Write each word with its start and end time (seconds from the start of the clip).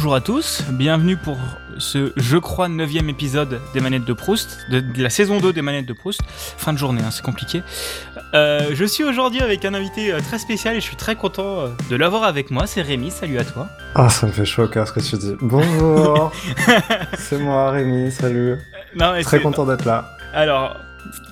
Bonjour 0.00 0.14
à 0.14 0.22
tous, 0.22 0.62
bienvenue 0.70 1.18
pour 1.18 1.36
ce, 1.76 2.14
je 2.16 2.38
crois, 2.38 2.68
neuvième 2.68 3.10
épisode 3.10 3.60
des 3.74 3.80
manettes 3.80 4.06
de 4.06 4.14
Proust, 4.14 4.60
de, 4.70 4.80
de 4.80 5.02
la 5.02 5.10
saison 5.10 5.40
2 5.40 5.52
des 5.52 5.60
manettes 5.60 5.84
de 5.84 5.92
Proust. 5.92 6.22
Fin 6.26 6.72
de 6.72 6.78
journée, 6.78 7.02
hein, 7.02 7.10
c'est 7.10 7.22
compliqué. 7.22 7.62
Euh, 8.32 8.70
je 8.72 8.86
suis 8.86 9.04
aujourd'hui 9.04 9.42
avec 9.42 9.62
un 9.66 9.74
invité 9.74 10.10
euh, 10.10 10.20
très 10.20 10.38
spécial 10.38 10.74
et 10.74 10.80
je 10.80 10.86
suis 10.86 10.96
très 10.96 11.16
content 11.16 11.60
euh, 11.60 11.68
de 11.90 11.96
l'avoir 11.96 12.24
avec 12.24 12.50
moi, 12.50 12.66
c'est 12.66 12.80
Rémi, 12.80 13.10
salut 13.10 13.38
à 13.38 13.44
toi. 13.44 13.68
Ah, 13.94 14.08
ça 14.08 14.26
me 14.26 14.32
fait 14.32 14.46
chaud 14.46 14.62
au 14.62 14.68
cœur 14.68 14.88
ce 14.88 14.94
que 14.94 15.00
tu 15.00 15.18
dis. 15.18 15.36
Bonjour, 15.42 16.32
c'est 17.18 17.38
moi 17.38 17.70
Rémi, 17.70 18.10
salut. 18.10 18.56
Non, 18.96 19.12
Très 19.22 19.42
content 19.42 19.66
d'être 19.66 19.84
là. 19.84 20.16
Alors, 20.32 20.78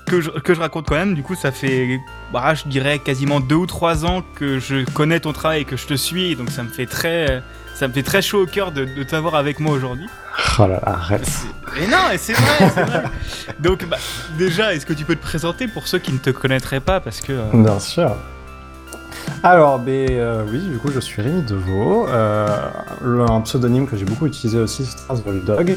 que 0.04 0.20
je, 0.20 0.28
que 0.28 0.52
je 0.52 0.60
raconte 0.60 0.88
quand 0.88 0.96
même, 0.96 1.14
du 1.14 1.22
coup, 1.22 1.36
ça 1.36 1.52
fait, 1.52 1.98
bah, 2.34 2.52
je 2.54 2.68
dirais, 2.68 2.98
quasiment 2.98 3.40
deux 3.40 3.56
ou 3.56 3.66
trois 3.66 4.04
ans 4.04 4.22
que 4.34 4.58
je 4.58 4.84
connais 4.92 5.20
ton 5.20 5.32
travail 5.32 5.62
et 5.62 5.64
que 5.64 5.78
je 5.78 5.86
te 5.86 5.94
suis, 5.94 6.36
donc 6.36 6.50
ça 6.50 6.62
me 6.62 6.68
fait 6.68 6.84
très, 6.84 7.42
ça 7.78 7.86
me 7.88 7.92
fait 7.92 8.02
très 8.02 8.22
chaud 8.22 8.42
au 8.42 8.46
cœur 8.46 8.72
de, 8.72 8.84
de 8.84 9.02
t'avoir 9.04 9.34
avec 9.36 9.60
moi 9.60 9.72
aujourd'hui. 9.74 10.06
Oh 10.58 10.62
là 10.62 10.68
là, 10.68 10.80
arrête. 10.86 11.28
Et 11.80 11.86
non, 11.86 11.96
c'est 12.16 12.32
vrai, 12.32 12.70
c'est 12.74 12.82
vrai. 12.82 13.02
Donc, 13.60 13.86
bah, 13.88 13.96
déjà, 14.36 14.74
est-ce 14.74 14.84
que 14.86 14.92
tu 14.92 15.04
peux 15.04 15.14
te 15.16 15.22
présenter 15.22 15.68
pour 15.68 15.86
ceux 15.86 15.98
qui 15.98 16.12
ne 16.12 16.18
te 16.18 16.30
connaîtraient 16.30 16.80
pas? 16.80 17.00
Parce 17.00 17.20
que. 17.20 17.32
euh, 17.32 17.44
Bien 17.54 17.78
sûr. 17.78 18.16
Alors, 19.42 19.78
ben, 19.78 20.10
euh, 20.10 20.44
oui, 20.50 20.58
du 20.58 20.78
coup, 20.78 20.90
je 20.92 21.00
suis 21.00 21.22
Rémi 21.22 21.42
Deveau. 21.42 22.06
Euh, 22.08 22.48
le- 23.02 23.30
un 23.30 23.40
pseudonyme 23.42 23.86
que 23.86 23.96
j'ai 23.96 24.04
beaucoup 24.04 24.26
utilisé 24.26 24.58
aussi, 24.58 24.84
c'est 24.84 24.98
Strasbourg 24.98 25.34
Dog. 25.46 25.76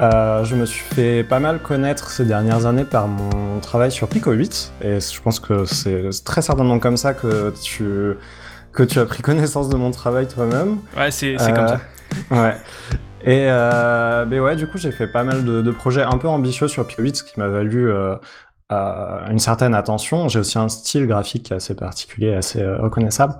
Euh, 0.00 0.44
je 0.44 0.54
me 0.54 0.64
suis 0.66 0.84
fait 0.94 1.22
pas 1.24 1.38
mal 1.38 1.58
connaître 1.60 2.10
ces 2.10 2.24
dernières 2.24 2.66
années 2.66 2.84
par 2.84 3.08
mon 3.08 3.60
travail 3.60 3.90
sur 3.92 4.08
Pico 4.08 4.32
8, 4.32 4.72
et 4.82 4.98
je 5.00 5.20
pense 5.20 5.38
que 5.38 5.64
c'est 5.64 6.10
très 6.24 6.42
certainement 6.42 6.78
comme 6.78 6.96
ça 6.96 7.14
que 7.14 7.52
tu, 7.62 7.84
que 8.72 8.82
tu 8.82 8.98
as 8.98 9.06
pris 9.06 9.22
connaissance 9.22 9.68
de 9.68 9.76
mon 9.76 9.90
travail 9.90 10.28
toi-même. 10.28 10.78
Ouais, 10.96 11.10
c'est 11.10 11.36
comme 11.36 11.48
Euh, 11.48 11.68
ça. 11.68 11.80
Ouais. 12.30 12.56
Et 13.24 13.46
euh, 13.50 14.24
ben 14.24 14.40
ouais, 14.40 14.56
du 14.56 14.66
coup, 14.66 14.78
j'ai 14.78 14.92
fait 14.92 15.06
pas 15.06 15.22
mal 15.24 15.44
de, 15.44 15.62
de 15.62 15.70
projets 15.70 16.02
un 16.02 16.18
peu 16.18 16.28
ambitieux 16.28 16.68
sur 16.68 16.86
Pico 16.86 17.02
8, 17.02 17.16
ce 17.16 17.24
qui 17.24 17.38
m'a 17.38 17.48
valu 17.48 17.88
euh, 17.90 18.16
euh, 18.72 19.26
une 19.30 19.38
certaine 19.38 19.74
attention. 19.74 20.28
J'ai 20.28 20.40
aussi 20.40 20.58
un 20.58 20.68
style 20.68 21.06
graphique 21.06 21.52
assez 21.52 21.74
particulier, 21.76 22.34
assez 22.34 22.60
euh, 22.62 22.78
reconnaissable. 22.78 23.34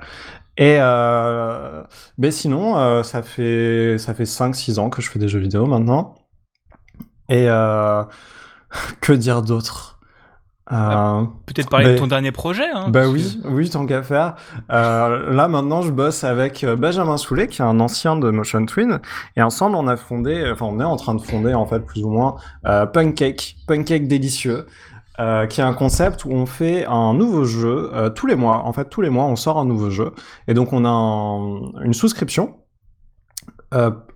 Et 0.59 0.77
euh, 0.81 1.83
ben 2.19 2.31
sinon, 2.31 2.77
euh, 2.79 3.03
ça 3.03 3.23
fait 3.23 3.97
ça 3.99 4.15
fait 4.15 4.27
5-6 4.27 4.79
ans 4.79 4.91
que 4.91 5.03
je 5.03 5.11
fais 5.11 5.19
des 5.19 5.29
jeux 5.29 5.39
vidéo 5.41 5.67
maintenant. 5.67 6.15
Et 7.29 7.49
euh, 7.49 8.03
que 9.01 9.13
dire 9.13 9.43
d'autre? 9.43 9.92
Euh, 10.73 11.25
Peut-être 11.47 11.69
parler 11.69 11.87
de 11.87 11.93
mais- 11.93 11.99
ton 11.99 12.07
dernier 12.07 12.33
projet. 12.33 12.65
Hein, 12.75 12.87
bah 12.89 13.07
oui, 13.09 13.39
oui, 13.45 13.69
tant 13.69 13.85
qu'à 13.85 14.03
faire. 14.03 14.37
Euh, 14.71 15.31
là 15.33 15.47
maintenant, 15.49 15.83
je 15.83 15.91
bosse 15.91 16.25
avec 16.25 16.65
euh, 16.65 16.77
Benjamin 16.77 17.17
Soulet, 17.19 17.47
qui 17.47 17.61
est 17.61 17.65
un 17.65 17.79
ancien 17.79 18.17
de 18.17 18.31
Motion 18.31 18.65
Twin, 18.65 19.01
et 19.37 19.43
ensemble, 19.43 19.77
on 19.77 19.87
a 19.87 19.97
fondé, 19.97 20.49
enfin, 20.51 20.67
on 20.67 20.81
est 20.81 20.85
en 20.85 20.97
train 20.97 21.15
de 21.15 21.21
fonder 21.21 21.53
en 21.53 21.67
fait 21.67 21.81
plus 21.81 22.03
ou 22.05 22.11
moins 22.11 22.37
euh, 22.67 22.87
Punkcake, 22.87 23.57
Punkcake 23.69 24.09
délicieux, 24.09 24.67
euh, 25.21 25.47
qui 25.47 25.61
est 25.61 25.65
un 25.65 25.75
concept 25.75 26.25
où 26.25 26.31
on 26.33 26.47
fait 26.47 26.87
un 26.87 27.13
nouveau 27.13 27.45
jeu 27.45 27.91
tous 28.15 28.27
les 28.27 28.35
mois. 28.37 28.63
En 28.65 28.73
fait, 28.73 28.89
tous 28.89 29.03
les 29.03 29.11
mois, 29.11 29.25
on 29.25 29.37
sort 29.37 29.59
un 29.59 29.67
nouveau 29.67 29.91
jeu, 29.91 30.13
et 30.49 30.55
donc 30.55 30.73
on 30.73 30.85
a 30.87 30.89
un- 30.89 31.83
une 31.85 31.93
souscription 31.95 32.57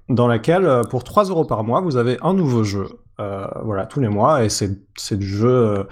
dans 0.08 0.28
laquelle, 0.28 0.82
pour 0.90 1.02
3 1.04 1.24
euros 1.24 1.44
par 1.44 1.64
mois, 1.64 1.80
vous 1.80 1.96
avez 1.96 2.16
un 2.22 2.32
nouveau 2.34 2.62
jeu. 2.64 2.86
Voilà, 3.18 3.86
tous 3.86 4.00
les 4.00 4.08
mois, 4.08 4.44
et 4.44 4.48
c'est 4.48 5.16
du 5.18 5.26
jeu. 5.26 5.86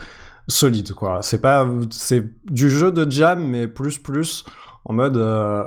Solide 0.49 0.93
quoi 0.93 1.23
c'est 1.23 1.41
pas 1.41 1.67
c'est 1.91 2.25
du 2.51 2.71
jeu 2.71 2.93
de 2.93 3.11
jam 3.11 3.43
mais 3.47 3.67
plus 3.69 3.99
plus 3.99 4.45
en 4.85 4.93
mode 4.95 5.17
euh, 5.17 5.65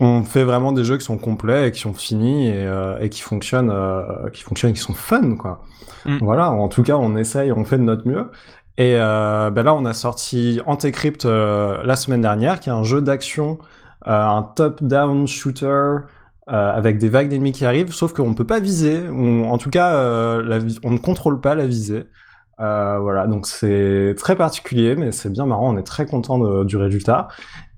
on 0.00 0.24
fait 0.24 0.44
vraiment 0.44 0.72
des 0.72 0.84
jeux 0.84 0.96
qui 0.96 1.04
sont 1.04 1.18
complets 1.18 1.68
et 1.68 1.72
qui 1.72 1.80
sont 1.80 1.92
finis 1.92 2.48
et, 2.48 2.54
euh, 2.66 2.98
et 2.98 3.10
qui 3.10 3.20
fonctionnent 3.20 3.70
euh, 3.70 4.30
qui 4.32 4.42
fonctionnent 4.42 4.70
et 4.70 4.74
qui 4.74 4.80
sont 4.80 4.94
fun 4.94 5.36
quoi 5.36 5.62
Mm. 6.04 6.18
voilà 6.20 6.50
en 6.50 6.66
tout 6.68 6.82
cas 6.82 6.96
on 6.96 7.14
essaye 7.14 7.52
on 7.52 7.64
fait 7.64 7.78
de 7.78 7.84
notre 7.84 8.08
mieux 8.08 8.28
et 8.76 8.96
euh, 8.96 9.50
ben 9.50 9.62
là 9.62 9.72
on 9.72 9.84
a 9.84 9.92
sorti 9.94 10.60
Anticrypt 10.66 11.26
euh, 11.26 11.80
la 11.84 11.94
semaine 11.94 12.20
dernière 12.22 12.58
qui 12.58 12.70
est 12.70 12.72
un 12.72 12.82
jeu 12.82 13.00
d'action 13.00 13.58
euh, 14.08 14.10
un 14.26 14.42
top 14.42 14.82
down 14.82 15.28
shooter 15.28 15.66
euh, 15.68 16.02
avec 16.48 16.98
des 16.98 17.08
vagues 17.08 17.28
d'ennemis 17.28 17.52
qui 17.52 17.64
arrivent, 17.64 17.92
sauf 17.92 18.12
qu'on 18.12 18.30
ne 18.30 18.34
peut 18.34 18.44
pas 18.46 18.58
viser. 18.58 19.00
On- 19.08 19.44
en 19.52 19.58
tout 19.58 19.70
cas, 19.70 19.94
euh, 19.94 20.42
la 20.42 20.58
on 20.82 20.90
ne 20.90 20.98
contrôle 20.98 21.40
pas 21.40 21.54
la 21.54 21.68
visée. 21.68 22.06
Euh, 22.62 22.98
voilà, 23.00 23.26
donc 23.26 23.46
c'est 23.46 24.14
très 24.16 24.36
particulier, 24.36 24.94
mais 24.94 25.10
c'est 25.10 25.30
bien 25.30 25.46
marrant. 25.46 25.74
On 25.74 25.76
est 25.76 25.82
très 25.82 26.06
content 26.06 26.64
du 26.64 26.76
résultat. 26.76 27.28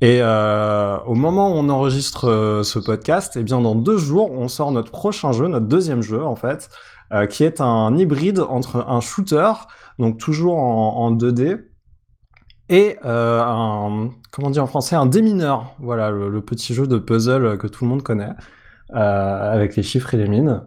Et 0.03 0.19
euh, 0.21 0.99
au 1.07 1.15
moment 1.15 1.51
où 1.51 1.55
on 1.55 1.69
enregistre 1.71 2.29
euh, 2.29 2.63
ce 2.63 2.79
podcast, 2.79 3.35
eh 3.37 3.43
bien 3.43 3.61
dans 3.61 3.75
deux 3.75 3.97
jours, 3.97 4.31
on 4.33 4.49
sort 4.49 4.73
notre 4.73 4.91
prochain 4.91 5.33
jeu, 5.33 5.49
notre 5.49 5.67
deuxième 5.67 6.03
jeu 6.03 6.23
en 6.23 6.37
fait, 6.37 6.69
qui 7.31 7.45
est 7.45 7.61
un 7.61 7.97
hybride 7.97 8.41
entre 8.41 8.85
un 8.89 9.01
shooter, 9.01 9.53
donc 10.01 10.19
toujours 10.19 10.59
en, 10.59 10.97
en 10.97 11.13
2D, 11.15 11.61
et 12.71 12.97
un 13.05 14.11
comment 14.33 14.51
dire 14.51 14.65
en 14.65 14.67
français 14.67 14.97
un 14.97 15.07
démineur. 15.07 15.77
Voilà, 15.79 16.11
le, 16.11 16.41
petit 16.41 16.75
jeu 16.75 16.89
de 16.89 16.99
puzzle 16.99 17.57
que 17.57 17.69
tout 17.69 17.85
le 17.85 17.91
monde 17.91 18.03
connaît 18.03 18.33
avec 18.93 19.77
les 19.77 19.85
chiffres 19.85 20.13
et 20.15 20.17
les 20.17 20.29
mines. 20.29 20.63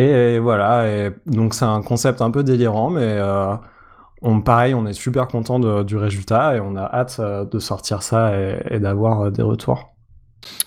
Et, 0.00 0.38
voilà, 0.38 0.88
et 0.88 1.10
donc 1.26 1.54
c'est 1.54 1.64
un 1.64 1.82
concept 1.82 2.22
un 2.22 2.30
peu 2.30 2.42
délirant, 2.44 2.90
mais 2.90 3.02
euh, 3.04 3.54
on, 4.22 4.40
pareil, 4.40 4.74
on 4.74 4.86
est 4.86 4.92
super 4.92 5.26
content 5.28 5.58
de- 5.58 5.82
du 5.82 5.96
résultat 5.96 6.56
et 6.56 6.60
on 6.60 6.76
a 6.76 6.82
hâte 6.84 7.16
euh, 7.20 7.44
de 7.44 7.58
sortir 7.58 8.02
ça 8.02 8.38
et, 8.38 8.58
et 8.70 8.78
d'avoir 8.80 9.22
euh, 9.22 9.30
des 9.30 9.42
retours. 9.42 9.86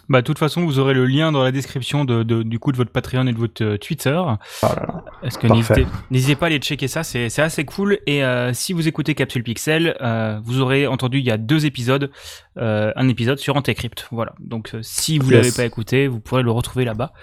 Bah, 0.08 0.22
de 0.22 0.26
toute 0.26 0.38
façon, 0.38 0.64
vous 0.66 0.78
aurez 0.78 0.94
le 0.94 1.06
lien 1.08 1.32
dans 1.32 1.42
la 1.42 1.52
description 1.52 2.06
de, 2.06 2.22
de- 2.22 2.44
du 2.44 2.60
coup 2.60 2.72
de 2.72 2.78
votre 2.78 2.92
Patreon 2.92 3.26
et 3.26 3.34
de 3.34 3.38
votre 3.40 3.78
Twitter. 3.78 4.14
Oh 4.16 4.36
là 4.64 4.86
là. 4.88 5.04
Est-ce 5.24 5.40
que 5.40 5.48
Parfait. 5.48 5.88
n'hésitez 6.12 6.36
pas 6.36 6.46
à 6.46 6.50
aller 6.50 6.60
checker 6.60 6.88
ça, 6.88 7.02
c'est 7.04 7.40
assez 7.40 7.66
cool. 7.66 7.98
Et 8.06 8.24
euh, 8.24 8.54
si 8.54 8.74
vous 8.74 8.88
écoutez 8.88 9.16
Capsule 9.16 9.42
Pixel, 9.44 9.96
euh, 10.02 10.40
vous 10.44 10.60
aurez 10.62 10.86
entendu 10.86 11.18
il 11.20 11.26
y 11.26 11.32
a 11.32 11.38
deux 11.38 11.66
épisodes, 11.66 12.12
euh, 12.58 12.92
un 12.96 13.08
épisode 13.08 13.40
sur 13.40 13.56
Anticrypt. 13.56 14.08
Voilà. 14.12 14.34
Donc 14.42 14.76
si 14.82 15.18
vous 15.18 15.32
Yes. 15.32 15.42
l'avez 15.42 15.52
pas 15.56 15.66
écouté, 15.66 16.08
vous 16.08 16.20
pourrez 16.20 16.44
le 16.44 16.52
retrouver 16.52 16.86
là-bas. 16.86 17.14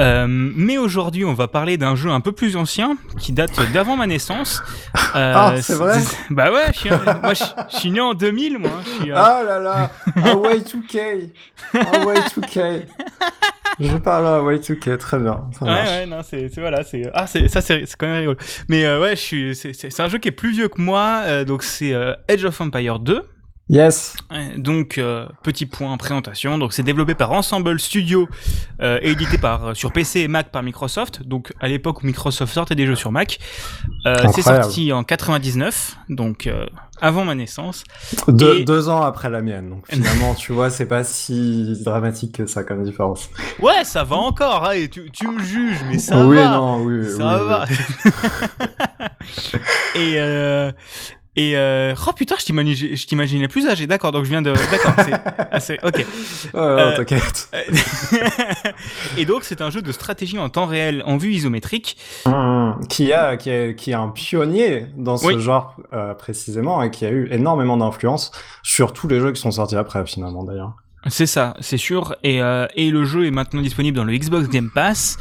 Euh, 0.00 0.26
mais 0.28 0.78
aujourd'hui, 0.78 1.24
on 1.26 1.34
va 1.34 1.46
parler 1.46 1.76
d'un 1.76 1.94
jeu 1.94 2.10
un 2.10 2.20
peu 2.20 2.32
plus 2.32 2.56
ancien 2.56 2.96
qui 3.18 3.32
date 3.32 3.52
d'avant 3.72 3.96
ma 3.96 4.06
naissance. 4.06 4.62
Euh, 5.16 5.32
Ah, 5.34 5.54
c'est 5.60 5.74
vrai 5.74 5.98
Bah 6.30 6.52
ouais, 6.52 6.66
je 6.72 6.78
suis, 6.78 6.90
moi 6.90 7.34
je, 7.34 7.42
je 7.72 7.76
suis 7.78 7.90
né 7.90 8.00
en 8.00 8.14
2000, 8.14 8.58
moi. 8.58 8.70
Je 8.84 9.02
suis, 9.02 9.10
euh, 9.10 9.16
Ah 9.16 9.42
là 9.44 9.58
là 9.58 9.90
Un 10.14 10.34
Y2K 10.36 11.30
Un 11.74 11.80
Y2K 11.80 12.82
Je 13.80 13.96
parle 13.96 14.26
à 14.28 14.38
Y2K, 14.40 14.96
très 14.98 15.18
bien. 15.18 15.40
Ça 15.58 15.64
Ouais, 15.64 15.72
ouais, 15.72 16.06
non, 16.06 16.20
c'est, 16.22 16.48
c'est- 16.48 16.60
voilà, 16.60 16.84
c'est, 16.84 17.10
ah, 17.12 17.26
c'est, 17.26 17.48
ça, 17.48 17.60
c'est, 17.60 17.86
c'est 17.86 17.96
quand 17.96 18.06
même 18.06 18.18
rigolo. 18.20 18.38
Mais, 18.68 18.84
euh, 18.84 19.00
ouais, 19.00 19.16
je 19.16 19.20
suis, 19.20 19.56
c'est, 19.56 19.72
c'est, 19.72 19.90
c'est 19.90 20.02
un 20.02 20.08
jeu 20.08 20.18
qui 20.18 20.28
est 20.28 20.32
plus 20.32 20.52
vieux 20.52 20.68
que 20.68 20.80
moi, 20.80 21.22
euh, 21.24 21.44
donc 21.44 21.64
c'est 21.64 21.92
euh, 21.92 22.14
Edge 22.28 22.44
of 22.44 22.60
Empire 22.60 23.00
2. 23.00 23.22
Yes 23.72 24.16
Donc, 24.56 24.98
euh, 24.98 25.26
petit 25.44 25.64
point 25.64 25.96
présentation. 25.96 26.58
Donc, 26.58 26.72
c'est 26.72 26.82
développé 26.82 27.14
par 27.14 27.30
Ensemble 27.30 27.78
Studio 27.78 28.28
euh, 28.82 28.98
et 29.00 29.10
édité 29.12 29.38
par 29.38 29.68
euh, 29.68 29.74
sur 29.74 29.92
PC 29.92 30.20
et 30.20 30.28
Mac 30.28 30.50
par 30.50 30.64
Microsoft. 30.64 31.22
Donc, 31.22 31.52
à 31.60 31.68
l'époque 31.68 32.02
où 32.02 32.06
Microsoft 32.06 32.52
sortait 32.52 32.74
des 32.74 32.84
jeux 32.86 32.96
sur 32.96 33.12
Mac, 33.12 33.38
Euh, 34.06 34.16
c'est 34.34 34.42
sorti 34.42 34.92
en 34.92 35.04
99, 35.04 35.96
donc 36.08 36.48
avant 37.00 37.24
ma 37.24 37.34
naissance. 37.34 37.84
deux, 38.28 38.58
Et- 38.60 38.64
deux 38.64 38.88
ans 38.88 39.02
après 39.02 39.30
la 39.30 39.40
mienne, 39.40 39.70
donc 39.70 39.84
finalement, 39.90 40.34
tu 40.34 40.52
vois, 40.52 40.68
c'est 40.70 40.86
pas 40.86 41.04
si 41.04 41.80
dramatique 41.84 42.36
que 42.38 42.46
ça 42.46 42.64
comme 42.64 42.82
différence. 42.82 43.30
Ouais, 43.60 43.84
ça 43.84 44.02
va 44.04 44.16
encore. 44.16 44.64
Hein, 44.68 44.72
et 44.72 44.88
tu, 44.88 45.10
tu 45.12 45.28
me 45.28 45.40
juges, 45.42 45.80
mais 45.88 45.98
ça 45.98 46.26
oui, 46.26 46.36
va. 46.36 46.48
non, 46.56 46.82
oui, 46.82 47.08
Ça 47.08 47.40
oui, 47.40 47.48
va. 47.48 47.64
et 49.94 50.70
et 51.40 51.56
euh, 51.56 51.94
oh 52.06 52.12
putain, 52.12 52.34
je 52.38 52.44
t'imaginais, 53.06 53.48
plus 53.48 53.66
âgé. 53.66 53.86
D'accord, 53.86 54.12
donc 54.12 54.24
je 54.24 54.30
viens 54.30 54.42
de. 54.42 54.52
D'accord, 54.52 54.92
c'est, 55.58 55.78
ah, 55.82 55.86
ok. 55.88 56.06
Euh, 56.54 56.96
t'inquiète. 56.96 57.50
et 59.16 59.24
donc 59.24 59.44
c'est 59.44 59.62
un 59.62 59.70
jeu 59.70 59.80
de 59.80 59.90
stratégie 59.90 60.38
en 60.38 60.50
temps 60.50 60.66
réel, 60.66 61.02
en 61.06 61.16
vue 61.16 61.32
isométrique. 61.32 61.96
Mmh. 62.26 62.86
Qui, 62.90 63.14
a, 63.14 63.38
qui, 63.38 63.48
est, 63.48 63.74
qui 63.74 63.92
est 63.92 63.94
un 63.94 64.08
pionnier 64.08 64.86
dans 64.96 65.16
ce 65.16 65.26
Oui. 65.26 65.40
genre 65.40 65.76
euh, 65.94 66.12
précisément 66.12 66.82
et 66.82 66.90
qui 66.90 67.06
a 67.06 67.10
eu 67.10 67.28
énormément 67.30 67.78
d'influence 67.78 68.32
sur 68.62 68.92
tous 68.92 69.08
les 69.08 69.18
jeux 69.18 69.32
qui 69.32 69.40
sont 69.40 69.52
sortis 69.52 69.76
après 69.76 70.04
finalement 70.04 70.44
d'ailleurs. 70.44 70.74
C'est 71.08 71.26
ça, 71.26 71.54
c'est 71.60 71.78
sûr. 71.78 72.16
Et, 72.22 72.42
euh, 72.42 72.66
et 72.74 72.90
le 72.90 73.04
jeu 73.04 73.26
est 73.26 73.30
maintenant 73.30 73.62
disponible 73.62 73.96
dans 73.96 74.04
le 74.04 74.12
Xbox 74.14 74.48
Game 74.50 74.70
Pass, 74.74 75.16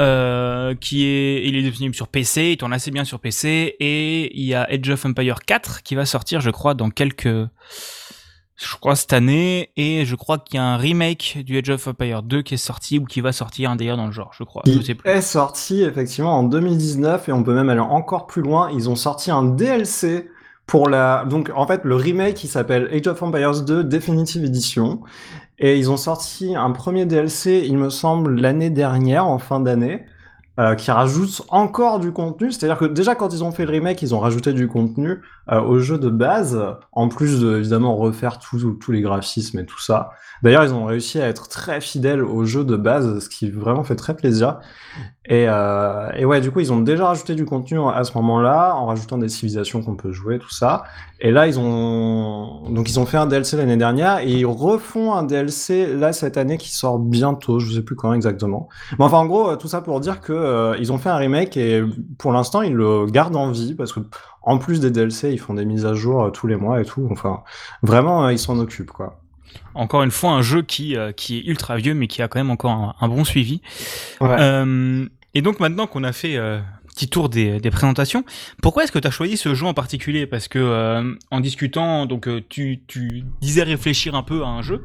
euh, 0.00 0.74
qui 0.74 1.04
est, 1.04 1.46
il 1.46 1.56
est 1.56 1.62
disponible 1.62 1.94
sur 1.94 2.08
PC, 2.08 2.52
il 2.52 2.56
tourne 2.56 2.72
assez 2.72 2.90
bien 2.90 3.04
sur 3.04 3.20
PC, 3.20 3.76
et 3.78 4.36
il 4.38 4.44
y 4.44 4.54
a 4.54 4.70
Edge 4.72 4.88
of 4.90 5.04
Empire 5.04 5.40
4 5.46 5.82
qui 5.82 5.94
va 5.94 6.06
sortir, 6.06 6.40
je 6.40 6.50
crois, 6.50 6.74
dans 6.74 6.90
quelques, 6.90 7.26
je 7.26 8.76
crois 8.80 8.96
cette 8.96 9.12
année, 9.12 9.70
et 9.76 10.04
je 10.04 10.14
crois 10.14 10.38
qu'il 10.38 10.56
y 10.56 10.58
a 10.58 10.64
un 10.64 10.76
remake 10.76 11.38
du 11.44 11.58
Edge 11.58 11.70
of 11.70 11.86
Empire 11.86 12.22
2 12.22 12.42
qui 12.42 12.54
est 12.54 12.58
sorti 12.58 12.98
ou 12.98 13.04
qui 13.04 13.20
va 13.20 13.32
sortir 13.32 13.70
un 13.70 13.76
d'ailleurs 13.76 13.96
dans 13.96 14.06
le 14.06 14.12
genre, 14.12 14.32
je 14.38 14.44
crois. 14.44 14.62
Je 14.66 14.80
sais 14.80 14.94
plus. 14.94 15.10
est 15.10 15.20
sorti 15.20 15.82
effectivement 15.82 16.38
en 16.38 16.42
2019 16.44 17.28
et 17.28 17.32
on 17.32 17.42
peut 17.42 17.54
même 17.54 17.68
aller 17.68 17.80
encore 17.80 18.26
plus 18.26 18.42
loin. 18.42 18.70
Ils 18.72 18.88
ont 18.88 18.96
sorti 18.96 19.30
un 19.30 19.44
DLC 19.44 20.30
pour 20.66 20.88
la 20.88 21.24
donc 21.28 21.50
en 21.54 21.66
fait 21.66 21.84
le 21.84 21.96
remake 21.96 22.34
qui 22.34 22.48
s'appelle 22.48 22.88
Age 22.92 23.06
of 23.06 23.22
Empires 23.22 23.62
2 23.62 23.84
Definitive 23.84 24.44
Edition 24.44 25.00
et 25.58 25.78
ils 25.78 25.90
ont 25.90 25.96
sorti 25.96 26.54
un 26.54 26.70
premier 26.70 27.04
DLC 27.04 27.62
il 27.66 27.78
me 27.78 27.90
semble 27.90 28.40
l'année 28.40 28.70
dernière 28.70 29.26
en 29.26 29.38
fin 29.38 29.60
d'année 29.60 30.04
euh, 30.60 30.74
qui 30.74 30.90
rajoute 30.90 31.40
encore 31.48 31.98
du 31.98 32.12
contenu. 32.12 32.52
C'est-à-dire 32.52 32.76
que 32.76 32.84
déjà 32.84 33.14
quand 33.14 33.32
ils 33.32 33.42
ont 33.42 33.52
fait 33.52 33.64
le 33.64 33.70
remake, 33.70 34.02
ils 34.02 34.14
ont 34.14 34.20
rajouté 34.20 34.52
du 34.52 34.68
contenu 34.68 35.22
euh, 35.50 35.62
au 35.62 35.78
jeu 35.78 35.96
de 35.96 36.10
base, 36.10 36.62
en 36.92 37.08
plus 37.08 37.40
de 37.40 37.56
évidemment 37.56 37.96
refaire 37.96 38.38
tous 38.38 38.92
les 38.92 39.00
graphismes 39.00 39.60
et 39.60 39.64
tout 39.64 39.80
ça. 39.80 40.10
D'ailleurs, 40.42 40.64
ils 40.64 40.74
ont 40.74 40.84
réussi 40.84 41.20
à 41.20 41.28
être 41.28 41.48
très 41.48 41.80
fidèles 41.80 42.22
au 42.22 42.44
jeu 42.44 42.64
de 42.64 42.76
base, 42.76 43.20
ce 43.20 43.28
qui 43.28 43.50
vraiment 43.50 43.84
fait 43.84 43.96
très 43.96 44.14
plaisir. 44.14 44.58
Et, 45.24 45.46
euh, 45.48 46.10
et 46.16 46.24
ouais, 46.24 46.40
du 46.40 46.50
coup, 46.50 46.58
ils 46.58 46.72
ont 46.72 46.80
déjà 46.80 47.06
rajouté 47.06 47.36
du 47.36 47.44
contenu 47.44 47.78
à 47.88 48.02
ce 48.02 48.12
moment-là, 48.18 48.74
en 48.74 48.86
rajoutant 48.86 49.18
des 49.18 49.28
civilisations 49.28 49.80
qu'on 49.82 49.94
peut 49.94 50.10
jouer, 50.10 50.40
tout 50.40 50.50
ça. 50.50 50.82
Et 51.20 51.30
là, 51.30 51.46
ils 51.46 51.60
ont 51.60 52.68
donc 52.70 52.90
ils 52.90 52.98
ont 52.98 53.06
fait 53.06 53.18
un 53.18 53.26
DLC 53.26 53.56
l'année 53.56 53.76
dernière 53.76 54.18
et 54.18 54.30
ils 54.32 54.46
refont 54.46 55.14
un 55.14 55.22
DLC 55.22 55.86
là 55.94 56.12
cette 56.12 56.36
année 56.36 56.58
qui 56.58 56.74
sort 56.74 56.98
bientôt. 56.98 57.60
Je 57.60 57.72
sais 57.72 57.82
plus 57.82 57.94
quand 57.94 58.12
exactement. 58.12 58.68
Mais 58.98 59.04
enfin, 59.04 59.18
en 59.18 59.26
gros, 59.26 59.54
tout 59.56 59.68
ça 59.68 59.80
pour 59.80 60.00
dire 60.00 60.20
que 60.20 60.32
euh, 60.32 60.76
ils 60.80 60.92
ont 60.92 60.98
fait 60.98 61.10
un 61.10 61.16
remake 61.16 61.56
et 61.56 61.84
pour 62.18 62.32
l'instant, 62.32 62.62
ils 62.62 62.74
le 62.74 63.06
gardent 63.06 63.36
en 63.36 63.50
vie 63.50 63.74
parce 63.74 63.92
que 63.92 64.00
en 64.42 64.58
plus 64.58 64.80
des 64.80 64.90
DLC, 64.90 65.32
ils 65.32 65.38
font 65.38 65.54
des 65.54 65.64
mises 65.64 65.86
à 65.86 65.94
jour 65.94 66.24
euh, 66.24 66.30
tous 66.30 66.48
les 66.48 66.56
mois 66.56 66.80
et 66.80 66.84
tout. 66.84 67.06
Enfin, 67.12 67.42
vraiment, 67.82 68.28
ils 68.28 68.40
s'en 68.40 68.58
occupent 68.58 68.90
quoi 68.90 69.21
encore 69.74 70.02
une 70.02 70.10
fois 70.10 70.30
un 70.30 70.42
jeu 70.42 70.62
qui 70.62 70.96
euh, 70.96 71.12
qui 71.12 71.38
est 71.38 71.42
ultra 71.46 71.76
vieux 71.76 71.94
mais 71.94 72.06
qui 72.06 72.22
a 72.22 72.28
quand 72.28 72.38
même 72.38 72.50
encore 72.50 72.96
un, 73.00 73.08
bon 73.08 73.24
suivi. 73.24 73.60
Euh, 74.20 75.06
et 75.34 75.42
donc 75.42 75.60
maintenant 75.60 75.86
qu'on 75.86 76.04
a 76.04 76.12
fait 76.12 76.36
euh, 76.36 76.60
petit 76.88 77.08
tour 77.08 77.28
des, 77.28 77.58
des 77.58 77.70
présentations, 77.70 78.24
pourquoi 78.62 78.84
est-ce 78.84 78.92
que 78.92 78.98
tu 78.98 79.08
as 79.08 79.10
choisi 79.10 79.36
ce 79.36 79.54
jeu 79.54 79.66
en 79.66 79.74
particulier? 79.74 80.26
Parce 80.26 80.48
que 80.48 80.58
euh, 80.58 81.14
en 81.30 81.40
discutant, 81.40 82.06
donc 82.06 82.28
tu, 82.48 82.80
tu 82.86 83.24
disais 83.40 83.62
réfléchir 83.62 84.14
un 84.14 84.22
peu 84.22 84.44
à 84.44 84.48
un 84.48 84.62
jeu. 84.62 84.82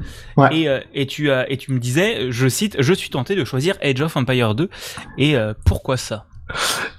Et, 0.52 0.68
et 0.94 1.06
tu 1.06 1.32
as 1.32 1.52
et 1.52 1.58
tu 1.58 1.72
me 1.72 1.80
disais, 1.80 2.32
je 2.32 2.48
cite, 2.48 2.78
je 2.80 2.94
suis 2.94 3.10
tenté 3.10 3.36
de 3.36 3.44
choisir 3.44 3.76
Age 3.82 4.02
of 4.02 4.16
Empire 4.16 4.56
2 4.56 4.70
et 5.18 5.36
pourquoi 5.66 5.98
ça? 5.98 6.28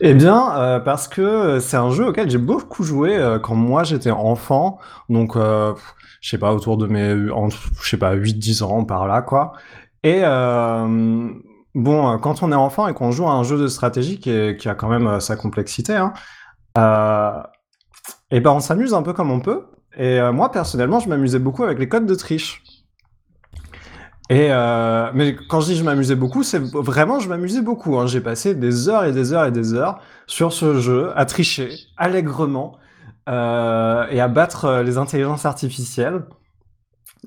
Eh 0.01 0.15
bien, 0.15 0.81
parce 0.85 1.09
que 1.09 1.59
c'est 1.61 1.77
un 1.77 1.91
jeu 1.91 2.09
auquel 2.09 2.31
j'ai 2.31 2.39
beaucoup 2.39 2.85
joué 2.85 3.39
quand 3.43 3.55
moi 3.55 3.85
j'étais 3.85 4.11
enfant. 4.11 4.79
Donc, 5.09 5.37
je 5.37 6.29
sais 6.29 6.39
pas, 6.39 6.53
autour 6.53 6.77
de 6.77 6.87
mes, 6.87 7.15
je 7.83 7.89
sais 7.89 7.97
pas, 7.97 8.15
8-10 8.15 8.63
ans 8.63 8.85
par 8.85 9.07
là, 9.07 9.23
quoi. 9.23 9.53
Et 10.05 10.21
euh, 10.23 11.29
bon, 11.75 12.19
quand 12.19 12.43
on 12.43 12.53
est 12.53 12.57
enfant 12.57 12.89
et 12.89 12.95
qu'on 12.95 13.11
joue 13.11 13.27
à 13.27 13.33
un 13.33 13.43
jeu 13.43 13.59
de 13.59 13.69
stratégie 13.69 14.19
qui, 14.19 14.31
a 14.31 14.75
quand 14.75 14.89
même 14.89 15.07
euh, 15.07 15.21
sa 15.21 15.37
complexité, 15.37 15.95
hein, 15.95 16.13
euh, 16.77 17.43
et 18.31 18.41
ben 18.41 18.53
on 18.53 18.61
s'amuse 18.61 18.95
un 18.95 19.03
peu 19.03 19.13
comme 19.13 19.31
on 19.31 19.41
peut. 19.41 19.67
Et 19.97 20.21
euh, 20.21 20.33
moi, 20.33 20.51
personnellement, 20.53 21.01
je 21.01 21.09
m'amusais 21.09 21.39
beaucoup 21.39 21.65
avec 21.65 21.79
les 21.79 21.89
codes 21.89 22.07
de 22.07 22.15
triche. 22.15 22.63
Et 24.31 24.49
euh, 24.51 25.11
mais 25.15 25.35
quand 25.49 25.61
je 25.61 25.67
dis 25.67 25.77
je 25.77 25.85
m'amusais 25.85 26.15
beaucoup, 26.15 26.43
c'est 26.43 26.61
vraiment 26.61 27.19
je 27.19 27.29
m'amusais 27.29 27.63
beaucoup. 27.63 27.99
Hein. 27.99 28.07
J'ai 28.07 28.21
passé 28.21 28.55
des 28.55 28.89
heures 28.89 29.05
et 29.05 29.13
des 29.13 29.33
heures 29.33 29.47
et 29.47 29.53
des 29.53 29.73
heures 29.73 30.01
sur 30.27 30.53
ce 30.53 30.79
jeu 30.79 31.13
à 31.17 31.25
tricher 31.25 31.71
allègrement 31.97 32.79
euh, 33.29 34.07
et 34.11 34.21
à 34.21 34.29
battre 34.29 34.65
euh, 34.65 34.83
les 34.83 34.97
intelligences 34.97 35.45
artificielles. 35.45 36.23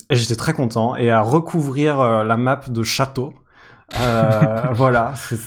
Et 0.09 0.15
j'étais 0.15 0.36
très 0.36 0.53
content. 0.53 0.95
Et 0.95 1.12
à 1.12 1.21
recouvrir 1.21 2.00
euh, 2.00 2.24
la 2.24 2.38
map 2.38 2.62
de 2.68 2.83
château. 2.83 3.33
voilà, 4.71 5.13
c'est 5.15 5.38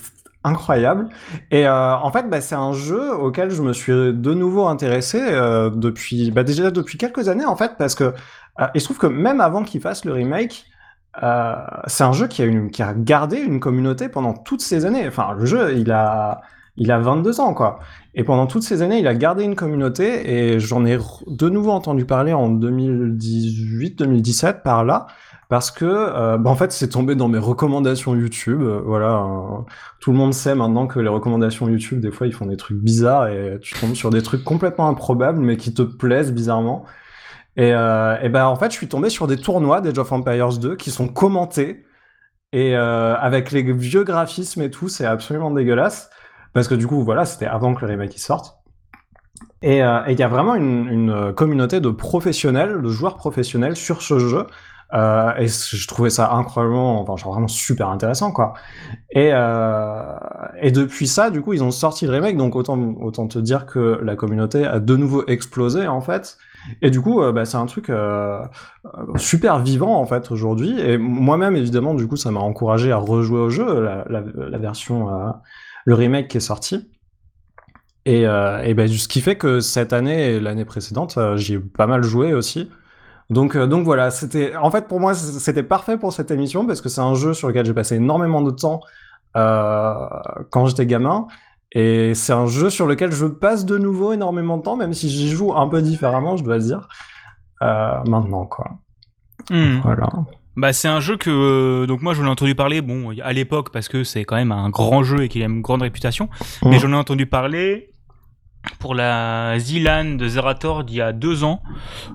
incroyable. 0.45 1.09
Et 1.51 1.67
en 1.67 2.13
fait, 2.13 2.29
bah, 2.29 2.43
c'est 2.43 2.55
un 2.55 2.75
jeu 2.75 3.15
auquel 3.15 3.51
je 3.51 3.63
me 3.63 3.73
suis 3.73 3.93
de 3.93 4.35
nouveau 4.35 4.67
intéressé 4.67 5.19
depuis, 5.75 6.31
bah, 6.31 6.45
déjà 6.45 6.71
depuis 6.71 6.99
quelques 6.99 7.31
années 7.31 7.47
en 7.47 7.57
fait, 7.57 7.79
parce 7.79 7.95
que 7.95 8.13
il 8.75 8.83
se 8.83 8.85
trouve 8.85 8.99
que 8.99 9.07
même 9.07 9.41
avant 9.41 9.63
qu'il 9.63 9.81
fasse 9.81 10.05
le 10.05 10.13
remake, 10.13 10.67
c'est 11.21 12.05
un 12.05 12.13
jeu 12.13 12.27
qui 12.27 12.43
a, 12.43 12.45
une, 12.45 12.71
qui 12.71 12.83
a 12.83 12.93
gardé 12.95 13.39
une 13.39 13.61
communauté 13.61 14.09
pendant 14.09 14.35
toutes 14.35 14.63
ces 14.63 14.85
années. 14.85 15.07
Enfin, 15.07 15.35
le 15.39 15.47
jeu, 15.47 15.77
il 15.77 15.93
a, 15.93 16.41
il 16.77 16.91
a 16.91 16.99
22 16.99 17.41
ans, 17.41 17.55
quoi. 17.55 17.79
Et 18.15 18.25
pendant 18.25 18.47
toutes 18.47 18.63
ces 18.63 18.83
années, 18.83 18.99
il 18.99 19.07
a 19.07 19.15
gardé 19.15 19.45
une 19.45 19.55
communauté 19.55 20.31
et 20.31 20.61
j'en 20.61 20.85
ai 20.85 20.99
de 21.27 21.49
nouveau 21.49 21.71
entendu 21.71 22.05
parler 22.05 22.33
en 22.33 22.51
2018-2017 22.51 24.63
par 24.63 24.85
là. 24.85 25.07
Parce 25.49 25.71
que, 25.71 25.85
euh, 25.85 26.39
bah 26.39 26.51
en 26.51 26.57
fait, 26.57 26.73
c'est 26.73 26.89
tombé 26.89 27.15
dans 27.15 27.29
mes 27.29 27.39
recommandations 27.39 28.17
YouTube. 28.17 28.63
Euh, 28.63 28.81
voilà, 28.85 29.19
euh, 29.19 29.59
tout 30.01 30.11
le 30.11 30.17
monde 30.17 30.33
sait 30.33 30.55
maintenant 30.55 30.87
que 30.87 30.99
les 30.99 31.09
recommandations 31.09 31.69
YouTube, 31.69 32.01
des 32.01 32.11
fois, 32.11 32.27
ils 32.27 32.33
font 32.33 32.47
des 32.47 32.57
trucs 32.57 32.79
bizarres 32.79 33.29
et 33.29 33.59
tu 33.61 33.79
tombes 33.79 33.95
sur 33.95 34.11
des 34.11 34.23
trucs 34.23 34.43
complètement 34.43 34.89
improbables, 34.89 35.41
mais 35.41 35.57
qui 35.57 35.75
te 35.75 35.83
plaisent 35.83 36.33
bizarrement. 36.33 36.85
Et, 37.57 37.69
et 37.69 38.29
ben, 38.29 38.47
en 38.47 38.57
fait, 38.57 38.71
je 38.73 38.77
suis 38.77 38.89
tombé 38.89 39.11
sur 39.11 39.27
des 39.27 39.37
tournois 39.37 39.81
d'Age 39.81 39.99
of 39.99 40.11
Empires 40.11 40.59
2 40.59 40.77
qui 40.77 40.91
sont 40.91 41.09
commentés 41.09 41.85
et 42.53 42.75
avec 42.75 43.53
les 43.53 43.63
vieux 43.73 44.05
graphismes 44.05 44.63
et 44.63 44.71
tout, 44.71 44.89
c'est 44.89 45.07
absolument 45.07 45.51
dégueulasse. 45.51 46.11
Parce 46.55 46.69
que 46.69 46.75
du 46.75 46.87
coup, 46.87 47.05
voilà, 47.05 47.25
c'était 47.27 47.47
avant 47.47 47.75
que 47.75 47.85
le 47.85 47.93
remake 47.93 48.19
sorte. 48.19 48.57
Euh, 49.65 50.05
et 50.07 50.13
il 50.13 50.19
y 50.19 50.23
a 50.23 50.29
vraiment 50.29 50.55
une, 50.55 50.89
une, 50.89 51.33
communauté 51.35 51.81
de 51.81 51.91
professionnels, 51.91 52.81
de 52.81 52.89
joueurs 52.89 53.17
professionnels 53.17 53.77
sur 53.77 54.03
ce 54.03 54.19
jeu. 54.19 54.47
Euh, 54.93 55.33
et 55.39 55.49
je 55.49 55.89
trouvais 55.89 56.11
ça 56.11 56.33
incroyablement, 56.33 57.01
enfin, 57.01 57.17
genre 57.17 57.33
vraiment 57.33 57.49
super 57.49 57.89
intéressant, 57.89 58.31
quoi. 58.31 58.55
Et, 59.11 59.31
euh, 59.33 60.15
et 60.61 60.71
depuis 60.71 61.09
ça, 61.09 61.31
du 61.31 61.41
coup, 61.41 61.53
ils 61.53 61.65
ont 61.65 61.73
sorti 61.73 62.07
le 62.07 62.13
remake, 62.13 62.37
donc 62.37 62.55
autant, 62.55 62.79
autant 63.01 63.27
te 63.27 63.39
dire 63.41 63.67
que 63.67 63.99
la 64.03 64.15
communauté 64.15 64.65
a 64.65 64.79
de 64.79 64.97
nouveau 64.97 65.25
explosé, 65.27 65.89
en 65.89 66.01
fait. 66.01 66.37
Et 66.83 66.91
du 66.91 67.01
coup, 67.01 67.23
euh, 67.23 67.33
bah, 67.33 67.45
c'est 67.45 67.57
un 67.57 67.67
truc 67.67 67.91
euh, 67.91 68.41
super 69.17 69.59
vivant, 69.59 70.01
en 70.01 70.07
fait, 70.07 70.31
aujourd'hui. 70.31 70.81
Et 70.81 70.99
moi-même, 70.99 71.57
évidemment, 71.57 71.95
du 71.95 72.07
coup, 72.07 72.17
ça 72.17 72.31
m'a 72.31 72.41
encouragé 72.41 72.93
à 72.93 72.97
rejouer 72.97 73.41
au 73.41 73.51
jeu, 73.51 73.83
la, 74.09 74.59
version 74.59 75.09
le 75.85 75.95
remake 75.95 76.29
qui 76.29 76.39
est 76.39 76.41
sorti. 76.41 76.91
Et, 78.07 78.27
euh, 78.27 78.75
ben, 78.75 78.89
ce 78.89 79.09
qui 79.09 79.21
fait 79.21 79.37
que 79.37 79.61
cette 79.61 79.93
année 79.93 80.35
et 80.35 80.41
l'année 80.41 80.65
précédente, 80.65 81.17
euh, 81.17 81.37
j'y 81.37 81.55
ai 81.55 81.59
pas 81.59 81.87
mal 81.87 82.03
joué 82.03 82.35
aussi. 82.35 82.71
Donc, 83.31 83.57
euh, 83.57 83.67
donc 83.67 83.85
voilà, 83.85 84.11
c'était 84.11 84.55
en 84.57 84.71
fait 84.71 84.87
pour 84.87 85.01
moi 85.01 85.15
c'était 85.15 85.63
parfait 85.63 85.97
pour 85.97 86.13
cette 86.13 86.31
émission 86.31 86.67
parce 86.67 86.83
que 86.83 86.91
c'est 86.91 87.01
un 87.01 87.15
jeu 87.15 87.33
sur 87.33 87.49
lequel 87.49 87.65
j'ai 87.65 87.73
passé 87.73 87.97
énormément 87.97 88.43
de 88.43 88.51
temps 88.51 88.81
euh, 89.37 89.95
quand 90.51 90.67
j'étais 90.67 90.85
gamin 90.85 91.27
et 91.75 92.15
c'est 92.15 92.33
un 92.33 92.47
jeu 92.47 92.71
sur 92.71 92.87
lequel 92.87 93.13
je 93.13 93.27
passe 93.27 93.65
de 93.65 93.77
nouveau 93.77 94.13
énormément 94.13 94.57
de 94.57 94.63
temps, 94.63 94.77
même 94.77 94.95
si 94.95 95.11
j'y 95.11 95.29
joue 95.29 95.53
un 95.55 95.69
peu 95.69 95.83
différemment, 95.83 96.37
je 96.37 96.45
dois 96.45 96.59
dire, 96.59 96.89
euh, 97.63 98.03
maintenant 98.07 98.47
quoi. 98.47 98.79
Hmm. 99.51 99.81
Voilà. 99.83 100.09
Bah 100.57 100.73
c'est 100.73 100.89
un 100.89 101.01
jeu 101.01 101.17
que 101.17 101.31
euh, 101.31 101.87
donc 101.87 102.01
moi 102.01 102.15
j'en 102.15 102.25
ai 102.25 102.29
entendu 102.29 102.55
parler 102.55 102.81
bon 102.81 103.13
à 103.23 103.33
l'époque 103.33 103.71
parce 103.73 103.89
que 103.89 104.05
c'est 104.05 104.25
quand 104.25 104.37
même 104.37 104.53
un 104.53 104.71
grand 104.71 105.03
jeu 105.03 105.25
et 105.25 105.29
qu'il 105.29 105.43
a 105.43 105.47
une 105.47 105.63
grande 105.63 105.83
réputation 105.83 106.29
mais 106.65 106.79
j'en 106.79 106.93
ai 106.93 106.95
entendu 106.95 107.27
parler 107.27 107.91
pour 108.79 108.95
la 108.95 109.59
Zilan 109.59 110.17
de 110.17 110.29
Zerator 110.29 110.85
d'il 110.85 110.97
y 110.97 111.01
a 111.01 111.13
deux 111.13 111.45
ans 111.45 111.63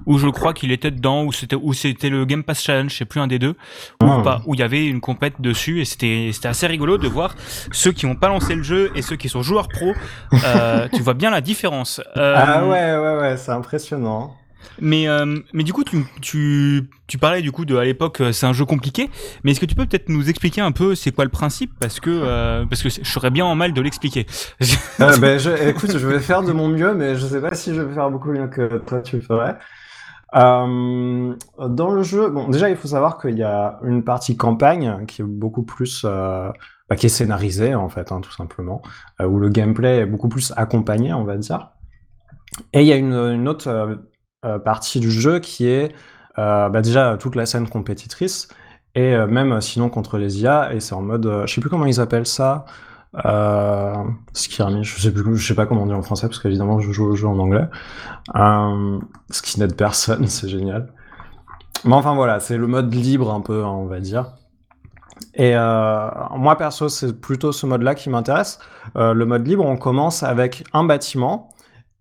où 0.05 0.17
je 0.17 0.27
crois 0.27 0.53
qu'il 0.53 0.71
était 0.71 0.91
dedans 0.91 1.23
ou 1.23 1.31
c'était 1.31 1.55
où 1.55 1.73
c'était 1.73 2.09
le 2.09 2.25
Game 2.25 2.43
Pass 2.43 2.61
Challenge 2.61 2.91
je 2.91 2.97
sais 2.97 3.05
plus 3.05 3.19
un 3.19 3.27
des 3.27 3.39
deux 3.39 3.55
ou 4.01 4.07
ah. 4.07 4.21
pas 4.23 4.41
où 4.45 4.55
il 4.55 4.59
y 4.59 4.63
avait 4.63 4.85
une 4.85 5.01
compète 5.01 5.39
dessus 5.39 5.81
et 5.81 5.85
c'était 5.85 6.31
c'était 6.33 6.47
assez 6.47 6.67
rigolo 6.67 6.97
de 6.97 7.07
voir 7.07 7.35
ceux 7.71 7.91
qui 7.91 8.05
ont 8.05 8.15
pas 8.15 8.27
lancé 8.27 8.55
le 8.55 8.63
jeu 8.63 8.91
et 8.95 9.01
ceux 9.01 9.15
qui 9.15 9.29
sont 9.29 9.41
joueurs 9.41 9.67
pro. 9.67 9.93
Euh, 10.45 10.87
tu 10.93 11.01
vois 11.01 11.13
bien 11.13 11.31
la 11.31 11.41
différence. 11.41 12.01
Euh, 12.17 12.33
ah 12.35 12.65
ouais 12.65 12.97
ouais 12.97 13.21
ouais 13.21 13.37
c'est 13.37 13.51
impressionnant 13.51 14.35
mais, 14.81 15.07
euh, 15.07 15.39
mais 15.53 15.63
du 15.63 15.73
coup, 15.73 15.83
tu, 15.83 16.89
tu, 17.07 17.17
parlais 17.17 17.41
du 17.41 17.51
coup 17.51 17.65
de 17.65 17.75
à 17.75 17.83
l'époque, 17.83 18.21
euh, 18.21 18.31
c'est 18.31 18.45
un 18.45 18.53
jeu 18.53 18.65
compliqué. 18.65 19.09
Mais 19.43 19.51
est-ce 19.51 19.59
que 19.59 19.65
tu 19.65 19.75
peux 19.75 19.85
peut-être 19.85 20.09
nous 20.09 20.29
expliquer 20.29 20.61
un 20.61 20.71
peu 20.71 20.95
c'est 20.95 21.11
quoi 21.11 21.25
le 21.25 21.31
principe? 21.31 21.71
Parce 21.79 21.99
que 21.99 22.09
euh, 22.09 22.65
parce 22.65 22.81
que 22.83 22.89
je 22.89 23.09
serais 23.09 23.31
bien 23.31 23.45
en 23.45 23.55
mal 23.55 23.73
de 23.73 23.81
l'expliquer. 23.81 24.25
euh, 25.01 25.17
ben, 25.17 25.39
écoute, 25.67 25.97
je 25.97 26.07
vais 26.07 26.19
faire 26.19 26.43
de 26.43 26.51
mon 26.51 26.67
mieux, 26.67 26.93
mais 26.93 27.15
je 27.15 27.25
sais 27.25 27.41
pas 27.41 27.55
si 27.55 27.73
je 27.73 27.81
vais 27.81 27.93
faire 27.93 28.09
beaucoup 28.09 28.31
mieux 28.31 28.47
que 28.47 28.77
toi 28.79 29.01
tu 29.01 29.17
le 29.17 29.21
ferais. 29.21 29.57
Dans 30.33 31.35
le 31.91 32.03
jeu, 32.03 32.29
bon, 32.29 32.47
déjà 32.49 32.69
il 32.69 32.77
faut 32.77 32.87
savoir 32.87 33.19
qu'il 33.19 33.37
y 33.37 33.43
a 33.43 33.79
une 33.83 34.03
partie 34.03 34.37
campagne 34.37 35.05
qui 35.07 35.21
est 35.21 35.25
beaucoup 35.25 35.63
plus, 35.63 36.03
bah, 36.03 36.95
qui 36.95 37.07
est 37.07 37.09
scénarisée 37.09 37.75
en 37.75 37.89
fait, 37.89 38.11
hein, 38.11 38.21
tout 38.21 38.31
simplement, 38.31 38.81
où 39.23 39.39
le 39.39 39.49
gameplay 39.49 39.99
est 39.99 40.05
beaucoup 40.05 40.29
plus 40.29 40.53
accompagné, 40.55 41.13
on 41.13 41.23
va 41.23 41.37
dire. 41.37 41.71
Et 42.73 42.81
il 42.81 42.87
y 42.87 42.93
a 42.93 42.95
une, 42.95 43.47
autre 43.47 43.99
partie 44.63 44.99
du 44.99 45.11
jeu 45.11 45.39
qui 45.39 45.67
est 45.67 45.93
euh, 46.37 46.69
bah 46.69 46.81
déjà 46.81 47.17
toute 47.17 47.35
la 47.35 47.45
scène 47.45 47.67
compétitrice 47.67 48.47
et 48.95 49.13
euh, 49.13 49.27
même 49.27 49.59
sinon 49.61 49.89
contre 49.89 50.17
les 50.17 50.41
IA 50.41 50.73
et 50.73 50.79
c'est 50.79 50.93
en 50.93 51.01
mode 51.01 51.43
je 51.45 51.53
sais 51.53 51.61
plus 51.61 51.69
comment 51.69 51.85
ils 51.85 51.99
appellent 51.99 52.25
ça 52.25 52.65
euh, 53.25 54.03
Skirmish, 54.33 54.95
je 54.95 55.01
sais 55.01 55.13
je 55.15 55.47
sais 55.47 55.55
pas 55.55 55.65
comment 55.65 55.83
on 55.83 55.87
dit 55.87 55.93
en 55.93 56.01
français 56.01 56.27
parce 56.27 56.39
qu'évidemment 56.39 56.79
je 56.79 56.91
joue 56.91 57.05
au 57.05 57.15
jeu 57.15 57.27
en 57.27 57.39
anglais. 57.39 57.65
Euh, 58.35 58.99
ce 59.31 59.41
qui 59.41 59.59
n'aide 59.59 59.75
personne, 59.75 60.27
c'est 60.27 60.49
génial. 60.49 60.93
Mais 61.85 61.93
enfin 61.93 62.13
voilà, 62.13 62.39
c'est 62.39 62.57
le 62.57 62.67
mode 62.67 62.93
libre 62.93 63.33
un 63.33 63.41
peu, 63.41 63.63
hein, 63.63 63.69
on 63.69 63.85
va 63.85 63.99
dire. 63.99 64.33
Et 65.33 65.55
euh, 65.55 66.09
moi 66.35 66.57
perso, 66.57 66.89
c'est 66.89 67.19
plutôt 67.19 67.51
ce 67.51 67.65
mode-là 67.65 67.95
qui 67.95 68.09
m'intéresse. 68.09 68.59
Euh, 68.95 69.13
le 69.13 69.25
mode 69.25 69.47
libre, 69.47 69.65
on 69.65 69.77
commence 69.77 70.23
avec 70.23 70.63
un 70.73 70.83
bâtiment 70.83 71.49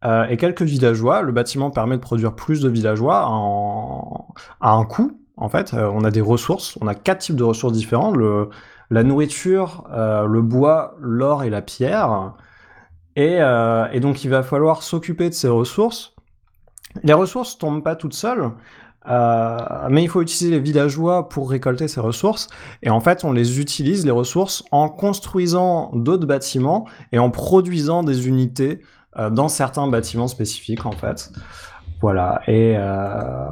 euh, 0.04 0.26
et 0.28 0.36
quelques 0.36 0.62
villageois. 0.62 1.22
Le 1.22 1.32
bâtiment 1.32 1.70
permet 1.70 1.96
de 1.96 2.02
produire 2.02 2.34
plus 2.34 2.60
de 2.60 2.68
villageois 2.68 3.18
à 4.60 4.70
un 4.70 4.84
coût. 4.84 5.20
En 5.36 5.48
fait, 5.48 5.74
euh, 5.74 5.90
on 5.92 6.04
a 6.04 6.10
des 6.10 6.20
ressources. 6.20 6.78
On 6.80 6.86
a 6.86 6.94
quatre 6.94 7.18
types 7.18 7.36
de 7.36 7.44
ressources 7.44 7.72
différentes 7.72 8.16
la 8.90 9.02
nourriture, 9.02 9.86
euh, 9.92 10.24
le 10.24 10.40
bois, 10.40 10.94
l'or 10.98 11.44
et 11.44 11.50
la 11.50 11.60
pierre. 11.60 12.34
Et, 13.16 13.40
donc, 14.00 14.24
il 14.24 14.30
va 14.30 14.42
falloir 14.42 14.82
s'occuper 14.82 15.28
de 15.28 15.34
ces 15.34 15.48
ressources. 15.48 16.14
Les 17.02 17.12
ressources 17.12 17.58
tombent 17.58 17.82
pas 17.82 17.96
toutes 17.96 18.14
seules. 18.14 18.52
Mais 19.04 20.02
il 20.04 20.08
faut 20.08 20.22
utiliser 20.22 20.50
les 20.50 20.60
villageois 20.60 21.28
pour 21.28 21.50
récolter 21.50 21.88
ces 21.88 22.00
ressources. 22.00 22.48
Et 22.82 22.90
en 22.90 23.00
fait, 23.00 23.24
on 23.24 23.32
les 23.32 23.60
utilise, 23.60 24.06
les 24.06 24.12
ressources, 24.12 24.64
en 24.70 24.88
construisant 24.88 25.90
d'autres 25.94 26.26
bâtiments 26.26 26.86
et 27.10 27.18
en 27.18 27.30
produisant 27.30 28.04
des 28.04 28.28
unités 28.28 28.80
dans 29.30 29.48
certains 29.48 29.88
bâtiments 29.88 30.28
spécifiques, 30.28 30.86
en 30.86 30.92
fait. 30.92 31.32
Voilà. 32.00 32.40
Et 32.46 32.74
euh, 32.76 33.48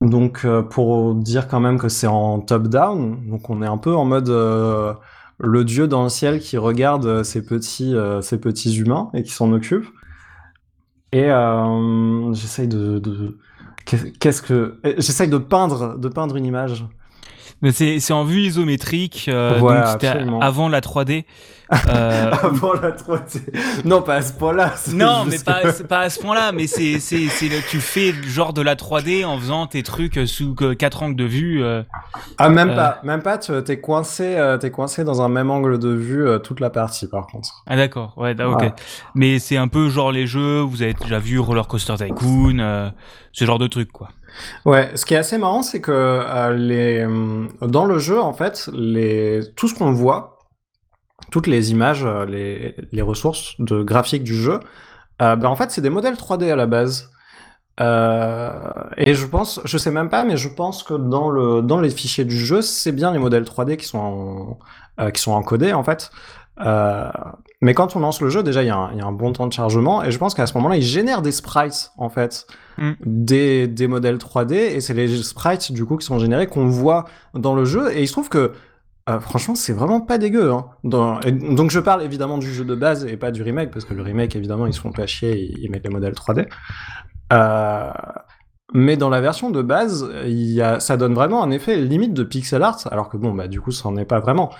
donc, 0.00 0.44
euh, 0.44 0.62
pour 0.62 1.14
dire 1.14 1.48
quand 1.48 1.60
même 1.60 1.78
que 1.78 1.88
c'est 1.88 2.06
en 2.06 2.40
top-down, 2.40 3.28
donc 3.28 3.50
on 3.50 3.62
est 3.62 3.66
un 3.66 3.78
peu 3.78 3.94
en 3.94 4.04
mode 4.04 4.28
euh, 4.28 4.94
le 5.38 5.64
dieu 5.64 5.88
dans 5.88 6.04
le 6.04 6.08
ciel 6.08 6.40
qui 6.40 6.56
regarde 6.56 7.22
ces 7.22 7.44
petits, 7.44 7.94
petits 8.40 8.78
humains 8.78 9.10
et 9.14 9.22
qui 9.22 9.32
s'en 9.32 9.52
occupe. 9.52 9.86
Et 11.12 11.30
j'essaye 12.32 12.68
de 12.68 13.38
Qu'est-ce 13.86 14.42
que 14.42 14.80
j'essaye 14.98 15.28
de 15.28 15.38
peindre, 15.38 15.96
de 15.96 16.08
peindre 16.08 16.34
une 16.34 16.44
image. 16.44 16.84
Mais 17.62 17.72
c'est 17.72 18.12
en 18.12 18.24
vue 18.24 18.42
isométrique, 18.42 19.26
euh, 19.32 19.58
donc 19.58 19.86
c'était 19.92 20.12
avant 20.40 20.68
la 20.68 20.80
3D. 20.80 21.24
Euh... 21.88 22.30
avant 22.30 22.74
la 22.74 22.92
3D. 22.92 23.40
Non, 23.84 24.00
pas 24.00 24.14
à 24.14 24.22
ce 24.22 24.32
point-là. 24.34 24.72
Non, 24.92 25.24
mais 25.24 25.36
pas, 25.40 25.62
pas 25.88 25.98
à 26.02 26.10
ce 26.10 26.20
point-là, 26.20 26.52
mais 26.52 26.68
c'est 26.68 27.00
c'est 27.00 27.26
tu 27.68 27.80
fais 27.80 28.12
genre 28.24 28.52
de 28.52 28.62
la 28.62 28.76
3D 28.76 29.24
en 29.26 29.36
faisant 29.36 29.66
tes 29.66 29.82
trucs 29.82 30.16
sous 30.26 30.54
quatre 30.54 31.02
angles 31.02 31.16
de 31.16 31.24
vue. 31.24 31.64
Euh... 31.64 31.82
Ah 32.38 32.50
même 32.50 32.76
pas, 32.76 33.00
même 33.02 33.20
pas. 33.20 33.36
Tu 33.38 33.52
es 33.52 33.80
coincé, 33.80 34.38
t'es 34.60 34.70
coincé 34.70 35.02
dans 35.02 35.22
un 35.22 35.28
même 35.28 35.50
angle 35.50 35.80
de 35.80 35.88
vue 35.88 36.24
toute 36.44 36.60
la 36.60 36.70
partie, 36.70 37.08
par 37.08 37.26
contre. 37.26 37.64
Ah 37.66 37.74
d'accord, 37.74 38.14
ouais, 38.16 38.40
ok. 38.40 38.72
Mais 39.16 39.40
c'est 39.40 39.56
un 39.56 39.66
peu 39.66 39.88
genre 39.88 40.12
les 40.12 40.28
jeux. 40.28 40.60
Vous 40.60 40.82
avez 40.82 40.94
déjà 40.94 41.18
vu 41.18 41.40
Roller 41.40 41.66
Coaster 41.66 41.94
Tycoon, 41.96 42.92
ce 43.32 43.44
genre 43.44 43.58
de 43.58 43.66
trucs, 43.66 43.90
quoi. 43.90 44.10
Ouais, 44.64 44.90
ce 44.96 45.04
qui 45.06 45.14
est 45.14 45.16
assez 45.16 45.38
marrant, 45.38 45.62
c'est 45.62 45.80
que 45.80 45.92
euh, 45.92 46.54
les, 46.54 47.00
euh, 47.00 47.46
dans 47.62 47.84
le 47.84 47.98
jeu, 47.98 48.20
en 48.20 48.32
fait, 48.32 48.68
les, 48.72 49.40
tout 49.56 49.68
ce 49.68 49.74
qu'on 49.74 49.92
voit, 49.92 50.38
toutes 51.30 51.46
les 51.46 51.70
images, 51.72 52.04
euh, 52.04 52.24
les, 52.26 52.76
les 52.92 53.02
ressources 53.02 53.54
de 53.60 53.82
graphique 53.82 54.24
du 54.24 54.34
jeu, 54.34 54.60
ben, 55.18 55.44
en 55.44 55.56
fait, 55.56 55.70
c'est 55.70 55.80
des 55.80 55.90
modèles 55.90 56.14
3D 56.14 56.50
à 56.52 56.56
la 56.56 56.66
base. 56.66 57.10
et 57.80 59.14
je 59.14 59.26
pense, 59.26 59.60
je 59.64 59.78
sais 59.78 59.90
même 59.90 60.10
pas, 60.10 60.24
mais 60.24 60.36
je 60.36 60.48
pense 60.48 60.82
que 60.82 60.94
dans 60.94 61.30
le 61.30 61.62
dans 61.62 61.80
les 61.80 61.90
fichiers 61.90 62.24
du 62.24 62.36
jeu, 62.38 62.62
c'est 62.62 62.92
bien 62.92 63.12
les 63.12 63.18
modèles 63.18 63.44
3D 63.44 63.76
qui 63.76 63.86
sont 63.86 64.58
qui 65.14 65.20
sont 65.20 65.32
encodés 65.32 65.72
en 65.72 65.84
fait. 65.84 66.10
Euh, 66.60 67.10
mais 67.60 67.74
quand 67.74 67.96
on 67.96 68.00
lance 68.00 68.20
le 68.20 68.30
jeu, 68.30 68.42
déjà, 68.42 68.62
il 68.62 68.66
y, 68.66 68.68
y, 68.68 68.70
a 68.70 69.06
un 69.06 69.12
bon 69.12 69.32
temps 69.32 69.46
de 69.46 69.52
chargement, 69.52 70.02
et 70.02 70.10
je 70.10 70.18
pense 70.18 70.34
qu'à 70.34 70.46
ce 70.46 70.54
moment-là, 70.54 70.76
il 70.76 70.82
génère 70.82 71.22
des 71.22 71.32
sprites, 71.32 71.92
en 71.98 72.08
fait, 72.08 72.46
mm. 72.78 72.92
des, 73.04 73.66
des, 73.68 73.86
modèles 73.86 74.16
3D, 74.16 74.54
et 74.54 74.80
c'est 74.80 74.94
les 74.94 75.22
sprites, 75.22 75.72
du 75.72 75.84
coup, 75.84 75.96
qui 75.96 76.06
sont 76.06 76.18
générés, 76.18 76.46
qu'on 76.46 76.66
voit 76.66 77.04
dans 77.34 77.54
le 77.54 77.64
jeu, 77.64 77.92
et 77.94 78.02
il 78.02 78.08
se 78.08 78.12
trouve 78.12 78.28
que, 78.28 78.52
euh, 79.08 79.20
franchement, 79.20 79.54
c'est 79.54 79.72
vraiment 79.72 80.00
pas 80.00 80.18
dégueu. 80.18 80.50
Hein. 80.50 80.66
Dans... 80.82 81.20
donc, 81.20 81.70
je 81.70 81.80
parle 81.80 82.02
évidemment 82.02 82.38
du 82.38 82.52
jeu 82.52 82.64
de 82.64 82.74
base, 82.74 83.04
et 83.04 83.16
pas 83.16 83.30
du 83.30 83.42
remake, 83.42 83.70
parce 83.70 83.84
que 83.84 83.94
le 83.94 84.02
remake, 84.02 84.34
évidemment, 84.34 84.66
ils 84.66 84.74
se 84.74 84.80
font 84.80 84.92
pas 84.92 85.06
chier, 85.06 85.38
ils, 85.58 85.70
mettent 85.70 85.84
les 85.84 85.90
modèles 85.90 86.14
3D. 86.14 86.46
Euh... 87.32 87.90
Mais 88.74 88.96
dans 88.96 89.08
la 89.08 89.20
version 89.20 89.50
de 89.50 89.62
base, 89.62 90.10
il 90.24 90.50
y 90.50 90.60
a, 90.60 90.80
ça 90.80 90.96
donne 90.96 91.14
vraiment 91.14 91.44
un 91.44 91.52
effet 91.52 91.76
limite 91.76 92.14
de 92.14 92.24
pixel 92.24 92.64
art, 92.64 92.80
alors 92.90 93.08
que 93.08 93.16
bon, 93.16 93.32
bah 93.32 93.46
du 93.46 93.60
coup, 93.60 93.70
ça 93.70 93.88
n'en 93.88 93.96
est 93.96 94.04
pas 94.04 94.18
vraiment. 94.18 94.50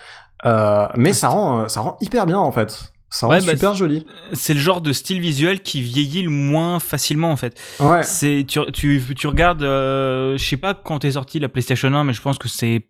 Euh, 0.45 0.87
mais 0.97 1.13
ça 1.13 1.29
rend, 1.29 1.61
euh, 1.61 1.69
ça 1.69 1.81
rend 1.81 1.97
hyper 2.01 2.27
bien 2.27 2.39
en 2.39 2.53
fait. 2.53 2.93
Ça 3.11 3.27
rend 3.27 3.33
bah, 3.33 3.41
super 3.41 3.75
joli. 3.75 4.07
C'est 4.33 4.55
le 4.55 4.61
genre 4.61 4.81
de 4.81 4.93
style 4.93 5.21
visuel 5.21 5.61
qui 5.61 5.81
vieillit 5.81 6.23
le 6.23 6.31
moins 6.31 6.81
facilement 6.81 7.31
en 7.31 7.37
fait. 7.37 7.59
Ouais. 7.81 8.03
C'est 8.03 8.45
tu, 8.47 8.61
tu, 8.73 9.03
tu 9.17 9.27
regardes, 9.27 9.63
euh, 9.63 10.37
je 10.37 10.45
sais 10.45 10.57
pas 10.57 10.75
quand 10.75 11.05
est 11.05 11.13
sorti 11.13 11.39
la 11.39 11.49
PlayStation 11.49 11.93
1, 11.93 12.05
mais 12.05 12.13
je 12.13 12.21
pense 12.21 12.39
que 12.39 12.49
c'est 12.49 12.87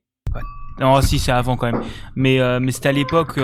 non, 0.80 1.00
si 1.00 1.18
c'est 1.18 1.32
avant 1.32 1.56
quand 1.56 1.70
même. 1.72 1.82
Mais 2.14 2.40
euh, 2.40 2.60
mais 2.60 2.72
c'était 2.72 2.88
à 2.88 2.92
l'époque. 2.92 3.40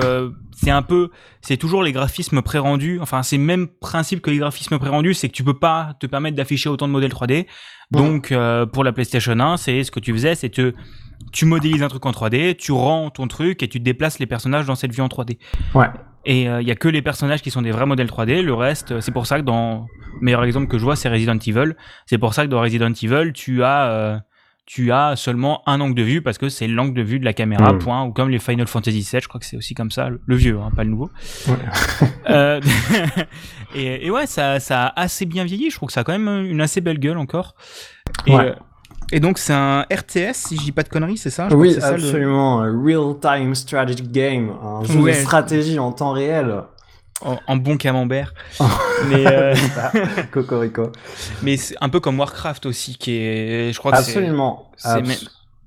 c'est 0.53 0.71
un 0.71 0.83
peu, 0.83 1.11
c'est 1.41 1.57
toujours 1.57 1.83
les 1.83 1.93
graphismes 1.93 2.43
pré-rendus. 2.43 2.99
Enfin, 3.01 3.23
c'est 3.23 3.37
le 3.37 3.43
même 3.43 3.69
principe 3.69 4.21
que 4.21 4.31
les 4.31 4.39
graphismes 4.39 4.79
pré-rendus, 4.79 5.15
c'est 5.15 5.29
que 5.29 5.35
tu 5.35 5.45
peux 5.45 5.59
pas 5.59 5.95
te 5.99 6.07
permettre 6.07 6.37
d'afficher 6.37 6.69
autant 6.69 6.87
de 6.87 6.93
modèles 6.93 7.13
3D. 7.13 7.47
Donc 7.91 8.33
pour 8.73 8.85
la 8.85 8.93
PlayStation 8.93 9.39
1, 9.39 9.57
c'est 9.57 9.85
ce 9.85 9.91
que 9.91 10.01
tu 10.01 10.13
faisais, 10.13 10.35
c'est 10.35 10.51
que 10.51 10.75
tu 11.31 11.45
modélises 11.45 11.83
un 11.83 11.89
truc 11.89 12.05
en 12.07 12.11
3D, 12.11 12.57
tu 12.57 12.73
rends 12.73 13.11
ton 13.11 13.29
truc 13.29 13.63
et 13.63 13.69
tu 13.69 13.81
déplaces 13.81 14.19
les 14.19 14.27
personnages 14.27 14.67
dans 14.67 14.75
cette 14.75 14.93
vue 14.93 15.03
en 15.03 15.09
3D. 15.09 15.39
Ouais. 15.75 15.89
Et 16.25 16.43
il 16.43 16.49
euh, 16.49 16.63
y 16.63 16.71
a 16.71 16.77
que 16.77 16.89
les 16.89 17.03
personnages 17.03 17.43
qui 17.43 17.51
sont 17.51 17.63
des 17.63 17.73
vrais 17.73 17.87
modèles 17.87 18.07
3D. 18.07 18.43
Le 18.43 18.55
reste, 18.55 18.93
euh, 18.93 19.01
c'est 19.01 19.13
pour 19.13 19.27
ça 19.27 19.39
que 19.39 19.45
dans 19.45 19.87
meilleur 20.21 20.45
exemple 20.45 20.69
que 20.69 20.79
je 20.79 20.85
vois, 20.85 20.95
c'est 20.95 21.09
Resident 21.09 21.39
Evil. 21.39 21.75
C'est 22.07 22.19
pour 22.19 22.35
ça 22.35 22.45
que 22.45 22.51
dans 22.51 22.61
Resident 22.61 22.93
Evil, 22.93 23.33
tu 23.33 23.65
as 23.65 23.91
euh, 23.91 24.19
tu 24.67 24.93
as 24.93 25.17
seulement 25.17 25.63
un 25.67 25.81
angle 25.81 25.95
de 25.95 26.03
vue 26.03 26.23
parce 26.23 26.39
que 26.39 26.49
c'est 26.49 26.69
l'angle 26.69 26.95
de 26.95 27.03
vue 27.03 27.19
de 27.19 27.25
la 27.25 27.33
caméra. 27.33 27.73
Hmm. 27.73 27.79
Point. 27.79 28.05
Ou 28.05 28.13
comme 28.13 28.31
les 28.31 28.39
Final 28.39 28.67
Fantasy 28.67 29.01
VII, 29.01 29.21
je 29.21 29.29
crois 29.29 29.41
que 29.41 29.47
c'est 29.47 29.57
aussi 29.57 29.75
comme 29.75 29.91
ça, 29.91 30.09
le, 30.09 30.37
vieux, 30.37 30.59
hein, 30.59 30.71
pas 30.75 30.85
le 30.85 30.91
nouveau. 30.91 31.11
Ouais. 31.49 31.55
et, 33.75 34.07
et, 34.07 34.11
ouais, 34.11 34.27
ça, 34.27 34.61
ça 34.61 34.87
a 34.87 35.01
assez 35.01 35.27
bien 35.27 35.45
vieilli. 35.45 35.71
Je 35.71 35.77
trouve 35.77 35.89
que 35.89 35.93
ça 35.93 36.01
a 36.01 36.05
quand 36.05 36.17
même 36.17 36.47
une 36.47 36.61
assez 36.61 36.81
belle 36.81 36.99
gueule 36.99 37.19
encore. 37.19 37.55
Et, 38.27 38.35
ouais. 38.35 38.55
Et 39.15 39.21
donc 39.21 39.37
c'est 39.37 39.53
un 39.53 39.83
RTS, 39.83 40.33
si 40.33 40.57
je 40.57 40.63
dis 40.63 40.73
pas 40.73 40.83
de 40.83 40.89
conneries, 40.89 41.19
c'est 41.19 41.31
ça 41.31 41.49
Oui, 41.53 41.77
absolument. 41.83 42.61
Real-time 42.61 43.55
strategic 43.55 44.11
game, 44.11 44.51
un 44.63 44.83
jeu 44.85 45.03
de 45.03 45.13
stratégie 45.13 45.79
en 45.79 45.93
temps 45.93 46.13
réel. 46.13 46.63
En, 47.25 47.57
bon 47.57 47.77
camembert. 47.77 48.35
mais 49.09 49.27
euh... 49.27 49.55
Cocorico. 50.33 50.91
Mais 51.43 51.57
c'est 51.57 51.77
un 51.81 51.89
peu 51.89 52.01
comme 52.01 52.19
Warcraft 52.19 52.67
aussi, 52.67 52.97
qui 52.97 53.17
est, 53.17 53.73
je 53.73 53.79
crois 53.79 53.93
que 53.93 53.99
absolument. 53.99 54.71
c'est 54.77 55.03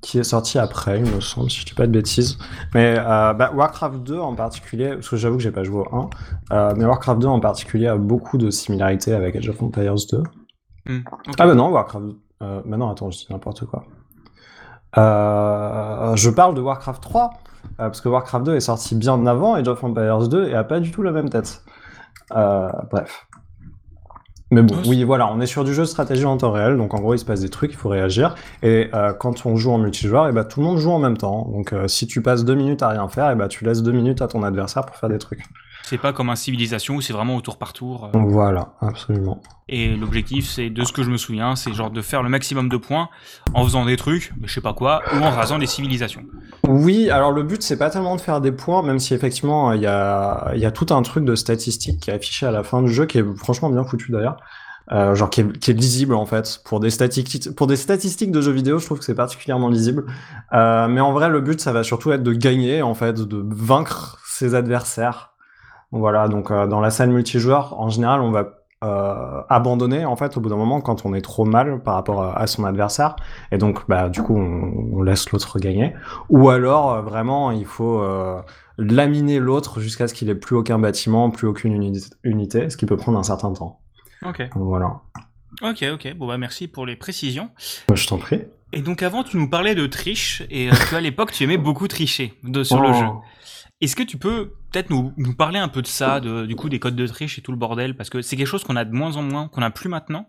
qui 0.02 0.20
est 0.20 0.24
sorti 0.24 0.60
après, 0.60 1.00
il 1.00 1.12
me 1.12 1.20
semble, 1.20 1.50
si 1.50 1.62
je 1.62 1.66
dis 1.66 1.74
pas 1.74 1.88
de 1.88 1.92
bêtises. 1.92 2.38
Mais 2.76 2.96
euh, 3.00 3.34
bah, 3.34 3.52
Warcraft 3.56 4.04
2 4.04 4.20
en 4.20 4.36
particulier, 4.36 4.90
parce 4.90 5.10
que 5.10 5.16
j'avoue 5.16 5.38
que 5.38 5.44
j'ai 5.44 5.52
pas 5.52 5.64
joué 5.64 5.80
au 5.80 5.96
1, 5.96 6.10
euh, 6.52 6.74
mais 6.78 6.86
Warcraft 6.86 7.22
2 7.22 7.28
en 7.28 7.40
particulier 7.40 7.88
a 7.88 7.96
beaucoup 7.96 8.38
de 8.38 8.52
similarités 8.52 9.14
avec 9.14 9.36
Age 9.36 9.50
of 9.50 9.64
Empires 9.64 9.96
2. 10.12 10.24
Hmm, 10.88 11.00
ah 11.40 11.48
bah 11.48 11.56
non, 11.56 11.70
Warcraft 11.70 12.06
mais 12.66 12.78
non, 12.78 12.92
attends, 12.92 13.10
je 13.10 13.18
dis 13.18 13.28
n'importe 13.32 13.66
quoi. 13.66 13.86
Je 14.96 16.30
parle 16.30 16.54
de 16.54 16.62
Warcraft 16.62 17.02
3, 17.02 17.24
euh, 17.26 17.55
parce 17.78 18.02
que 18.02 18.10
Warcraft 18.10 18.46
2 18.46 18.56
est 18.56 18.60
sorti 18.62 18.96
bien 18.96 19.26
avant 19.26 19.56
Age 19.56 19.68
of 19.68 19.84
Empires 19.84 20.28
2 20.28 20.50
et 20.50 20.56
a 20.56 20.64
pas 20.64 20.80
du 20.80 20.92
tout 20.92 21.02
la 21.02 21.12
même 21.12 21.30
tête. 21.30 21.64
Euh, 22.36 22.70
bref. 22.92 23.28
Mais 24.52 24.62
bon, 24.62 24.76
oui, 24.86 25.04
voilà, 25.04 25.28
on 25.32 25.42
est 25.42 25.48
sur 25.48 25.64
du 25.64 25.74
jeu 25.74 25.84
de 25.84 25.88
stratégie 25.88 26.26
en 26.26 26.38
temps 26.38 26.52
réel, 26.52 26.78
donc 26.78 26.94
en 26.94 27.00
gros, 27.00 27.16
il 27.16 27.20
se 27.20 27.26
passe 27.26 27.42
des 27.42 27.50
trucs, 27.50 27.72
il 27.72 27.78
faut 27.78 27.90
réagir. 27.90 28.36
Et 28.62 28.90
euh, 28.94 29.12
quand 29.12 29.46
on 29.46 29.56
joue 29.56 29.72
en 29.72 29.80
multijoueur, 29.80 30.28
et 30.28 30.32
bah, 30.32 30.44
tout 30.46 30.60
le 30.60 30.68
monde 30.68 30.78
joue 30.78 30.92
en 30.92 31.00
même 31.00 31.18
temps. 31.18 31.50
Donc 31.52 31.74
euh, 31.74 31.88
si 31.88 32.06
tu 32.06 32.22
passes 32.22 32.46
deux 32.46 32.54
minutes 32.54 32.84
à 32.84 32.90
rien 32.90 33.08
faire, 33.08 33.32
et 33.32 33.36
bah, 33.36 33.48
tu 33.48 33.66
laisses 33.66 33.82
deux 33.82 33.92
minutes 33.92 34.22
à 34.22 34.28
ton 34.28 34.44
adversaire 34.44 34.86
pour 34.86 34.96
faire 34.96 35.10
des 35.10 35.18
trucs. 35.18 35.44
C'est 35.88 36.00
pas 36.00 36.14
comme 36.14 36.32
un 36.32 36.36
civilisation 36.36 36.96
où 36.96 37.02
c'est 37.02 37.14
vraiment 37.14 37.36
au 37.36 37.42
tour 37.42 37.58
par 37.58 37.72
tour. 37.72 38.06
Euh. 38.06 38.18
Voilà, 38.28 38.74
absolument. 38.82 39.40
Et 39.70 39.96
l'objectif, 39.96 40.50
c'est 40.50 40.72
de 40.72 40.84
ce 40.84 40.92
que 40.92 41.04
je 41.04 41.12
me 41.12 41.18
souviens, 41.18 41.56
c'est 41.56 41.74
genre 41.74 41.92
de 41.92 42.02
faire 42.02 42.24
le 42.24 42.30
maximum 42.30 42.70
de 42.70 42.78
points 42.78 43.10
en 43.54 43.64
faisant 43.64 43.86
des 43.86 43.96
trucs, 43.96 44.34
je 44.44 44.52
sais 44.52 44.62
pas 44.62 44.74
quoi, 44.74 45.04
ou 45.14 45.24
en 45.24 45.30
rasant 45.30 45.60
des 45.60 45.68
civilisations. 45.68 46.24
Oui, 46.68 47.12
alors 47.12 47.32
le 47.32 47.44
but, 47.44 47.62
c'est 47.62 47.78
pas 47.78 47.92
tellement 47.92 48.16
de 48.16 48.22
faire 48.22 48.42
des 48.42 48.52
points, 48.52 48.82
même 48.82 48.98
si 48.98 49.14
effectivement, 49.14 49.74
il 49.74 49.82
y 49.82 49.86
a, 49.86 50.54
y 50.56 50.66
a 50.66 50.72
tout 50.72 50.88
un 50.90 51.04
truc 51.04 51.24
de 51.24 51.36
statistiques 51.36 52.00
qui 52.00 52.10
est 52.10 52.14
affiché 52.14 52.48
à 52.48 52.52
la 52.52 52.64
fin 52.64 52.82
du 52.82 52.92
jeu, 52.92 53.06
qui 53.06 53.20
est 53.20 53.38
franchement 53.38 53.70
bien 53.70 53.84
foutu 53.84 54.12
d'ailleurs. 54.12 54.38
Euh, 54.92 55.16
genre 55.16 55.32
qui 55.32 55.42
est, 55.42 55.58
qui 55.58 55.72
est, 55.72 55.74
lisible 55.74 56.14
en 56.14 56.28
fait 56.28 56.62
pour 56.64 56.80
des 56.80 56.92
statistiques 56.92 57.56
pour 57.56 57.66
des 57.66 57.76
statistiques 57.76 58.30
de 58.30 58.40
jeux 58.40 58.52
vidéo 58.52 58.78
je 58.78 58.86
trouve 58.86 59.00
que 59.00 59.04
c'est 59.04 59.16
particulièrement 59.16 59.68
lisible 59.68 60.06
euh, 60.54 60.88
mais 60.88 61.02
en 61.02 61.12
vrai 61.12 61.28
le 61.28 61.42
but 61.42 61.60
ça 61.60 61.72
va 61.72 61.82
surtout 61.82 62.12
être 62.12 62.22
de 62.22 62.34
gagner 62.34 62.84
en 62.84 62.94
fait 62.94 63.20
de 63.20 63.44
vaincre 63.50 64.20
ses 64.28 64.54
adversaires 64.54 65.35
voilà, 65.92 66.28
donc 66.28 66.52
euh, 66.52 66.68
dans 66.68 66.82
la 66.82 66.90
scène 66.90 67.12
multijoueur, 67.12 67.80
en 67.80 67.90
général, 67.90 68.22
on 68.22 68.32
va 68.32 68.56
euh, 68.84 69.42
abandonner 69.50 70.06
en 70.06 70.16
fait 70.16 70.36
au 70.38 70.42
bout 70.42 70.50
d'un 70.50 70.58
moment 70.58 70.82
quand 70.82 71.06
on 71.06 71.14
est 71.14 71.22
trop 71.22 71.46
mal 71.46 71.82
par 71.82 71.96
rapport 71.96 72.24
à, 72.24 72.46
son 72.46 72.66
adversaire. 72.66 73.16
Et 73.52 73.58
donc 73.58 73.88
bah 73.88 74.10
du 74.10 74.22
coup 74.22 74.38
on, 74.38 75.02
laisse 75.02 75.32
l'autre 75.32 75.60
gagner. 75.60 75.96
Ou 76.30 76.50
alors 76.50 76.94
euh, 76.94 77.02
vraiment 77.02 77.52
il 77.52 77.66
faut 77.66 78.02
euh, 78.02 78.42
laminer 78.78 79.40
l'autre 79.40 79.80
jusqu'à 79.80 80.08
ce 80.08 80.14
qu'il 80.14 80.30
ait 80.30 80.36
plus 80.36 80.56
aucun 80.58 80.78
bâtiment 80.78 81.32
plus 81.32 81.48
aucune 81.48 81.82
unité 82.24 82.70
ce 82.70 82.78
qui 82.78 82.86
peut 82.86 82.98
prendre 82.98 83.18
un 83.18 83.24
certain 83.24 83.54
temps. 83.54 83.80
Ok. 84.24 84.44
Voilà. 84.56 85.00
Ok 85.64 85.86
ok. 85.94 86.14
Bon 86.18 86.28
bah 86.28 86.38
merci 86.38 86.68
pour 86.68 86.86
les 86.86 86.98
précisions. 86.98 87.50
Je 87.92 88.06
t'en 88.06 88.18
prie. 88.18 88.42
Et 88.74 88.82
donc 88.82 89.04
avant, 89.04 89.24
tu 89.24 89.38
nous 89.38 89.50
parlais 89.50 89.74
de 89.74 89.88
triche, 89.88 90.44
et 90.50 90.70
à 90.92 91.00
l'époque, 91.00 91.32
tu 91.32 91.44
aimais 91.46 91.58
beaucoup 91.58 91.88
tricher 91.88 92.34
de, 92.44 92.62
sur 92.64 92.82
le 92.82 92.90
Oh. 92.90 92.94
jeu. 92.94 93.06
Est-ce 93.86 93.96
que 93.96 94.04
tu 94.04 94.18
peux 94.18 94.52
peut-être 94.72 94.90
nous, 94.90 95.14
nous 95.18 95.34
parler 95.34 95.60
un 95.60 95.68
peu 95.68 95.82
de 95.82 95.88
ça, 95.88 96.20
de, 96.20 96.46
du 96.46 96.56
coup 96.56 96.70
des 96.70 96.80
codes 96.80 96.96
de 96.96 97.08
triche 97.08 97.38
et 97.38 97.42
tout 97.42 97.52
le 97.52 97.58
bordel, 97.58 97.96
parce 97.96 98.10
que 98.10 98.22
c'est 98.22 98.36
quelque 98.36 98.48
chose 98.48 98.64
qu'on 98.64 98.76
a 98.76 98.84
de 98.84 98.94
moins 98.94 99.16
en 99.16 99.22
moins, 99.22 99.48
qu'on 99.48 99.62
a 99.62 99.70
plus 99.70 99.90
maintenant. 99.90 100.28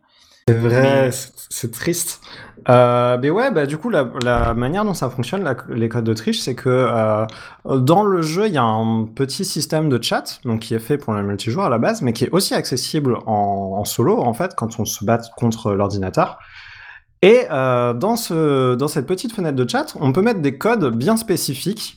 C'est 0.48 0.54
vrai, 0.54 1.10
c'est 1.10 1.32
c'est 1.48 1.72
triste. 1.72 2.20
Euh, 2.68 3.18
mais 3.20 3.30
ouais, 3.30 3.50
bah 3.50 3.66
du 3.66 3.78
coup, 3.78 3.90
la, 3.90 4.08
la 4.22 4.54
manière 4.54 4.84
dont 4.84 4.94
ça 4.94 5.10
fonctionne, 5.10 5.42
la- 5.42 5.56
les 5.70 5.88
codes 5.88 6.04
de 6.04 6.14
triche, 6.14 6.38
c'est 6.38 6.54
que 6.54 6.68
euh, 6.68 7.26
dans 7.64 8.04
le 8.04 8.22
jeu, 8.22 8.46
il 8.46 8.52
y 8.52 8.58
a 8.58 8.62
un 8.62 9.06
petit 9.06 9.44
système 9.44 9.88
de 9.88 10.00
chat, 10.00 10.38
donc 10.44 10.60
qui 10.60 10.74
est 10.74 10.78
fait 10.78 10.98
pour 10.98 11.14
le 11.14 11.22
multijoueur 11.24 11.66
à 11.66 11.68
la 11.68 11.78
base, 11.78 12.02
mais 12.02 12.12
qui 12.12 12.24
est 12.24 12.30
aussi 12.30 12.54
accessible 12.54 13.16
en, 13.26 13.76
en 13.78 13.84
solo, 13.84 14.20
en 14.20 14.34
fait, 14.34 14.54
quand 14.54 14.78
on 14.78 14.84
se 14.84 15.04
bat 15.04 15.20
contre 15.36 15.72
l'ordinateur. 15.72 16.38
Et 17.22 17.46
euh, 17.50 17.92
dans, 17.94 18.14
ce, 18.16 18.74
dans 18.76 18.88
cette 18.88 19.06
petite 19.06 19.32
fenêtre 19.32 19.56
de 19.56 19.68
chat, 19.68 19.96
on 19.98 20.12
peut 20.12 20.22
mettre 20.22 20.40
des 20.42 20.58
codes 20.58 20.94
bien 20.94 21.16
spécifiques, 21.16 21.96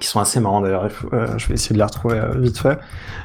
qui 0.00 0.06
sont 0.06 0.20
assez 0.20 0.40
marrants 0.40 0.60
d'ailleurs, 0.60 0.90
euh, 1.12 1.38
je 1.38 1.48
vais 1.48 1.54
essayer 1.54 1.72
de 1.72 1.78
les 1.78 1.84
retrouver 1.84 2.18
euh, 2.18 2.38
vite 2.38 2.58
fait. 2.58 2.78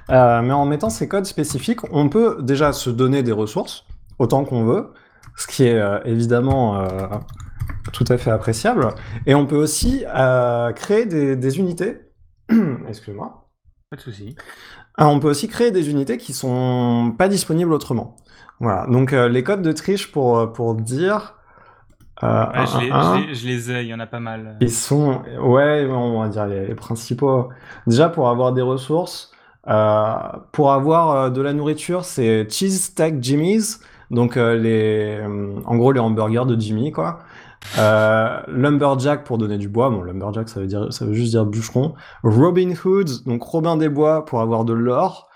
Euh, 0.10 0.42
mais 0.42 0.54
en 0.54 0.66
mettant 0.66 0.90
ces 0.90 1.08
codes 1.08 1.26
spécifiques, 1.26 1.80
on 1.92 2.10
peut 2.10 2.38
déjà 2.42 2.74
se 2.74 2.90
donner 2.90 3.24
des 3.24 3.32
ressources, 3.32 3.86
autant 4.20 4.46
qu'on 4.46 4.64
veut, 4.64 4.94
ce 5.36 5.48
qui 5.48 5.64
est 5.64 5.82
évidemment 6.06 6.88
tout 7.94 8.04
à 8.10 8.18
fait 8.18 8.32
appréciable. 8.32 8.90
Et 9.26 9.34
on 9.34 9.48
peut 9.48 9.56
aussi 9.56 10.04
créer 10.76 11.06
des, 11.06 11.36
des 11.36 11.58
unités. 11.58 12.02
Excuse-moi. 12.88 13.50
Pas 13.90 13.96
de 13.96 14.02
souci. 14.02 14.36
On 14.98 15.20
peut 15.20 15.30
aussi 15.30 15.48
créer 15.48 15.72
des 15.72 15.90
unités 15.90 16.18
qui 16.18 16.34
sont 16.34 17.16
pas 17.18 17.28
disponibles 17.28 17.74
autrement. 17.74 18.18
Voilà. 18.60 18.86
Donc 18.88 19.14
les 19.14 19.44
codes 19.44 19.62
de 19.62 19.72
triche 19.72 20.12
pour 20.12 20.52
pour 20.54 20.76
dire. 20.76 21.41
Euh, 22.24 22.46
Ouais, 22.54 22.66
je, 22.68 22.78
les, 22.80 22.92
un, 22.92 22.96
un, 23.00 23.22
je 23.22 23.28
les- 23.28 23.36
je 23.36 23.48
les 23.48 23.72
ai, 23.72 23.82
il 23.84 23.88
y 23.88 23.94
en 23.94 24.00
a 24.00 24.08
pas 24.08 24.20
mal. 24.20 24.58
ils 24.62 24.72
sont, 24.72 25.22
ouais, 25.42 25.88
on 25.92 26.22
va 26.22 26.30
dire 26.30 26.46
les, 26.48 26.68
les 26.68 26.76
principaux. 26.76 27.50
Déjà, 27.88 28.10
pour 28.10 28.30
avoir 28.30 28.54
des 28.54 28.62
ressources, 28.62 29.32
euh, 29.68 30.14
pour 30.52 30.72
avoir 30.74 31.12
euh, 31.12 31.30
de 31.30 31.42
la 31.42 31.54
nourriture, 31.54 32.06
c'est 32.06 32.48
Cheese 32.50 32.80
Stack 32.84 33.22
Jimmy's, 33.22 33.80
donc 34.12 34.38
euh, 34.38 34.56
les, 34.56 35.20
en 35.66 35.76
gros 35.78 35.92
les 35.92 36.00
hamburgers 36.00 36.46
de 36.46 36.60
Jimmy, 36.60 36.92
quoi. 36.92 37.20
Lumberjack 38.48 39.24
pour 39.24 39.38
donner 39.38 39.58
du 39.58 39.70
bois, 39.70 39.90
bon 39.90 40.02
Lumberjack 40.02 40.50
ça 40.50 40.60
veut 40.60 40.68
dire, 40.68 40.92
ça 40.92 41.06
veut 41.06 41.14
juste 41.14 41.32
dire 41.32 41.46
bûcheron. 41.46 41.94
Robin 42.24 42.74
Hood, 42.84 43.10
donc 43.26 43.44
Robin 43.44 43.78
des 43.78 43.90
Bois 43.90 44.26
pour 44.26 44.42
avoir 44.42 44.66
de 44.66 44.74
l'or. 44.74 45.28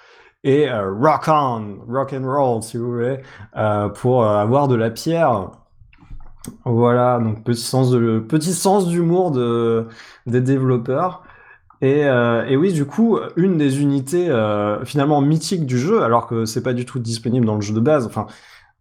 Et 0.44 0.70
Rock 0.72 1.24
On, 1.28 1.78
Rock 1.88 2.14
and 2.14 2.24
Roll 2.26 2.62
si 2.62 2.78
vous 2.78 2.92
voulez, 2.92 3.18
pour 3.96 4.26
avoir 4.26 4.68
de 4.68 4.76
la 4.76 4.92
pierre. 4.92 5.50
Voilà, 6.66 7.20
donc 7.20 7.44
petit 7.44 7.62
sens 7.62 7.92
de 7.92 8.20
petit 8.20 8.54
sens 8.54 8.88
d'humour 8.88 9.32
de 9.32 9.88
des 10.26 10.42
développeurs. 10.42 11.24
Et, 11.82 12.06
euh, 12.06 12.46
et 12.48 12.56
oui, 12.58 12.74
du 12.74 12.86
coup, 12.86 13.20
une 13.36 13.58
des 13.58 13.82
unités 13.82 14.30
euh, 14.30 14.84
finalement 14.86 15.22
mythiques 15.22 15.66
du 15.66 15.78
jeu, 15.78 16.04
alors 16.04 16.28
que 16.28 16.46
c'est 16.46 16.64
pas 16.64 16.74
du 16.74 16.86
tout 16.86 17.00
disponible 17.00 17.46
dans 17.46 17.56
le 17.56 17.62
jeu 17.62 17.74
de 17.74 17.80
base. 17.80 18.06
Enfin, 18.06 18.28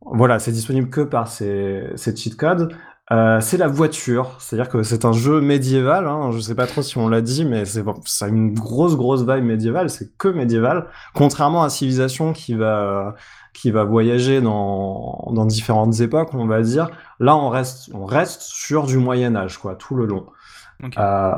voilà, 0.02 0.38
c'est 0.38 0.52
disponible 0.52 0.90
que 0.90 1.00
par 1.02 1.28
ces, 1.28 1.84
ces 1.96 2.14
cheat 2.16 2.36
codes. 2.36 2.72
Euh, 3.12 3.38
c'est 3.42 3.58
la 3.58 3.68
voiture, 3.68 4.34
c'est-à-dire 4.38 4.70
que 4.70 4.82
c'est 4.82 5.04
un 5.04 5.12
jeu 5.12 5.40
médiéval. 5.42 6.06
Hein, 6.08 6.30
je 6.32 6.40
sais 6.40 6.54
pas 6.54 6.66
trop 6.66 6.80
si 6.82 6.96
on 6.96 7.08
l'a 7.08 7.20
dit, 7.20 7.44
mais 7.44 7.66
c'est 7.66 7.84
ça 8.06 8.26
a 8.26 8.28
une 8.28 8.54
grosse 8.54 8.96
grosse 8.96 9.20
vibe 9.20 9.44
médiévale. 9.44 9.90
C'est 9.90 10.16
que 10.16 10.28
médiéval, 10.28 10.86
contrairement 11.14 11.62
à 11.62 11.68
Civilization 11.68 12.32
qui 12.32 12.54
va 12.54 13.14
qui 13.52 13.70
va 13.70 13.84
voyager 13.84 14.40
dans 14.40 15.30
dans 15.34 15.44
différentes 15.44 16.00
époques, 16.00 16.30
on 16.32 16.46
va 16.46 16.62
dire. 16.62 16.90
Là, 17.20 17.36
on 17.36 17.48
reste 17.48 17.90
on 17.94 18.04
reste 18.04 18.42
sur 18.42 18.86
du 18.86 18.98
Moyen 18.98 19.36
Âge, 19.36 19.58
quoi, 19.58 19.74
tout 19.76 19.94
le 19.94 20.06
long. 20.06 20.26
Euh, 20.98 21.32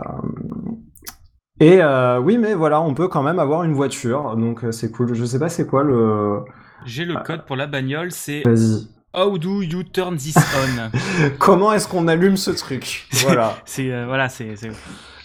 et 1.60 1.82
euh, 1.82 2.18
oui, 2.18 2.38
mais 2.38 2.54
voilà, 2.54 2.80
on 2.80 2.94
peut 2.94 3.08
quand 3.08 3.22
même 3.22 3.38
avoir 3.38 3.62
une 3.64 3.72
voiture, 3.72 4.36
donc 4.36 4.64
euh, 4.64 4.72
c'est 4.72 4.90
cool. 4.90 5.14
Je 5.14 5.24
sais 5.24 5.38
pas 5.38 5.48
c'est 5.48 5.66
quoi 5.66 5.82
le. 5.82 6.40
J'ai 6.84 7.04
le 7.04 7.16
code 7.24 7.46
pour 7.46 7.56
la 7.56 7.66
bagnole, 7.66 8.12
c'est 8.12 8.42
Vas-y. 8.44 8.88
How 9.14 9.38
do 9.38 9.62
you 9.62 9.82
turn 9.82 10.16
this 10.16 10.36
on? 10.36 10.90
Comment 11.38 11.72
est-ce 11.72 11.88
qu'on 11.88 12.06
allume 12.06 12.36
ce 12.36 12.50
truc? 12.50 13.08
Voilà. 13.22 13.54
C'est 13.64 13.90
euh, 13.90 14.04
voilà, 14.04 14.28
c'est 14.28 14.54
ouais, 14.60 14.76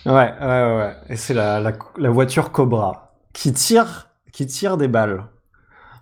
ouais. 0.05 0.33
ouais. 0.41 0.95
Et 1.09 1.17
c'est 1.17 1.33
la, 1.33 1.59
la, 1.59 1.73
la 1.97 2.09
voiture 2.09 2.53
Cobra 2.53 3.11
qui 3.33 3.51
tire, 3.51 4.07
qui 4.31 4.45
tire 4.47 4.77
des 4.77 4.87
balles. 4.87 5.25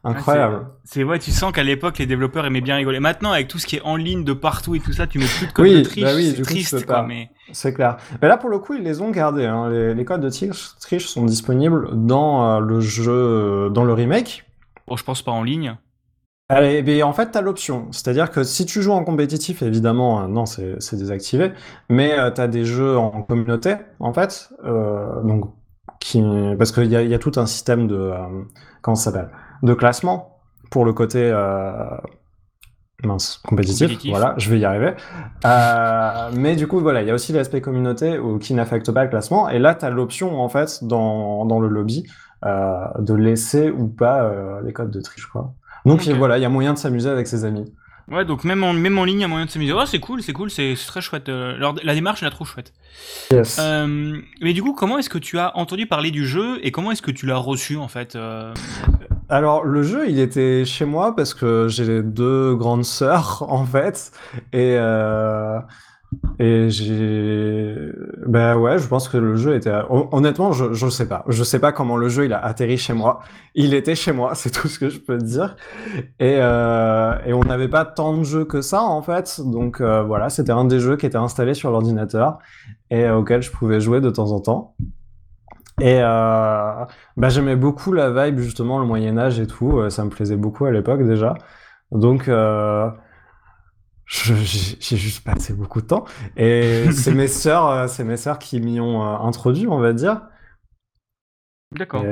Incroyable. 0.04 0.68
c'est 0.84 1.04
ouais, 1.04 1.20
tu 1.20 1.32
sens 1.32 1.52
qu'à 1.52 1.64
l'époque 1.64 1.98
les 1.98 2.06
développeurs 2.06 2.46
aimaient 2.46 2.62
bien 2.62 2.78
rigoler. 2.78 3.00
Maintenant 3.00 3.32
avec 3.32 3.48
tout 3.48 3.60
ce 3.60 3.68
qui 3.68 3.78
est 3.78 3.82
en 3.82 3.96
ligne 3.96 4.24
de 4.24 4.34
partout 4.34 4.76
et 4.76 4.80
tout 4.80 4.94
ça, 4.94 5.08
tu 5.08 5.20
mets 5.20 5.26
plus 5.26 5.48
de 5.48 5.52
code 5.52 5.66
Oui, 5.66 5.76
de 5.76 5.82
triche, 5.82 6.04
bah 6.04 6.12
oui, 6.16 6.30
c'est 6.30 6.36
tu 6.36 6.42
triste 6.44 6.86
quoi. 6.86 7.04
Mais 7.04 7.30
C'est 7.52 7.74
clair. 7.74 7.98
Mais 8.22 8.28
là, 8.28 8.38
pour 8.38 8.50
le 8.50 8.60
coup, 8.60 8.74
ils 8.74 8.84
les 8.84 9.02
ont 9.02 9.12
gardés. 9.12 9.46
Hein. 9.46 9.70
Les, 9.70 9.94
les 9.94 10.06
codes 10.06 10.22
de 10.22 10.30
triche, 10.30 10.70
triche 10.80 11.08
sont 11.08 11.26
disponibles 11.26 11.90
dans 11.94 12.58
euh, 12.58 12.60
le 12.60 12.80
jeu, 12.80 13.12
euh, 13.12 13.70
dans 13.70 13.84
le 13.84 13.94
remake. 13.94 14.46
bon, 14.88 14.96
je 14.96 15.04
pense 15.04 15.22
pas 15.22 15.32
en 15.32 15.44
ligne. 15.44 15.76
Allez, 16.52 16.82
mais 16.82 17.04
en 17.04 17.14
fait, 17.14 17.30
t'as 17.30 17.42
l'option. 17.42 17.88
C'est-à-dire 17.92 18.32
que 18.32 18.44
si 18.44 18.66
tu 18.66 18.82
joues 18.82 18.94
en 18.94 19.04
compétitif, 19.04 19.62
évidemment, 19.62 20.24
euh, 20.24 20.28
non, 20.28 20.48
c'est 20.48 20.96
désactivé. 20.96 21.52
Mais 21.90 22.18
euh, 22.18 22.32
t'as 22.32 22.48
des 22.48 22.66
jeux 22.66 22.98
en 22.98 23.22
communauté, 23.22 23.76
en 24.00 24.14
fait. 24.14 24.50
Euh, 24.66 25.22
donc, 25.22 25.46
qui, 26.00 26.24
parce 26.58 26.72
qu'il 26.72 26.86
y 26.86 26.96
y 26.96 27.14
a 27.14 27.20
tout 27.20 27.34
un 27.36 27.46
système 27.46 27.88
de, 27.88 28.12
comment 28.82 28.96
ça 28.96 29.12
s'appelle, 29.12 29.30
de 29.64 29.74
classement 29.74 30.40
pour 30.70 30.86
le 30.86 30.94
côté 30.94 31.20
euh, 31.20 31.74
mince 33.04 33.40
compétitif. 33.46 33.88
Compétitif. 33.88 34.12
Voilà, 34.12 34.36
je 34.38 34.50
vais 34.50 34.60
y 34.60 34.66
arriver. 34.66 34.94
Euh, 35.46 36.30
mais 36.36 36.56
du 36.56 36.68
coup, 36.68 36.80
voilà, 36.80 37.02
il 37.02 37.08
y 37.08 37.12
a 37.12 37.14
aussi 37.14 37.34
l'aspect 37.34 37.62
communauté 37.62 38.20
qui 38.42 38.54
n'affecte 38.54 38.92
pas 38.92 39.04
le 39.04 39.10
classement. 39.10 39.50
Et 39.50 39.60
là, 39.60 39.76
t'as 39.76 39.90
l'option, 39.90 40.42
en 40.42 40.50
fait, 40.50 40.84
dans 40.84 41.46
dans 41.46 41.60
le 41.60 41.68
lobby, 41.68 42.06
euh, 42.46 42.86
de 43.00 43.14
laisser 43.14 43.70
ou 43.70 43.88
pas 43.88 44.24
euh, 44.24 44.62
les 44.64 44.74
codes 44.74 44.92
de 44.92 45.02
triche, 45.02 45.26
quoi. 45.28 45.54
Donc 45.86 46.02
voilà, 46.08 46.38
il 46.38 46.42
y 46.42 46.46
a 46.46 46.50
moyen 46.50 46.74
de 46.74 46.78
s'amuser 46.78 47.10
avec 47.10 47.28
ses 47.28 47.46
amis. 47.46 47.74
Ouais, 48.10 48.26
donc 48.26 48.44
même 48.44 48.64
en 48.64 48.74
même 48.74 48.98
en 48.98 49.06
ligne, 49.06 49.20
il 49.20 49.22
y 49.22 49.26
a 49.26 49.28
moyen 49.28 49.46
de 49.46 49.52
s'amuser. 49.52 49.72
Ouais, 49.72 49.86
c'est 49.86 50.00
cool, 50.00 50.22
c'est 50.22 50.34
cool, 50.34 50.50
c'est 50.50 50.74
très 50.88 51.00
chouette. 51.00 51.30
Alors, 51.30 51.76
la 51.84 51.94
démarche, 51.94 52.22
je 52.22 52.26
la 52.26 52.32
trouve 52.32 52.48
chouette. 52.48 52.74
Yes. 53.32 53.58
Euh, 53.60 54.18
mais 54.42 54.54
du 54.54 54.64
coup, 54.64 54.74
comment 54.74 54.98
est-ce 54.98 55.10
que 55.10 55.20
tu 55.20 55.38
as 55.38 55.56
entendu 55.56 55.86
parler 55.86 56.12
du 56.12 56.26
jeu 56.26 56.60
et 56.64 56.72
comment 56.72 56.92
est-ce 56.92 57.02
que 57.02 57.12
tu 57.12 57.26
l'as 57.26 57.38
reçu 57.38 57.78
en 57.78 57.88
fait 57.88 58.16
euh, 58.16 58.54
Alors 59.30 59.64
le 59.64 59.84
jeu, 59.84 60.10
il 60.10 60.20
était 60.20 60.66
chez 60.66 60.86
moi 60.86 61.16
parce 61.16 61.34
que 61.34 61.68
j'ai 61.70 62.02
deux 62.02 62.56
grandes 62.56 62.86
sœurs 62.86 63.44
en 63.50 63.66
fait, 63.66 64.12
et 64.54 64.76
euh, 64.78 65.60
et 66.40 66.70
j'ai, 66.72 67.92
bah 68.28 68.58
ouais, 68.58 68.80
je 68.80 68.88
pense 68.88 69.10
que 69.10 69.18
le 69.18 69.36
jeu 69.36 69.56
était. 69.56 69.74
hon- 69.90 70.10
Honnêtement, 70.12 70.54
je 70.54 70.74
je 70.74 70.90
sais 70.90 71.08
pas, 71.08 71.24
je 71.28 71.44
sais 71.44 71.60
pas 71.60 71.72
comment 71.72 71.98
le 71.98 72.10
jeu 72.10 72.26
il 72.26 72.34
a 72.34 72.44
atterri 72.44 72.78
chez 72.78 72.94
moi. 72.94 73.22
Il 73.56 73.74
était 73.76 73.96
chez 73.96 74.12
moi, 74.14 74.36
c'est 74.36 74.52
tout 74.52 74.68
ce 74.68 74.80
que 74.80 74.90
je 74.90 75.00
peux 75.00 75.18
te 75.20 75.26
dire. 75.26 75.56
Et 76.20 76.38
euh, 76.40 77.16
et 77.26 77.34
on 77.34 77.42
n'avait 77.42 77.70
pas 77.70 77.86
tant 77.86 78.18
de 78.18 78.24
jeux 78.24 78.46
que 78.46 78.62
ça 78.62 78.84
en 78.84 79.02
fait, 79.04 79.42
donc 79.46 79.82
euh, 79.82 80.04
voilà, 80.04 80.30
c'était 80.30 80.52
un 80.54 80.66
des 80.66 80.80
jeux 80.80 80.98
qui 80.98 81.06
était 81.08 81.18
installé 81.18 81.54
sur 81.56 81.72
l'ordinateur 81.72 82.40
et 82.92 83.06
euh, 83.06 83.18
auquel 83.18 83.42
je 83.44 83.52
pouvais 83.52 83.80
jouer 83.82 84.02
de 84.02 84.10
temps 84.10 84.32
en 84.32 84.40
temps. 84.42 84.76
Et 85.80 86.00
euh, 86.02 86.86
bah, 87.18 87.30
j'aimais 87.30 87.56
beaucoup 87.56 87.94
la 87.94 88.12
vibe, 88.12 88.40
justement, 88.40 88.80
le 88.80 88.86
Moyen-Âge 88.86 89.40
et 89.40 89.48
tout. 89.48 89.80
euh, 89.80 89.90
Ça 89.90 90.04
me 90.04 90.10
plaisait 90.10 90.36
beaucoup 90.38 90.66
à 90.66 90.72
l'époque 90.72 91.06
déjà. 91.06 91.36
Donc, 91.92 92.28
euh, 92.28 92.90
j'ai 94.08 94.98
juste 94.98 95.24
passé 95.24 95.54
beaucoup 95.54 95.82
de 95.82 95.88
temps. 95.88 96.06
Et 96.36 96.92
c'est 96.92 97.14
mes 97.14 97.28
sœurs, 97.28 97.88
c'est 97.90 98.04
mes 98.04 98.18
sœurs 98.18 98.40
qui 98.40 98.60
m'y 98.60 98.80
ont 98.80 99.02
introduit, 99.04 99.68
on 99.68 99.80
va 99.80 99.94
dire, 99.94 100.22
D'accord. 101.76 102.04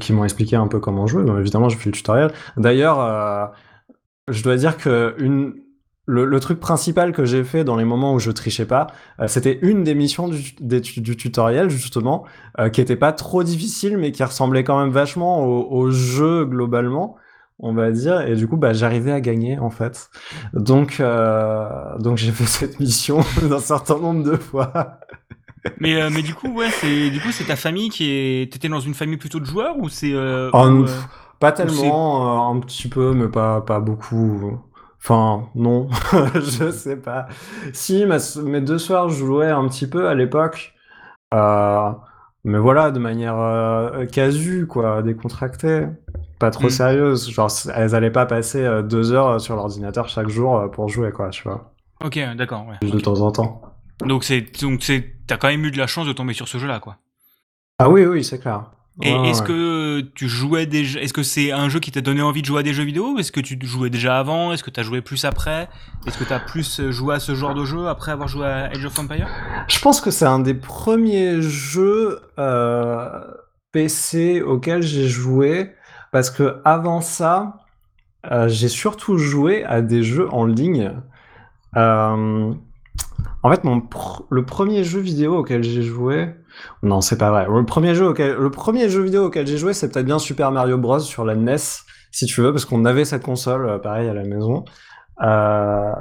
qui 0.00 0.12
m'ont 0.12 0.24
expliqué 0.24 0.56
un 0.56 0.66
peu 0.66 0.80
comment 0.80 1.06
jouer. 1.06 1.24
Donc, 1.24 1.38
évidemment, 1.38 1.68
j'ai 1.68 1.76
fait 1.76 1.90
le 1.90 1.94
tutoriel. 1.94 2.32
D'ailleurs, 2.56 3.00
euh, 3.00 3.46
je 4.28 4.42
dois 4.42 4.56
dire 4.56 4.76
que 4.76 5.14
une, 5.18 5.54
le, 6.08 6.24
le 6.24 6.40
truc 6.40 6.58
principal 6.58 7.12
que 7.12 7.24
j'ai 7.24 7.44
fait 7.44 7.64
dans 7.64 7.76
les 7.76 7.84
moments 7.84 8.14
où 8.14 8.18
je 8.18 8.30
trichais 8.30 8.64
pas, 8.64 8.88
euh, 9.20 9.28
c'était 9.28 9.58
une 9.62 9.84
des 9.84 9.94
missions 9.94 10.28
du, 10.28 10.54
des 10.60 10.80
du 10.80 11.16
tutoriel, 11.16 11.68
justement, 11.68 12.24
euh, 12.58 12.70
qui 12.70 12.80
était 12.80 12.96
pas 12.96 13.12
trop 13.12 13.42
difficile, 13.42 13.98
mais 13.98 14.10
qui 14.10 14.24
ressemblait 14.24 14.64
quand 14.64 14.80
même 14.80 14.90
vachement 14.90 15.44
au, 15.44 15.68
au 15.70 15.90
jeu 15.90 16.46
globalement, 16.46 17.16
on 17.58 17.74
va 17.74 17.90
dire. 17.92 18.22
Et 18.22 18.36
du 18.36 18.48
coup, 18.48 18.56
bah, 18.56 18.72
j'arrivais 18.72 19.12
à 19.12 19.20
gagner, 19.20 19.58
en 19.58 19.70
fait. 19.70 20.08
Donc, 20.54 20.96
euh, 21.00 21.68
donc 21.98 22.16
j'ai 22.16 22.32
fait 22.32 22.46
cette 22.46 22.80
mission 22.80 23.20
un 23.50 23.60
certain 23.60 23.98
nombre 23.98 24.24
de 24.24 24.36
fois. 24.36 24.98
Mais 25.80 26.00
euh, 26.00 26.10
mais 26.10 26.22
du 26.22 26.34
coup, 26.34 26.48
ouais, 26.48 26.70
c'est 26.70 27.10
du 27.10 27.20
coup 27.20 27.32
c'est 27.32 27.44
ta 27.44 27.56
famille 27.56 27.90
qui 27.90 28.10
est. 28.10 28.52
T'étais 28.52 28.68
dans 28.68 28.80
une 28.80 28.94
famille 28.94 29.16
plutôt 29.16 29.40
de 29.40 29.44
joueurs 29.44 29.76
ou 29.78 29.88
c'est 29.88 30.12
euh, 30.12 30.50
Oh, 30.52 30.66
ou, 30.66 30.86
Pas 31.40 31.52
tellement, 31.52 32.50
euh, 32.50 32.56
un 32.56 32.60
petit 32.60 32.88
peu, 32.88 33.12
mais 33.12 33.28
pas, 33.28 33.60
pas 33.60 33.80
beaucoup. 33.80 34.58
Enfin, 35.00 35.48
non, 35.54 35.88
je 36.34 36.70
sais 36.70 36.96
pas. 36.96 37.28
Si, 37.72 38.04
ma 38.04 38.18
mes 38.42 38.60
deux 38.60 38.78
soeurs 38.78 39.08
jouaient 39.08 39.50
un 39.50 39.66
petit 39.68 39.86
peu 39.88 40.08
à 40.08 40.14
l'époque. 40.14 40.74
Euh, 41.34 41.90
mais 42.44 42.58
voilà, 42.58 42.90
de 42.90 42.98
manière 42.98 43.36
euh, 43.38 44.06
casu, 44.06 44.66
quoi, 44.66 45.02
décontractée. 45.02 45.86
Pas 46.38 46.50
trop 46.50 46.66
Mm. 46.66 46.70
sérieuse. 46.70 47.30
Genre, 47.30 47.50
elles 47.74 47.94
allaient 47.94 48.10
pas 48.10 48.26
passer 48.26 48.64
euh, 48.64 48.82
deux 48.82 49.12
heures 49.12 49.40
sur 49.40 49.56
l'ordinateur 49.56 50.08
chaque 50.08 50.28
jour 50.28 50.56
euh, 50.58 50.68
pour 50.68 50.88
jouer, 50.88 51.10
quoi, 51.12 51.30
tu 51.30 51.42
vois. 51.44 51.72
Ok, 52.04 52.18
d'accord. 52.36 52.66
Ouais. 52.68 52.76
Juste 52.82 52.94
de 52.94 53.00
temps 53.00 53.20
en 53.20 53.32
temps. 53.32 53.62
Donc 54.04 54.22
c'est 54.22 54.42
donc 54.62 54.84
c'est 54.84 55.16
t'as 55.26 55.36
quand 55.36 55.48
même 55.48 55.64
eu 55.64 55.72
de 55.72 55.78
la 55.78 55.88
chance 55.88 56.06
de 56.06 56.12
tomber 56.12 56.32
sur 56.32 56.46
ce 56.46 56.58
jeu-là, 56.58 56.78
quoi. 56.78 56.98
Ah 57.80 57.90
oui, 57.90 58.04
oui, 58.06 58.22
c'est 58.22 58.38
clair. 58.38 58.70
Et 59.00 59.12
Ouais, 59.14 59.28
est-ce 59.28 59.42
ouais. 59.42 59.46
que 59.46 60.00
tu 60.14 60.28
jouais 60.28 60.66
déjà 60.66 61.00
Est-ce 61.00 61.12
que 61.12 61.22
c'est 61.22 61.52
un 61.52 61.68
jeu 61.68 61.78
qui 61.78 61.92
t'a 61.92 62.00
donné 62.00 62.20
envie 62.20 62.42
de 62.42 62.46
jouer 62.46 62.60
à 62.60 62.62
des 62.64 62.72
jeux 62.74 62.82
vidéo? 62.82 63.16
Est-ce 63.18 63.30
que 63.30 63.38
tu 63.40 63.56
jouais 63.62 63.90
déjà 63.90 64.18
avant? 64.18 64.52
Est-ce 64.52 64.64
que 64.64 64.70
t'as 64.70 64.82
joué 64.82 65.02
plus 65.02 65.24
après? 65.24 65.68
Est-ce 66.06 66.18
que 66.18 66.24
t'as 66.24 66.40
plus 66.40 66.80
joué 66.90 67.14
à 67.14 67.20
ce 67.20 67.34
genre 67.36 67.54
de 67.54 67.64
jeu 67.64 67.86
après 67.86 68.10
avoir 68.10 68.26
joué 68.28 68.46
à 68.46 68.64
Age 68.66 68.84
of 68.84 68.98
Empires? 68.98 69.28
Je 69.68 69.78
pense 69.78 70.00
que 70.00 70.10
c'est 70.10 70.24
un 70.26 70.40
des 70.40 70.54
premiers 70.54 71.40
jeux 71.40 72.18
euh, 72.40 73.20
PC 73.70 74.42
auxquels 74.42 74.82
j'ai 74.82 75.06
joué 75.08 75.70
parce 76.10 76.30
que 76.30 76.56
avant 76.64 77.00
ça, 77.00 77.64
euh, 78.32 78.48
j'ai 78.48 78.68
surtout 78.68 79.16
joué 79.16 79.62
à 79.64 79.80
des 79.80 80.02
jeux 80.02 80.28
en 80.32 80.44
ligne. 80.44 80.92
Euh, 81.76 82.52
en 83.42 83.50
fait, 83.52 83.62
mon 83.62 83.78
pr- 83.78 84.24
le 84.30 84.44
premier 84.44 84.82
jeu 84.82 84.98
vidéo 85.00 85.36
auquel 85.36 85.62
j'ai 85.62 85.82
joué, 85.82 86.30
non, 86.82 87.00
c'est 87.00 87.18
pas 87.18 87.30
vrai. 87.30 87.46
Le 87.48 87.64
premier 87.64 87.94
jeu 87.94 89.02
vidéo 89.02 89.26
auquel 89.26 89.46
j'ai 89.46 89.58
joué, 89.58 89.72
c'est 89.72 89.90
peut-être 89.90 90.06
bien 90.06 90.18
Super 90.18 90.52
Mario 90.52 90.78
Bros 90.78 91.00
sur 91.00 91.24
la 91.24 91.34
NES, 91.34 91.56
si 92.10 92.26
tu 92.26 92.40
veux, 92.40 92.52
parce 92.52 92.64
qu'on 92.64 92.84
avait 92.84 93.04
cette 93.04 93.22
console, 93.22 93.66
euh, 93.66 93.78
pareil, 93.78 94.08
à 94.08 94.14
la 94.14 94.24
maison. 94.24 94.64
Euh, 95.22 95.92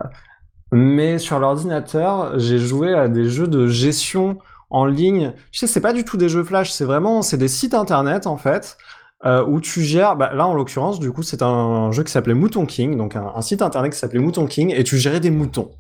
mais 0.72 1.18
sur 1.18 1.40
l'ordinateur, 1.40 2.38
j'ai 2.40 2.60
joué 2.60 2.94
à 2.94 3.08
des 3.08 3.30
jeux 3.30 3.48
de 3.48 3.68
gestion 3.68 4.38
en 4.70 4.86
ligne. 4.86 5.34
Tu 5.52 5.60
sais, 5.60 5.68
c'est 5.68 5.82
pas 5.82 5.94
du 5.94 6.04
tout 6.04 6.18
des 6.18 6.30
jeux 6.30 6.44
flash, 6.44 6.72
c'est 6.72 6.86
vraiment, 6.86 7.22
c'est 7.22 7.38
des 7.38 7.48
sites 7.48 7.74
internet 7.74 8.28
en 8.28 8.38
fait, 8.38 8.78
euh, 9.26 9.44
où 9.46 9.60
tu 9.60 9.82
gères. 9.82 10.16
Bah, 10.16 10.32
là, 10.34 10.48
en 10.48 10.54
l'occurrence, 10.54 11.00
du 11.00 11.12
coup, 11.12 11.24
c'est 11.24 11.42
un 11.42 11.92
jeu 11.92 12.04
qui 12.04 12.12
s'appelait 12.12 12.34
Mouton 12.34 12.66
King, 12.66 12.98
donc 12.98 13.16
un, 13.16 13.32
un 13.36 13.42
site 13.42 13.62
internet 13.62 13.94
qui 13.94 14.00
s'appelait 14.00 14.20
Mouton 14.20 14.46
King, 14.46 14.74
et 14.76 14.84
tu 14.84 14.98
gérais 14.98 15.20
des 15.20 15.32
moutons. 15.32 15.72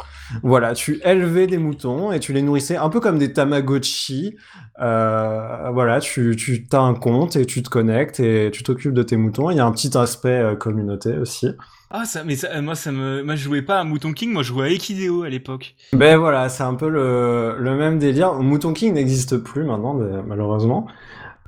Voilà, 0.43 0.73
tu 0.73 0.99
élevais 1.05 1.47
des 1.47 1.57
moutons 1.57 2.11
et 2.11 2.19
tu 2.19 2.33
les 2.33 2.41
nourrissais 2.41 2.75
un 2.75 2.89
peu 2.89 2.99
comme 2.99 3.17
des 3.17 3.31
Tamagotchi. 3.31 4.35
Euh, 4.81 5.69
voilà, 5.71 5.99
tu, 5.99 6.35
tu 6.35 6.67
as 6.73 6.79
un 6.79 6.95
compte 6.95 7.35
et 7.35 7.45
tu 7.45 7.63
te 7.63 7.69
connectes 7.69 8.19
et 8.19 8.51
tu 8.51 8.63
t'occupes 8.63 8.93
de 8.93 9.03
tes 9.03 9.15
moutons. 9.15 9.49
Il 9.51 9.57
y 9.57 9.59
a 9.59 9.65
un 9.65 9.71
petit 9.71 9.97
aspect 9.97 10.29
euh, 10.29 10.55
communauté 10.55 11.17
aussi. 11.17 11.51
Ah 11.89 12.03
ça, 12.03 12.25
mais 12.25 12.35
ça, 12.35 12.61
moi 12.61 12.75
ça 12.75 12.91
me, 12.91 13.23
moi 13.23 13.35
je 13.35 13.43
jouais 13.45 13.61
pas 13.61 13.79
à 13.79 13.85
Mouton 13.85 14.11
King, 14.11 14.33
moi 14.33 14.43
je 14.43 14.49
jouais 14.49 14.67
à 14.67 14.69
Equideo 14.69 15.23
à 15.23 15.29
l'époque. 15.29 15.75
Ben 15.93 16.17
voilà, 16.17 16.49
c'est 16.49 16.63
un 16.63 16.73
peu 16.73 16.89
le, 16.89 17.55
le 17.57 17.75
même 17.77 17.97
délire. 17.97 18.33
Mouton 18.33 18.73
King 18.73 18.95
n'existe 18.95 19.37
plus 19.37 19.63
maintenant, 19.63 19.93
malheureusement. 20.27 20.87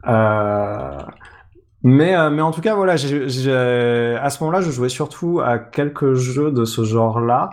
Euh, 0.08 0.98
mais, 1.84 2.16
euh, 2.16 2.30
mais 2.30 2.42
en 2.42 2.52
tout 2.52 2.62
cas, 2.62 2.76
voilà, 2.76 2.94
à 2.94 2.98
ce 2.98 4.44
moment-là, 4.44 4.62
je 4.62 4.72
jouais 4.72 4.90
surtout 4.90 5.40
à 5.40 5.60
quelques 5.60 6.14
jeux 6.16 6.52
de 6.52 6.66
ce 6.66 6.84
genre-là. 6.84 7.50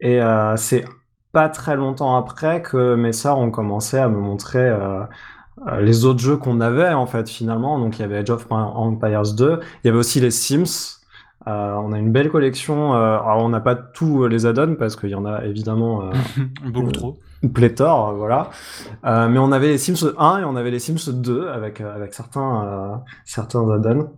Et 0.00 0.20
euh, 0.22 0.56
c'est 0.56 0.84
pas 1.32 1.48
très 1.48 1.76
longtemps 1.76 2.16
après 2.16 2.62
que 2.62 2.94
mes 2.96 3.12
sœurs 3.12 3.38
ont 3.38 3.50
commencé 3.50 3.98
à 3.98 4.08
me 4.08 4.18
montrer 4.18 4.68
euh, 4.68 5.04
les 5.80 6.04
autres 6.04 6.20
jeux 6.20 6.36
qu'on 6.36 6.60
avait, 6.60 6.90
en 6.92 7.06
fait, 7.06 7.28
finalement. 7.28 7.78
Donc, 7.78 7.98
il 7.98 8.02
y 8.02 8.04
avait 8.04 8.18
Age 8.18 8.30
of 8.30 8.46
Empires 8.50 9.34
2, 9.34 9.60
il 9.84 9.86
y 9.86 9.90
avait 9.90 9.98
aussi 9.98 10.20
les 10.20 10.30
Sims. 10.30 10.98
Euh, 11.46 11.74
on 11.74 11.92
a 11.92 11.98
une 11.98 12.12
belle 12.12 12.30
collection. 12.30 12.94
euh, 12.94 13.18
alors, 13.18 13.38
on 13.44 13.48
n'a 13.50 13.60
pas 13.60 13.74
tous 13.76 14.26
les 14.26 14.46
add-ons 14.46 14.76
parce 14.76 14.96
qu'il 14.96 15.10
y 15.10 15.14
en 15.14 15.24
a 15.26 15.44
évidemment 15.44 16.04
euh, 16.04 16.12
Beaucoup 16.64 16.92
Euh, 16.92 17.29
pléthore, 17.48 18.14
voilà. 18.14 18.50
Euh, 19.04 19.28
mais 19.28 19.38
on 19.38 19.52
avait 19.52 19.68
les 19.68 19.78
Sims 19.78 20.12
1 20.18 20.40
et 20.40 20.44
on 20.44 20.56
avait 20.56 20.70
les 20.70 20.78
Sims 20.78 21.12
2 21.12 21.48
avec, 21.48 21.80
euh, 21.80 21.94
avec 21.94 22.14
certains, 22.14 22.64
euh, 22.64 22.96
certains 23.24 23.68
add-ons. 23.70 24.10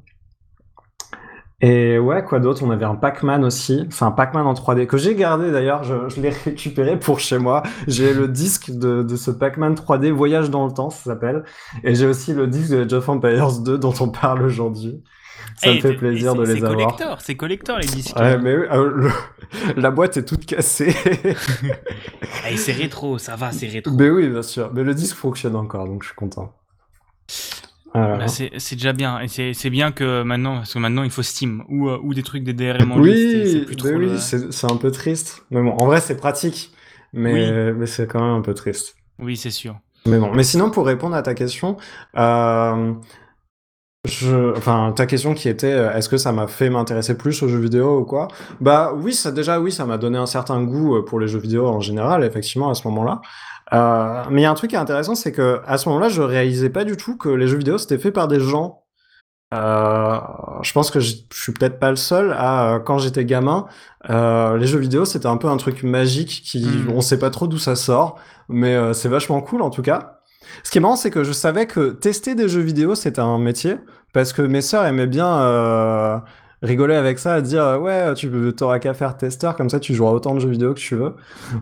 Et 1.65 1.97
ouais, 1.97 2.25
quoi 2.25 2.41
d'autre? 2.41 2.65
On 2.65 2.73
avait 2.73 2.85
un 2.85 2.97
Pac-Man 2.97 3.45
aussi. 3.45 3.87
C'est 3.91 4.05
un 4.05 4.11
Pac-Man 4.11 4.49
en 4.49 4.55
3D 4.55 4.87
que 4.87 4.97
j'ai 4.97 5.15
gardé 5.15 5.53
d'ailleurs. 5.53 5.85
Je, 5.85 6.09
je 6.09 6.21
l'ai 6.21 6.31
récupéré 6.45 6.99
pour 6.99 7.21
chez 7.21 7.39
moi. 7.39 7.63
J'ai 7.87 8.13
le 8.13 8.27
disque 8.27 8.73
de, 8.73 9.05
de 9.05 9.17
ce 9.17 9.31
Pac-Man 9.31 9.75
3D, 9.75 10.11
Voyage 10.11 10.51
dans 10.51 10.67
le 10.67 10.73
temps, 10.73 10.91
ça 10.91 11.05
s'appelle. 11.05 11.45
Et 11.85 11.95
j'ai 11.95 12.07
aussi 12.07 12.35
le 12.35 12.49
disque 12.49 12.73
de 12.73 12.97
of 12.97 13.09
Empires 13.09 13.61
2 13.61 13.79
dont 13.79 13.95
on 14.01 14.09
parle 14.09 14.43
aujourd'hui. 14.43 15.05
Ça 15.57 15.73
me 15.75 15.81
fait 15.81 15.95
plaisir 15.95 16.33
c'est- 16.33 16.39
de 16.39 16.43
les 16.45 16.53
C'est 16.61 16.65
avoir. 16.65 16.75
collector, 16.97 17.21
c'est 17.21 17.35
collector 17.37 17.79
les 17.79 17.87
disques. 17.87 18.17
Ouais, 18.17 18.39
mais 18.39 18.57
oui, 18.57 18.65
euh, 18.71 18.93
le- 18.95 19.11
la 19.81 19.91
boîte 19.91 20.17
est 20.17 20.25
toute 20.25 20.47
cassée. 20.47 20.95
Eh, 22.51 22.57
c'est 22.57 22.73
rétro, 22.73 23.19
ça 23.19 23.37
va, 23.37 23.53
c'est 23.53 23.69
rétro. 23.69 23.95
Mais 23.95 24.11
oui, 24.11 24.29
bien 24.29 24.43
sûr. 24.43 24.71
Mais 24.75 24.83
le 24.83 24.95
disque 24.95 25.17
fonctionne 25.17 25.55
encore, 25.57 25.87
donc 25.87 26.03
je 26.03 26.09
suis 26.09 26.17
content. 26.17 26.53
Bah, 27.95 28.27
c'est 28.27 28.51
c'est 28.57 28.75
déjà 28.77 28.95
bien 28.95 29.21
et 29.21 29.29
c'est 29.29 29.53
c'est 29.53 29.69
bien 29.69 29.93
que 29.93 30.23
maintenant 30.23 30.57
parce 30.57 30.73
que 30.73 30.79
maintenant 30.79 31.03
il 31.03 31.11
faut 31.11 31.23
Steam 31.23 31.63
ou 31.69 31.91
euh, 31.91 31.99
ou 32.03 32.15
des 32.15 32.23
trucs 32.23 32.43
des 32.43 32.55
DRM 32.55 32.91
en 32.93 32.95
c'est- 33.05 33.67
c'est 33.67 33.85
oui, 33.85 33.95
oui, 33.95 34.07
le- 34.13 34.19
c'est 34.19 34.51
c'est 34.51 34.71
un 34.71 34.77
peu 34.77 34.91
triste. 34.91 35.45
Mais 35.51 35.61
bon, 35.61 35.73
en 35.73 35.85
vrai, 35.87 36.01
c'est 36.01 36.17
pratique. 36.17 36.73
Mais, 37.13 37.73
mais 37.75 37.87
c'est 37.87 38.07
quand 38.07 38.21
même 38.23 38.37
un 38.39 38.41
peu 38.41 38.55
triste. 38.55 38.95
Oui, 39.19 39.37
c'est 39.37 39.51
sûr. 39.51 39.77
Mais 40.07 40.19
bon, 40.19 40.33
mais 40.33 40.43
sinon, 40.45 40.71
pour 40.71 40.87
répondre 40.87 41.15
à 41.15 41.21
ta 41.23 41.35
question, 41.35 41.77
euh, 42.17 42.95
je, 44.05 44.57
enfin, 44.57 44.93
ta 44.97 45.07
question 45.07 45.33
qui 45.35 45.49
était, 45.49 45.73
euh, 45.73 45.93
est-ce 45.95 46.09
que 46.09 46.17
ça 46.17 46.33
m'a 46.33 46.49
fait 46.49 46.71
m'intéresser 46.71 47.17
plus 47.17 47.41
aux 47.43 47.49
jeux 47.49 47.61
vidéo 47.61 48.01
ou 48.01 48.05
quoi? 48.05 48.29
Bah 48.61 48.93
oui, 48.97 49.13
ça 49.15 49.31
déjà, 49.31 49.61
oui, 49.61 49.71
ça 49.71 49.87
m'a 49.87 49.97
donné 49.97 50.19
un 50.19 50.27
certain 50.27 50.63
goût 50.65 50.97
euh, 50.97 51.05
pour 51.05 51.21
les 51.21 51.29
jeux 51.29 51.39
vidéo 51.39 51.69
en 51.69 51.81
général, 51.81 52.25
effectivement, 52.25 52.69
à 52.71 52.75
ce 52.75 52.87
moment-là. 52.89 53.21
Euh, 53.73 54.25
mais 54.31 54.41
il 54.43 54.45
y 54.45 54.47
a 54.47 54.51
un 54.51 54.55
truc 54.55 54.71
qui 54.71 54.77
est 54.77 54.79
intéressant, 54.81 55.15
c'est 55.15 55.33
que 55.33 55.61
à 55.67 55.79
ce 55.79 55.89
moment-là, 55.89 56.09
je 56.09 56.21
réalisais 56.23 56.69
pas 56.71 56.85
du 56.85 56.97
tout 56.97 57.17
que 57.17 57.29
les 57.29 57.47
jeux 57.47 57.59
vidéo 57.59 57.79
c'était 57.79 57.99
fait 57.99 58.13
par 58.13 58.27
des 58.29 58.41
gens. 58.41 58.83
Euh, 59.55 60.19
je 60.63 60.73
pense 60.73 60.91
que 60.91 60.99
je 61.01 61.15
je 61.33 61.43
suis 61.43 61.53
peut-être 61.53 61.79
pas 61.79 61.91
le 61.91 61.97
seul 61.97 62.33
à, 62.33 62.75
euh, 62.77 62.79
quand 62.81 62.99
j'étais 62.99 63.25
gamin, 63.27 63.67
euh, 64.11 64.57
les 64.57 64.67
jeux 64.67 64.79
vidéo 64.79 65.05
c'était 65.05 65.27
un 65.27 65.37
peu 65.37 65.49
un 65.49 65.59
truc 65.59 65.83
magique 65.83 66.43
qui, 66.45 66.65
Mm. 66.67 66.91
on 66.95 67.01
sait 67.03 67.19
pas 67.19 67.31
trop 67.31 67.47
d'où 67.47 67.59
ça 67.59 67.77
sort, 67.77 68.19
mais 68.49 68.95
c'est 68.95 69.09
vachement 69.11 69.41
cool 69.43 69.63
en 69.63 69.71
tout 69.71 69.83
cas. 69.83 70.22
Ce 70.65 70.71
qui 70.71 70.79
est 70.79 70.81
marrant, 70.81 70.97
c'est 70.97 71.11
que 71.11 71.25
je 71.25 71.33
savais 71.33 71.67
que 71.67 71.91
tester 71.91 72.35
des 72.35 72.49
jeux 72.49 72.61
vidéo 72.61 72.95
c'était 72.95 73.21
un 73.21 73.39
métier 73.39 73.77
parce 74.13 74.33
que 74.33 74.43
mes 74.43 74.61
sœurs 74.61 74.85
aimaient 74.85 75.07
bien 75.07 75.27
euh, 75.41 76.19
rigoler 76.63 76.95
avec 76.95 77.19
ça, 77.19 77.35
à 77.35 77.41
dire 77.41 77.79
ouais 77.81 78.15
tu 78.15 78.31
t'auras 78.57 78.79
qu'à 78.79 78.95
faire 78.95 79.17
testeur 79.17 79.57
comme 79.57 79.71
ça 79.71 79.81
tu 79.81 79.95
joueras 79.95 80.13
autant 80.13 80.35
de 80.35 80.41
jeux 80.41 80.51
vidéo 80.51 80.75
que 80.75 80.81
tu 80.81 80.97
veux. 80.97 81.15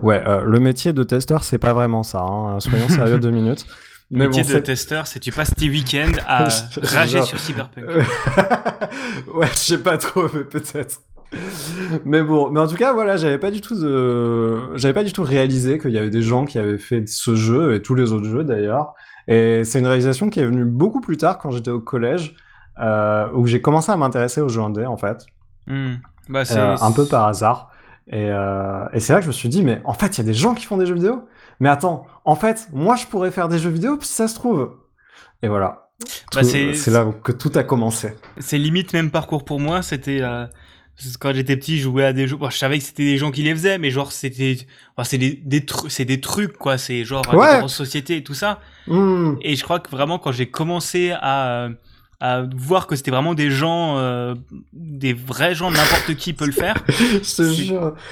Ouais, 0.03 0.23
euh, 0.27 0.43
le 0.45 0.61
métier 0.61 0.93
de 0.93 1.03
testeur 1.03 1.45
c'est 1.45 1.59
pas 1.59 1.73
vraiment 1.73 2.03
ça. 2.03 2.21
Hein, 2.21 2.61
soyons 2.61 2.89
sérieux 2.89 3.19
deux 3.19 3.31
minutes. 3.31 3.67
Le 4.13 4.27
métier 4.27 4.43
bon, 4.43 4.55
de 4.55 4.59
testeur, 4.59 5.07
c'est 5.07 5.21
tu 5.21 5.31
passes 5.31 5.55
tes 5.55 5.69
week-ends 5.69 6.11
à 6.27 6.49
rager 6.83 7.19
genre- 7.19 7.27
sur 7.29 7.39
Cyberpunk. 7.39 7.85
Ouais, 9.33 9.47
je 9.53 9.57
sais 9.59 9.79
pas 9.79 9.99
trop, 9.99 10.25
mais 10.35 10.43
peut-être. 10.43 11.01
Mais 12.05 12.23
bon, 12.23 12.51
mais 12.51 12.61
en 12.61 12.67
tout 12.67 12.77
cas, 12.77 12.93
voilà, 12.93 13.17
j'avais 13.17 13.39
pas 13.39 13.51
du 13.51 13.61
tout 13.61 13.81
de, 13.81 14.77
j'avais 14.77 14.95
pas 14.95 15.05
du 15.05 15.13
tout 15.13 15.23
réalisé 15.23 15.79
qu'il 15.79 15.93
y 15.93 15.99
avait 15.99 16.11
des 16.11 16.23
gens 16.23 16.45
qui 16.45 16.59
avaient 16.59 16.79
fait 16.79 17.09
ce 17.09 17.35
jeu 17.35 17.75
et 17.75 17.83
tous 17.83 17.95
les 17.95 18.13
autres 18.13 18.27
jeux 18.27 18.45
d'ailleurs. 18.45 18.95
Et 19.29 19.63
c'est 19.65 19.79
une 19.79 19.87
réalisation 19.87 20.29
qui 20.29 20.41
est 20.41 20.47
venue 20.47 20.65
beaucoup 20.65 21.01
plus 21.01 21.17
tard 21.17 21.39
quand 21.39 21.51
j'étais 21.51 21.71
au 21.71 21.81
collège, 21.81 22.35
euh, 22.81 23.29
où 23.35 23.47
j'ai 23.47 23.61
commencé 23.61 23.93
à 23.93 23.97
m'intéresser 23.97 24.41
aux 24.41 24.49
jeux 24.49 24.63
indés 24.63 24.87
en 24.87 24.97
fait, 24.97 25.27
Hmm. 25.67 25.97
Bah, 26.29 26.43
euh, 26.51 26.77
un 26.81 26.93
peu 26.93 27.07
par 27.07 27.27
hasard. 27.27 27.71
Et, 28.09 28.29
euh, 28.29 28.87
et 28.93 28.99
c'est 28.99 29.13
là 29.13 29.21
que 29.21 29.25
je 29.25 29.29
me 29.29 29.33
suis 29.33 29.49
dit, 29.49 29.63
mais 29.63 29.81
en 29.85 29.93
fait, 29.93 30.17
il 30.17 30.19
y 30.19 30.21
a 30.23 30.25
des 30.25 30.35
gens 30.35 30.55
qui 30.55 30.65
font 30.65 30.77
des 30.77 30.87
jeux 30.87 30.95
vidéo. 30.95 31.29
Mais 31.61 31.69
attends, 31.69 32.07
en 32.25 32.35
fait, 32.35 32.69
moi, 32.73 32.97
je 32.97 33.07
pourrais 33.07 33.31
faire 33.31 33.49
des 33.49 33.59
jeux 33.59 33.71
vidéo 33.71 33.99
si 34.01 34.13
ça 34.13 34.27
se 34.27 34.35
trouve. 34.35 34.73
Et 35.43 35.49
voilà. 35.49 35.91
Bah, 36.35 36.43
c'est 36.43 36.89
là 36.89 37.07
que 37.23 37.31
tout 37.31 37.53
a 37.55 37.63
commencé. 37.63 38.15
c'est 38.39 38.59
limite 38.59 38.93
même 38.95 39.11
parcours 39.11 39.45
pour 39.45 39.61
moi. 39.61 39.83
C'était 39.83 40.23
quand 41.19 41.35
j'étais 41.35 41.57
petit, 41.57 41.79
je 41.79 41.85
jouais 41.85 42.05
à 42.05 42.13
des 42.13 42.27
jeux. 42.29 42.37
Bon, 42.37 42.51
je 42.51 42.57
savais 42.57 42.79
que 42.79 42.85
c'était 42.85 43.05
des 43.05 43.19
gens 43.19 43.31
qui 43.31 43.43
les 43.43 43.53
faisaient, 43.55 43.79
mais 43.79 43.91
genre 43.91 44.13
c'était, 44.13 44.57
enfin, 44.97 45.05
c'est 45.05 45.19
des, 45.19 45.41
des 45.45 45.65
trucs, 45.65 45.91
c'est 45.91 46.05
des 46.05 46.21
trucs 46.21 46.57
quoi. 46.57 46.79
C'est 46.79 47.05
genre 47.05 47.23
Ouais. 47.35 47.55
des 47.55 47.59
grosses 47.61 47.75
sociétés 47.75 48.17
et 48.17 48.23
tout 48.25 48.35
ça. 48.35 48.61
Hmm. 48.87 49.35
Et 49.43 49.57
je 49.57 49.63
crois 49.65 49.81
que 49.81 49.91
vraiment 49.91 50.19
quand 50.19 50.33
j'ai 50.33 50.47
commencé 50.47 51.13
à 51.21 51.69
à 52.23 52.43
voir 52.55 52.87
que 52.87 52.97
c'était 52.97 53.11
vraiment 53.11 53.33
des 53.33 53.51
gens, 53.51 53.97
euh, 53.97 54.35
des 54.75 55.15
vrais 55.15 55.55
gens, 55.55 55.71
n'importe 55.71 56.15
qui 56.17 56.35
peut 56.35 56.45
le 56.45 56.53
faire. 56.53 56.75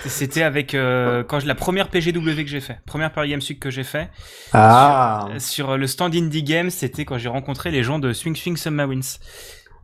C'était 0.06 0.42
avec 0.42 0.74
euh, 0.74 1.22
quand 1.24 1.40
je, 1.40 1.46
la 1.46 1.54
première 1.54 1.88
PGW 1.88 2.42
que 2.42 2.46
j'ai 2.46 2.62
fait, 2.62 2.78
première 2.86 3.12
Paris 3.12 3.28
Games 3.28 3.42
que 3.60 3.70
j'ai 3.70 3.84
fait. 3.84 4.08
Ah. 4.54 5.28
Sur, 5.32 5.40
sur 5.42 5.76
le 5.76 5.86
stand 5.86 6.14
Indie 6.14 6.42
Games, 6.42 6.70
c'était 6.70 7.04
quand 7.04 7.18
j'ai 7.18 7.28
rencontré 7.28 7.70
les 7.70 7.82
gens 7.82 7.98
de 7.98 8.14
Swing 8.14 8.34
Swing 8.34 8.56
Submarines. 8.56 9.02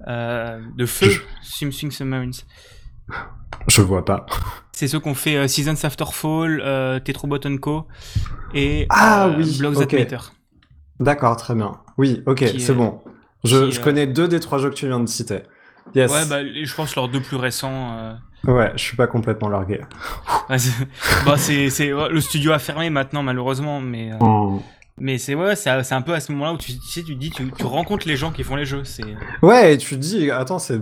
Euh, 0.08 0.58
de 0.76 0.86
Feu 0.86 1.10
Swing 1.42 1.70
Swing 1.72 1.90
Submarines. 1.90 2.32
Je 3.68 3.82
vois 3.82 4.04
pas. 4.04 4.26
C'est 4.72 4.88
ceux 4.88 5.00
qu'on 5.00 5.14
fait 5.14 5.36
euh, 5.36 5.48
Seasons 5.48 5.84
After 5.84 6.04
Fall, 6.12 6.60
euh, 6.64 6.98
Tetrobot 7.00 7.38
Co. 7.60 7.86
et 8.54 8.86
Ah 8.90 9.26
euh, 9.26 9.34
oui, 9.38 9.56
Blocks 9.58 9.76
ok. 9.78 9.88
That 9.88 9.96
Matter. 9.98 10.18
D'accord, 11.00 11.36
très 11.36 11.54
bien. 11.54 11.72
Oui, 11.96 12.22
ok, 12.26 12.38
c'est 12.40 12.70
est- 12.70 12.72
bon. 12.74 13.00
Je, 13.44 13.66
qui, 13.66 13.72
je 13.72 13.80
euh, 13.80 13.84
connais 13.84 14.06
deux 14.06 14.26
des 14.28 14.40
trois 14.40 14.58
jeux 14.58 14.70
que 14.70 14.74
tu 14.74 14.86
viens 14.86 15.00
de 15.00 15.06
citer. 15.06 15.40
Yes. 15.94 16.10
Ouais, 16.10 16.26
bah, 16.28 16.38
je 16.44 16.74
pense 16.74 16.96
leurs 16.96 17.08
deux 17.08 17.20
plus 17.20 17.36
récents. 17.36 18.16
Ouais, 18.44 18.72
je 18.74 18.82
suis 18.82 18.96
pas 18.96 19.06
complètement 19.06 19.48
largué. 19.48 19.80
ouais, 20.50 20.58
c'est- 21.68 21.92
bah, 21.92 22.08
le 22.10 22.20
studio 22.20 22.52
a 22.52 22.58
fermé 22.58 22.90
maintenant, 22.90 23.22
malheureusement, 23.22 23.80
mais, 23.80 24.10
Hmm. 24.20 24.58
mais 24.98 25.18
c'est, 25.18 25.34
ouais, 25.34 25.56
c'est, 25.56 25.70
un 25.70 26.02
peu 26.02 26.14
à 26.14 26.20
ce 26.20 26.32
moment-là 26.32 26.52
où 26.54 26.58
tu, 26.58 26.72
tu 26.72 26.86
sais, 26.88 27.02
tu 27.02 27.14
te 27.14 27.20
dis, 27.20 27.30
tu, 27.30 27.50
tu 27.52 27.64
rencontres 27.66 28.08
les 28.08 28.16
gens 28.16 28.30
qui 28.32 28.42
font 28.44 28.56
les 28.56 28.66
jeux. 28.66 28.84
C'est, 28.84 29.04
Ouais, 29.42 29.74
et 29.74 29.78
tu 29.78 29.94
te 29.94 30.00
dis, 30.00 30.30
attends, 30.30 30.58
c'est 30.58 30.80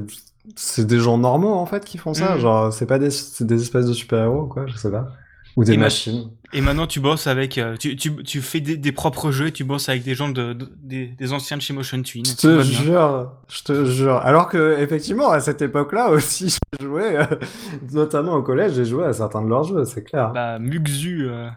c'est 0.57 0.87
des 0.87 0.99
gens 0.99 1.19
normaux 1.19 1.53
en 1.53 1.67
fait 1.67 1.85
qui 1.85 1.99
font 1.99 2.15
ça. 2.15 2.37
Mm. 2.37 2.41
Genre, 2.41 2.73
c'est 2.73 2.87
pas 2.87 2.99
des, 2.99 3.07
espèces 3.07 3.87
de 3.87 3.93
super-héros, 3.93 4.47
quoi, 4.47 4.67
je 4.67 4.77
sais 4.77 4.91
pas. 4.91 5.09
Ou 5.57 5.65
des 5.65 5.75
Et 5.75 5.77
machines. 5.77 6.31
Et 6.55 6.61
maintenant, 6.61 6.87
tu 6.87 7.01
bosses 7.01 7.27
avec, 7.27 7.59
euh, 7.59 7.77
tu, 7.77 7.95
tu, 7.97 8.15
tu 8.25 8.41
fais 8.41 8.61
des, 8.61 8.77
des 8.77 8.93
propres 8.93 9.31
jeux 9.31 9.49
et 9.49 9.53
tu 9.53 9.65
bosses 9.65 9.89
avec 9.89 10.03
des 10.03 10.15
gens 10.15 10.29
de, 10.29 10.53
de- 10.55 10.71
des, 10.83 11.07
des 11.09 11.33
anciens 11.33 11.57
de 11.59 11.63
chez 11.63 11.73
Motion 11.75 12.03
Twin. 12.03 12.25
Je 12.25 12.35
te 12.35 12.63
jure, 12.63 13.33
je 13.49 13.63
te 13.63 13.85
jure. 13.85 14.17
Alors 14.17 14.49
que, 14.49 14.79
effectivement, 14.81 15.31
à 15.31 15.41
cette 15.41 15.61
époque-là 15.63 16.11
aussi, 16.11 16.57
j'ai 16.81 16.87
joué, 16.87 17.17
euh, 17.19 17.25
notamment 17.93 18.35
au 18.35 18.43
collège, 18.43 18.73
j'ai 18.75 18.85
joué 18.85 19.05
à 19.05 19.13
certains 19.13 19.43
de 19.43 19.49
leurs 19.49 19.65
jeux, 19.65 19.85
c'est 19.85 20.05
clair. 20.05 20.31
Bah, 20.33 20.59
Muxu, 20.59 21.27
euh, 21.29 21.49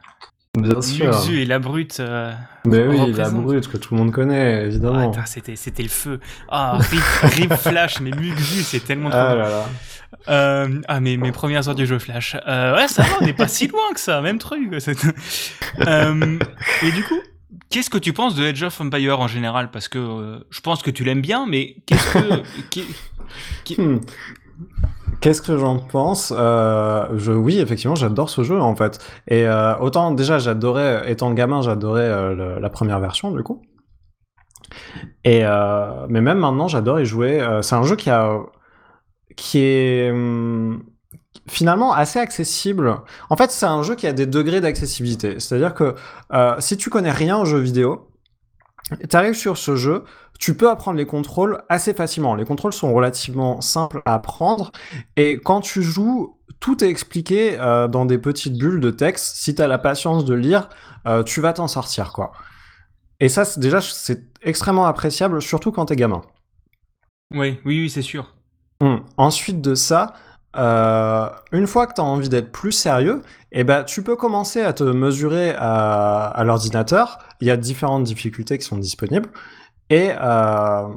Bien 0.56 0.82
sûr. 0.82 1.08
Muxu 1.08 1.42
et 1.42 1.46
la 1.46 1.60
brute. 1.60 2.00
euh, 2.00 2.32
Mais 2.66 2.86
oui, 2.88 3.14
la 3.14 3.30
brute 3.30 3.68
que 3.68 3.78
tout 3.78 3.94
le 3.96 4.00
monde 4.02 4.12
connaît, 4.12 4.60
ah, 4.62 4.66
évidemment. 4.66 5.10
putain, 5.12 5.26
c'était, 5.26 5.56
c'était 5.56 5.84
le 5.84 5.90
feu. 5.90 6.20
Ah, 6.50 6.78
Rip, 6.80 7.02
Rip 7.24 7.54
Flash, 7.58 8.00
mais 8.02 8.12
Muxu, 8.12 8.64
c'est 8.64 8.80
tellement 8.84 9.10
trop 9.10 9.20
Ah 9.20 9.36
là 9.36 9.50
là. 9.50 9.66
Euh, 10.30 10.82
ah, 10.88 11.00
mais 11.02 11.18
mes 11.18 11.32
premières 11.32 11.68
heures 11.68 11.76
du 11.76 11.86
jeu 11.86 12.00
Flash. 12.00 12.36
Euh, 12.48 12.76
ouais, 12.76 12.88
ça 12.88 13.04
va, 13.04 13.10
on 13.22 13.26
n'est 13.26 13.34
pas 13.34 13.48
si 13.48 13.68
loin 13.68 13.94
que 13.94 14.00
ça, 14.00 14.22
même 14.22 14.40
truc. 14.40 14.72
et 15.82 16.92
du 16.92 17.04
coup, 17.04 17.20
qu'est-ce 17.70 17.90
que 17.90 17.98
tu 17.98 18.14
penses 18.14 18.36
de 18.36 18.46
Age 18.46 18.64
of 18.64 18.80
Empire 18.82 19.20
en 19.20 19.28
général? 19.28 19.70
Parce 19.72 19.88
que 19.88 20.40
je 20.50 20.62
pense 20.62 20.82
que 20.82 20.90
tu 20.90 21.04
l'aimes 21.04 21.22
bien, 21.22 21.46
mais 21.48 21.76
qu'est-ce 21.86 22.14
que. 22.14 23.82
Hmm. 23.82 24.00
Qu'est-ce 25.22 25.42
que 25.42 25.58
j'en 25.58 25.80
pense? 25.80 26.34
Euh, 26.36 27.08
je, 27.18 27.32
Oui, 27.32 27.60
effectivement, 27.60 27.96
j'adore 27.96 28.30
ce 28.30 28.44
jeu 28.44 28.60
en 28.60 28.76
fait. 28.76 29.00
Et 29.28 29.48
euh, 29.48 29.78
autant 29.78 30.12
déjà, 30.12 30.40
j'adorais, 30.40 31.12
étant 31.12 31.32
gamin, 31.34 31.62
j'adorais 31.62 32.02
euh, 32.02 32.60
la 32.60 32.70
première 32.70 33.00
version 33.00 33.32
du 33.32 33.44
coup. 33.44 33.62
Et 35.24 35.44
mais 36.10 36.22
même 36.22 36.40
maintenant, 36.40 36.68
j'adore 36.68 37.00
y 37.00 37.06
jouer. 37.06 37.46
C'est 37.62 37.76
un 37.76 37.84
jeu 37.84 37.96
qui 37.96 38.10
a, 38.10 38.40
qui 39.36 39.60
est 39.60 40.12
hum, 40.12 40.84
finalement 41.48 41.94
assez 41.94 42.20
accessible. 42.20 42.98
En 43.30 43.36
fait, 43.36 43.52
c'est 43.52 43.66
un 43.66 43.84
jeu 43.84 43.96
qui 43.96 44.08
a 44.08 44.14
des 44.14 44.26
degrés 44.26 44.62
d'accessibilité. 44.62 45.40
C'est-à-dire 45.40 45.74
que 45.74 45.96
si 46.60 46.78
tu 46.78 46.90
connais 46.90 47.12
rien 47.12 47.38
aux 47.38 47.46
jeux 47.46 47.60
vidéo, 47.60 48.10
tu 49.10 49.16
arrives 49.16 49.34
sur 49.34 49.58
ce 49.58 49.76
jeu, 49.76 50.04
tu 50.40 50.56
peux 50.56 50.70
apprendre 50.70 50.98
les 50.98 51.06
contrôles 51.06 51.64
assez 51.70 51.94
facilement. 51.94 52.36
Les 52.36 52.46
contrôles 52.46 52.74
sont 52.74 52.94
relativement 52.94 53.62
simples 53.62 54.02
à 54.06 54.16
apprendre 54.16 54.72
et 55.16 55.40
quand 55.40 55.62
tu 55.62 55.82
joues, 55.82 56.38
tout 56.60 56.84
est 56.84 56.90
expliqué 56.90 57.60
euh, 57.60 57.88
dans 57.88 58.06
des 58.06 58.18
petites 58.18 58.58
bulles 58.58 58.80
de 58.80 58.92
texte. 58.92 59.38
Si 59.38 59.56
tu 59.56 59.62
as 59.62 59.68
la 59.68 59.78
patience 59.78 60.26
de 60.26 60.34
lire, 60.34 60.70
euh, 61.08 61.24
tu 61.24 61.42
vas 61.42 61.54
t'en 61.54 61.68
sortir 61.68 62.12
quoi. 62.12 62.32
Et 63.20 63.30
ça, 63.30 63.44
déjà, 63.58 63.80
c'est 63.82 64.24
extrêmement 64.42 64.86
appréciable, 64.86 65.42
surtout 65.42 65.72
quand 65.72 65.86
t'es 65.86 65.96
gamin. 65.96 66.22
Ouais, 67.34 67.62
oui, 67.66 67.82
oui, 67.82 67.90
c'est 67.90 68.02
sûr. 68.02 68.36
Hum. 68.82 69.04
Ensuite 69.18 69.62
de 69.62 69.74
ça, 69.74 70.14
euh, 70.58 71.30
une 71.52 71.68
fois 71.68 71.88
que 71.88 71.94
tu 71.94 72.02
as 72.02 72.04
envie 72.04 72.30
d'être 72.30 72.52
plus 72.52 72.72
sérieux, 72.72 73.22
eh 73.52 73.64
ben, 73.64 73.84
tu 73.84 74.04
peux 74.04 74.16
commencer 74.16 74.62
à 74.62 74.74
te 74.74 74.84
mesurer 74.84 75.54
à, 75.58 76.26
à 76.28 76.44
l'ordinateur. 76.44 77.20
Il 77.42 77.48
y 77.48 77.52
a 77.52 77.58
différentes 77.58 78.04
difficultés 78.04 78.58
qui 78.58 78.66
sont 78.66 78.78
disponibles. 78.78 79.30
Et, 79.90 80.10
euh, 80.20 80.88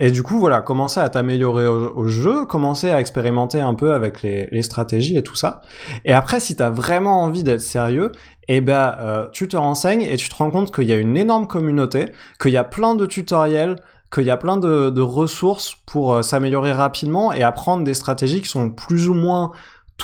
et 0.00 0.10
du 0.10 0.22
coup, 0.22 0.38
voilà, 0.38 0.60
commencer 0.60 1.00
à 1.00 1.08
t'améliorer 1.08 1.66
au, 1.66 2.08
jeu, 2.08 2.46
commencer 2.46 2.90
à 2.90 3.00
expérimenter 3.00 3.60
un 3.60 3.74
peu 3.74 3.92
avec 3.92 4.22
les, 4.22 4.62
stratégies 4.62 5.16
et 5.16 5.22
tout 5.22 5.36
ça. 5.36 5.60
Et 6.04 6.12
après, 6.12 6.40
si 6.40 6.56
tu 6.56 6.62
as 6.62 6.70
vraiment 6.70 7.22
envie 7.22 7.44
d'être 7.44 7.60
sérieux, 7.60 8.10
eh 8.48 8.60
ben, 8.60 8.96
euh, 8.98 9.26
tu 9.32 9.46
te 9.48 9.56
renseignes 9.56 10.02
et 10.02 10.16
tu 10.16 10.28
te 10.28 10.34
rends 10.34 10.50
compte 10.50 10.74
qu'il 10.74 10.84
y 10.84 10.92
a 10.92 10.96
une 10.96 11.16
énorme 11.16 11.46
communauté, 11.46 12.06
qu'il 12.40 12.52
y 12.52 12.56
a 12.56 12.64
plein 12.64 12.94
de 12.94 13.06
tutoriels, 13.06 13.76
qu'il 14.12 14.24
y 14.24 14.30
a 14.30 14.36
plein 14.36 14.56
de, 14.56 14.90
de 14.90 15.00
ressources 15.00 15.76
pour 15.86 16.14
euh, 16.14 16.22
s'améliorer 16.22 16.72
rapidement 16.72 17.32
et 17.32 17.42
apprendre 17.42 17.84
des 17.84 17.94
stratégies 17.94 18.42
qui 18.42 18.48
sont 18.48 18.70
plus 18.70 19.08
ou 19.08 19.14
moins 19.14 19.52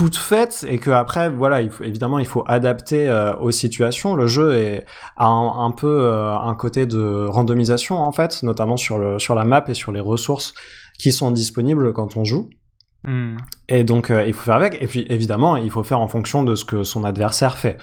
toutes 0.00 0.16
faites 0.16 0.64
et 0.66 0.78
que 0.78 0.90
après 0.90 1.28
voilà 1.28 1.60
il 1.60 1.68
faut, 1.68 1.84
évidemment 1.84 2.18
il 2.18 2.26
faut 2.26 2.42
adapter 2.46 3.06
euh, 3.06 3.36
aux 3.36 3.50
situations. 3.50 4.16
Le 4.16 4.26
jeu 4.26 4.54
est, 4.54 4.86
a 5.18 5.26
un, 5.26 5.66
un 5.66 5.70
peu 5.72 6.04
euh, 6.04 6.34
un 6.38 6.54
côté 6.54 6.86
de 6.86 7.26
randomisation 7.26 7.98
en 7.98 8.10
fait 8.10 8.42
notamment 8.42 8.78
sur 8.78 8.98
le 8.98 9.18
sur 9.18 9.34
la 9.34 9.44
map 9.44 9.62
et 9.68 9.74
sur 9.74 9.92
les 9.92 10.00
ressources 10.00 10.54
qui 10.98 11.12
sont 11.12 11.30
disponibles 11.30 11.92
quand 11.92 12.16
on 12.16 12.24
joue. 12.24 12.48
Hmm. 13.02 13.36
et 13.68 13.82
donc 13.82 14.10
euh, 14.10 14.24
il 14.26 14.32
faut 14.32 14.42
faire 14.42 14.56
avec. 14.56 14.80
Et 14.80 14.86
puis 14.86 15.04
évidemment 15.10 15.58
il 15.58 15.70
faut 15.70 15.82
faire 15.82 16.00
en 16.00 16.08
fonction 16.08 16.44
de 16.44 16.54
ce 16.54 16.64
que 16.64 16.82
son 16.82 17.04
adversaire 17.04 17.58
fait. 17.58 17.76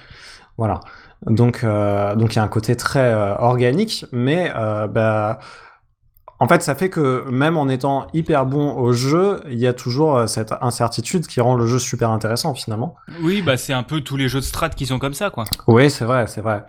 Voilà. 0.56 0.80
Donc 1.24 1.64
donc 1.64 2.34
il 2.34 2.36
y 2.36 2.38
a 2.40 2.42
un 2.42 2.48
côté 2.48 2.74
très 2.74 3.14
organique 3.38 4.06
mais 4.10 4.52
bah 4.90 5.38
en 6.40 6.46
fait, 6.48 6.62
ça 6.62 6.74
fait 6.74 6.88
que 6.90 7.24
même 7.30 7.56
en 7.56 7.68
étant 7.68 8.06
hyper 8.14 8.46
bon 8.46 8.72
au 8.76 8.92
jeu, 8.92 9.40
il 9.48 9.58
y 9.58 9.66
a 9.66 9.72
toujours 9.72 10.16
euh, 10.16 10.26
cette 10.26 10.52
incertitude 10.60 11.26
qui 11.26 11.40
rend 11.40 11.56
le 11.56 11.66
jeu 11.66 11.78
super 11.78 12.10
intéressant 12.10 12.54
finalement. 12.54 12.94
Oui, 13.22 13.42
bah 13.42 13.56
c'est 13.56 13.72
un 13.72 13.82
peu 13.82 14.00
tous 14.00 14.16
les 14.16 14.28
jeux 14.28 14.40
de 14.40 14.44
strat 14.44 14.68
qui 14.70 14.86
sont 14.86 14.98
comme 14.98 15.14
ça, 15.14 15.30
quoi. 15.30 15.44
Oui, 15.66 15.90
c'est 15.90 16.04
vrai, 16.04 16.26
c'est 16.28 16.40
vrai. 16.40 16.64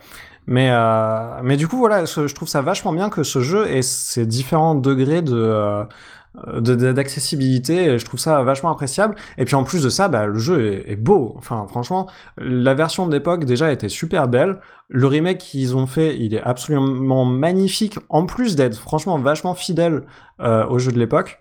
Mais, 0.47 0.69
euh, 0.71 1.41
mais 1.43 1.57
du 1.57 1.67
coup, 1.67 1.77
voilà, 1.77 2.05
je 2.05 2.33
trouve 2.33 2.47
ça 2.47 2.61
vachement 2.63 2.91
bien 2.93 3.09
que 3.09 3.21
ce 3.21 3.41
jeu 3.41 3.67
ait 3.69 3.83
ces 3.83 4.25
différents 4.25 4.73
degrés 4.73 5.21
de, 5.21 5.35
euh, 5.35 5.83
de- 5.83 5.87
d'accessibilité. 6.35 7.97
Je 7.97 8.05
trouve 8.05 8.19
ça 8.19 8.41
vachement 8.43 8.71
appréciable. 8.71 9.15
Et 9.37 9.45
puis 9.45 9.55
en 9.55 9.63
plus 9.63 9.83
de 9.83 9.89
ça, 9.89 10.07
bah, 10.07 10.25
le 10.25 10.37
jeu 10.39 10.83
est, 10.87 10.95
beau. 10.95 11.33
Enfin, 11.37 11.65
franchement, 11.67 12.09
la 12.37 12.73
version 12.73 13.07
de 13.07 13.11
l'époque 13.11 13.45
déjà 13.45 13.71
était 13.71 13.89
super 13.89 14.27
belle. 14.27 14.59
Le 14.87 15.07
remake 15.07 15.39
qu'ils 15.39 15.75
ont 15.75 15.87
fait, 15.87 16.17
il 16.17 16.33
est 16.33 16.41
absolument 16.41 17.25
magnifique. 17.25 17.97
En 18.09 18.25
plus 18.25 18.55
d'être 18.55 18.77
franchement 18.77 19.17
vachement 19.19 19.55
fidèle 19.55 20.03
euh, 20.39 20.65
au 20.67 20.79
jeu 20.79 20.91
de 20.91 20.99
l'époque. 20.99 21.39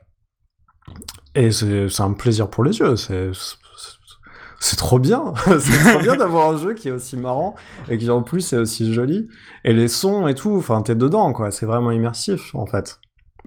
Et 1.35 1.51
c'est 1.51 2.01
un 2.01 2.13
plaisir 2.13 2.49
pour 2.49 2.65
les 2.65 2.79
yeux. 2.79 2.97
C'est- 2.97 3.31
c'est 4.61 4.77
trop 4.77 4.99
bien. 4.99 5.35
c'est 5.61 5.91
trop 5.91 6.01
bien 6.01 6.17
d'avoir 6.17 6.51
un 6.51 6.57
jeu 6.57 6.75
qui 6.75 6.89
est 6.89 6.93
aussi 6.93 7.17
marrant 7.17 7.55
et 7.89 7.97
qui 7.97 8.11
en 8.11 8.23
plus 8.23 8.53
est 8.53 8.57
aussi 8.57 8.93
joli. 8.93 9.29
Et 9.65 9.73
les 9.73 9.89
sons 9.89 10.27
et 10.27 10.35
tout, 10.35 10.57
enfin, 10.57 10.83
t'es 10.83 10.95
dedans, 10.97 11.33
quoi. 11.33 11.51
C'est 11.51 11.67
vraiment 11.67 11.93
immersif, 11.93 12.55
en 12.55 12.67
fait. 12.67 12.99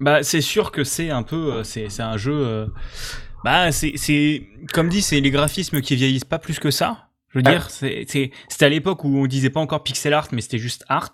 Bah, 0.02 0.24
c'est 0.24 0.42
sûr 0.42 0.72
que 0.72 0.84
c'est 0.84 1.10
un 1.12 1.24
peu, 1.24 1.54
euh, 1.54 1.64
c'est, 1.64 1.88
c'est 1.90 2.04
un 2.04 2.18
jeu. 2.18 2.34
euh, 2.36 2.66
bah, 3.46 3.72
c'est, 3.72 3.94
c'est, 3.96 4.48
comme 4.74 4.90
dit, 4.90 5.02
c'est 5.02 5.20
les 5.22 5.32
graphismes 5.32 5.80
qui 5.82 5.96
vieillissent 5.96 6.26
pas 6.26 6.40
plus 6.40 6.60
que 6.60 6.72
ça. 6.72 7.08
Je 7.30 7.40
veux 7.40 7.44
Ah. 7.48 7.52
dire, 7.52 7.70
c'est, 7.70 8.04
c'est, 8.10 8.32
c'était 8.50 8.66
à 8.66 8.70
l'époque 8.70 9.06
où 9.06 9.18
on 9.24 9.26
disait 9.26 9.50
pas 9.50 9.62
encore 9.62 9.84
pixel 9.84 10.14
art, 10.14 10.28
mais 10.34 10.42
c'était 10.42 10.58
juste 10.58 10.84
art. 10.90 11.12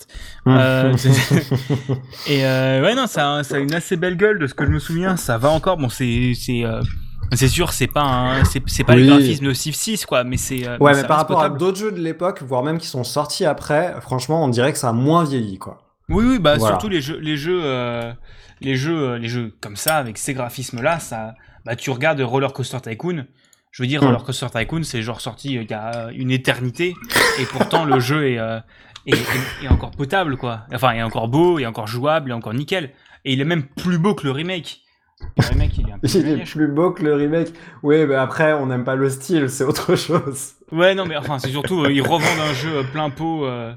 Euh, 0.47 0.97
c'est- 0.97 1.11
et 2.27 2.43
euh, 2.45 2.81
ouais, 2.81 2.95
non, 2.95 3.05
ça, 3.07 3.35
a- 3.35 3.43
ça 3.43 3.57
a 3.57 3.59
une 3.59 3.73
assez 3.73 3.97
belle 3.97 4.17
gueule 4.17 4.39
de 4.39 4.47
ce 4.47 4.53
que 4.55 4.65
je 4.65 4.71
me 4.71 4.79
souviens. 4.79 5.15
Ça 5.15 5.37
va 5.37 5.49
encore. 5.49 5.77
Bon, 5.77 5.89
c'est, 5.89 6.31
c'est, 6.33 6.63
euh, 6.65 6.81
c'est 7.33 7.47
sûr, 7.47 7.71
c'est 7.71 7.85
pas, 7.87 8.01
un, 8.01 8.43
c'est, 8.45 8.63
c'est 8.67 8.83
pas 8.83 8.95
les 8.95 9.05
graphismes 9.05 9.45
de 9.45 9.53
Civ 9.53 9.75
6, 9.75 10.05
quoi. 10.07 10.23
Mais 10.23 10.37
c'est. 10.37 10.67
ouais, 10.79 10.93
mais 10.95 11.03
par 11.03 11.17
rapport 11.17 11.43
à 11.43 11.49
d'autres 11.49 11.77
jeux 11.77 11.91
de 11.91 11.99
l'époque, 12.01 12.41
voire 12.41 12.63
même 12.63 12.79
qui 12.79 12.87
sont 12.87 13.03
sortis 13.03 13.45
après, 13.45 13.93
franchement, 14.01 14.43
on 14.43 14.47
dirait 14.47 14.71
que 14.73 14.79
ça 14.79 14.89
a 14.89 14.93
moins 14.93 15.23
vieilli, 15.23 15.59
quoi. 15.59 15.83
Oui, 16.09 16.23
oui, 16.25 16.39
bah 16.39 16.55
Voilà. 16.57 16.73
surtout 16.75 16.87
les 16.89 17.01
jeux, 17.01 17.19
les 17.19 17.35
jeux, 17.37 17.59
euh, 17.63 18.11
les 18.61 18.75
jeux, 18.75 19.09
euh, 19.11 19.17
les 19.17 19.27
jeux 19.27 19.53
comme 19.61 19.75
ça 19.75 19.97
avec 19.97 20.17
ces 20.17 20.33
graphismes-là, 20.33 20.99
ça, 20.99 21.35
bah 21.65 21.75
tu 21.75 21.89
regardes 21.91 22.19
Roller 22.21 22.51
Coaster 22.53 22.79
Tycoon. 22.81 23.25
Je 23.71 23.83
veux 23.83 23.87
dire, 23.87 24.01
Hmm. 24.01 24.05
Roller 24.07 24.23
Coaster 24.23 24.47
Tycoon, 24.53 24.83
c'est 24.83 25.01
genre 25.01 25.21
sorti 25.21 25.57
euh, 25.57 25.61
il 25.63 25.69
y 25.69 25.73
a 25.73 26.09
une 26.13 26.31
éternité, 26.31 26.95
et 27.39 27.45
pourtant 27.45 27.85
le 27.85 27.99
jeu 27.99 28.27
est, 28.31 28.39
euh, 28.39 28.59
est, 29.05 29.13
est- 29.13 29.65
est 29.65 29.67
encore 29.67 29.91
potable, 29.91 30.37
quoi. 30.37 30.61
Enfin, 30.73 30.93
il 30.93 30.99
est 30.99 31.03
encore 31.03 31.27
beau, 31.27 31.59
il 31.59 31.63
est 31.63 31.67
encore 31.67 31.87
jouable, 31.87 32.29
il 32.29 32.31
est 32.31 32.35
encore 32.35 32.53
nickel, 32.53 32.91
et 33.25 33.33
il 33.33 33.41
est 33.41 33.45
même 33.45 33.63
plus 33.63 33.97
beau 33.99 34.15
que 34.15 34.25
le 34.25 34.31
remake. 34.31 34.81
Le 35.37 35.47
remake, 35.49 35.77
il 35.79 35.89
est 35.89 35.91
un 35.91 35.97
peu 35.99 36.07
Il 36.13 36.27
est 36.41 36.43
plus 36.43 36.67
beau 36.67 36.91
que 36.91 37.03
le 37.03 37.15
remake. 37.15 37.47
Oui, 37.83 38.05
mais 38.05 38.13
après, 38.15 38.53
on 38.53 38.67
n'aime 38.67 38.83
pas 38.83 38.95
le 38.95 39.09
style, 39.09 39.49
c'est 39.49 39.63
autre 39.63 39.95
chose. 39.95 40.53
Ouais, 40.71 40.93
non, 40.95 41.05
mais 41.05 41.17
enfin, 41.17 41.39
c'est 41.39 41.49
surtout, 41.49 41.83
euh, 41.83 41.91
ils 41.91 42.01
revendent 42.01 42.39
un 42.49 42.53
jeu 42.53 42.77
euh, 42.77 42.83
plein 42.83 43.09
pot. 43.09 43.45
Euh, 43.45 43.73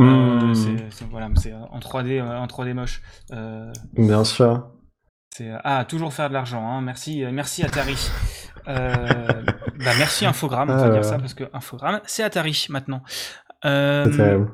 euh, 0.00 0.04
Hmm. 0.04 0.54
c'est- 0.54 1.04
voilà, 1.10 1.28
c'est 1.36 1.52
euh, 1.52 1.56
en 1.70 1.78
3D, 1.80 2.18
euh, 2.20 2.38
en 2.38 2.46
3D 2.46 2.72
moche. 2.74 3.02
Euh, 3.32 3.70
Bien 3.94 4.24
sûr. 4.24 4.70
Ah 5.62 5.84
toujours 5.84 6.12
faire 6.12 6.28
de 6.28 6.34
l'argent. 6.34 6.66
Hein. 6.68 6.80
Merci, 6.80 7.24
euh, 7.24 7.30
merci 7.32 7.62
Atari. 7.64 7.96
Euh, 8.66 9.06
bah 9.78 9.92
merci 9.98 10.26
Infogrames, 10.26 10.68
on 10.70 10.76
va 10.76 10.90
dire 10.90 11.04
ça 11.04 11.16
parce 11.18 11.32
que 11.34 11.44
Infogrames 11.52 12.00
c'est 12.06 12.22
Atari 12.24 12.66
maintenant. 12.70 13.02
Euh, 13.64 14.04
C'est 14.10 14.16
terrible. 14.16 14.50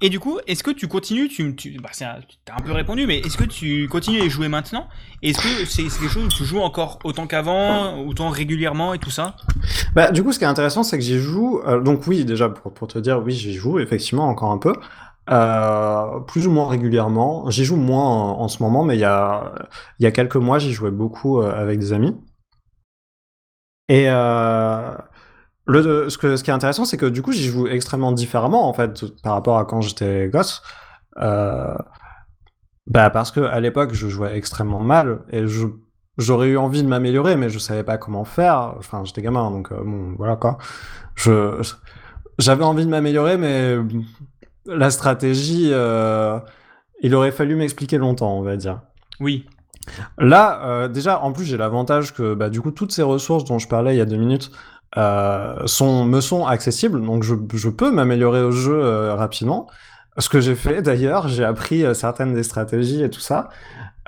Et 0.00 0.08
du 0.08 0.18
coup, 0.18 0.38
est-ce 0.46 0.62
que 0.62 0.70
tu 0.70 0.88
continues 0.88 1.28
Tu, 1.28 1.54
tu 1.54 1.78
bah, 1.80 1.90
c'est 1.92 2.04
un- 2.04 2.20
un 2.56 2.62
peu 2.62 2.72
répondu, 2.72 3.06
mais 3.06 3.18
est-ce 3.18 3.36
que 3.36 3.44
tu 3.44 3.86
continues 3.88 4.20
à 4.20 4.24
y 4.24 4.30
jouer 4.30 4.48
maintenant? 4.48 4.88
Est-ce 5.22 5.38
que 5.38 5.64
c'est 5.66 5.88
c'est 5.88 6.00
quelque 6.00 6.12
chose 6.12 6.24
où 6.24 6.28
tu 6.28 6.44
joues 6.44 6.60
encore 6.60 6.98
autant 7.04 7.26
qu'avant, 7.26 7.98
autant 8.06 8.28
régulièrement 8.30 8.94
et 8.94 8.98
tout 8.98 9.10
ça? 9.10 9.36
Bah, 9.94 10.10
du 10.10 10.22
coup, 10.22 10.32
ce 10.32 10.38
qui 10.38 10.44
est 10.44 10.48
intéressant, 10.48 10.82
c'est 10.82 10.96
que 10.98 11.04
j'y 11.04 11.18
joue. 11.18 11.60
euh, 11.66 11.80
donc 11.80 12.06
oui, 12.06 12.24
déjà 12.24 12.48
pour, 12.48 12.88
te 12.88 12.98
dire, 12.98 13.20
oui, 13.22 13.32
j'y 13.32 13.52
joue 13.52 13.78
effectivement 13.78 14.28
encore 14.28 14.52
un 14.52 14.58
peu, 14.58 14.72
euh, 15.30 16.20
plus 16.20 16.46
ou 16.46 16.50
moins 16.50 16.68
régulièrement. 16.68 17.50
J'y 17.50 17.64
joue 17.64 17.76
moins 17.76 18.32
en, 18.32 18.48
ce 18.48 18.62
moment, 18.62 18.84
mais 18.84 18.96
il 18.96 19.00
y 19.00 19.04
a 19.04 19.52
y 19.98 20.06
a 20.06 20.10
quelques 20.12 20.36
mois, 20.36 20.58
j'y 20.58 20.72
jouais 20.72 20.90
beaucoup 20.90 21.40
euh, 21.40 21.52
avec 21.54 21.78
des 21.78 21.92
amis. 21.92 22.16
Et 23.88 24.06
le 25.70 26.10
ce 26.10 26.18
que 26.18 26.36
ce 26.36 26.44
qui 26.44 26.50
est 26.50 26.54
intéressant, 26.54 26.84
c'est 26.84 26.96
que 26.96 27.06
du 27.06 27.22
coup, 27.22 27.32
j'y 27.32 27.48
joue 27.48 27.66
extrêmement 27.66 28.12
différemment 28.12 28.68
en 28.68 28.72
fait 28.72 29.04
par 29.22 29.34
rapport 29.34 29.58
à 29.58 29.64
quand 29.64 29.80
j'étais 29.80 30.28
gosse. 30.28 30.62
Euh, 31.18 31.74
bah 32.86 33.10
parce 33.10 33.30
que 33.30 33.40
à 33.40 33.60
l'époque, 33.60 33.94
je 33.94 34.08
jouais 34.08 34.36
extrêmement 34.36 34.80
mal 34.80 35.20
et 35.30 35.46
je 35.46 35.66
j'aurais 36.18 36.48
eu 36.48 36.56
envie 36.56 36.82
de 36.82 36.88
m'améliorer, 36.88 37.36
mais 37.36 37.48
je 37.48 37.58
savais 37.58 37.82
pas 37.82 37.98
comment 37.98 38.24
faire. 38.24 38.74
Enfin, 38.78 39.02
j'étais 39.04 39.22
gamin, 39.22 39.50
donc 39.50 39.72
euh, 39.72 39.82
bon, 39.82 40.14
voilà 40.16 40.36
quoi. 40.36 40.58
Je, 41.14 41.62
j'avais 42.38 42.64
envie 42.64 42.84
de 42.84 42.90
m'améliorer, 42.90 43.36
mais 43.36 43.76
la 44.66 44.90
stratégie, 44.90 45.70
euh, 45.72 46.38
il 47.02 47.14
aurait 47.14 47.32
fallu 47.32 47.56
m'expliquer 47.56 47.98
longtemps, 47.98 48.36
on 48.36 48.42
va 48.42 48.56
dire. 48.56 48.80
Oui. 49.18 49.46
Là, 50.18 50.60
euh, 50.64 50.88
déjà, 50.88 51.20
en 51.20 51.32
plus, 51.32 51.44
j'ai 51.44 51.56
l'avantage 51.56 52.14
que, 52.14 52.34
bah, 52.34 52.50
du 52.50 52.60
coup, 52.60 52.70
toutes 52.70 52.92
ces 52.92 53.02
ressources 53.02 53.44
dont 53.44 53.58
je 53.58 53.68
parlais 53.68 53.94
il 53.94 53.98
y 53.98 54.02
a 54.02 54.06
deux 54.06 54.16
minutes 54.16 54.50
euh, 54.96 55.66
sont, 55.66 56.04
me 56.04 56.20
sont 56.20 56.46
accessibles, 56.46 57.04
donc 57.04 57.22
je, 57.22 57.34
je 57.54 57.68
peux 57.68 57.90
m'améliorer 57.90 58.42
au 58.42 58.50
jeu 58.50 58.74
euh, 58.74 59.14
rapidement. 59.14 59.68
Ce 60.18 60.28
que 60.28 60.40
j'ai 60.40 60.54
fait, 60.54 60.82
d'ailleurs, 60.82 61.28
j'ai 61.28 61.44
appris 61.44 61.84
euh, 61.84 61.94
certaines 61.94 62.34
des 62.34 62.42
stratégies 62.42 63.02
et 63.02 63.10
tout 63.10 63.20
ça. 63.20 63.48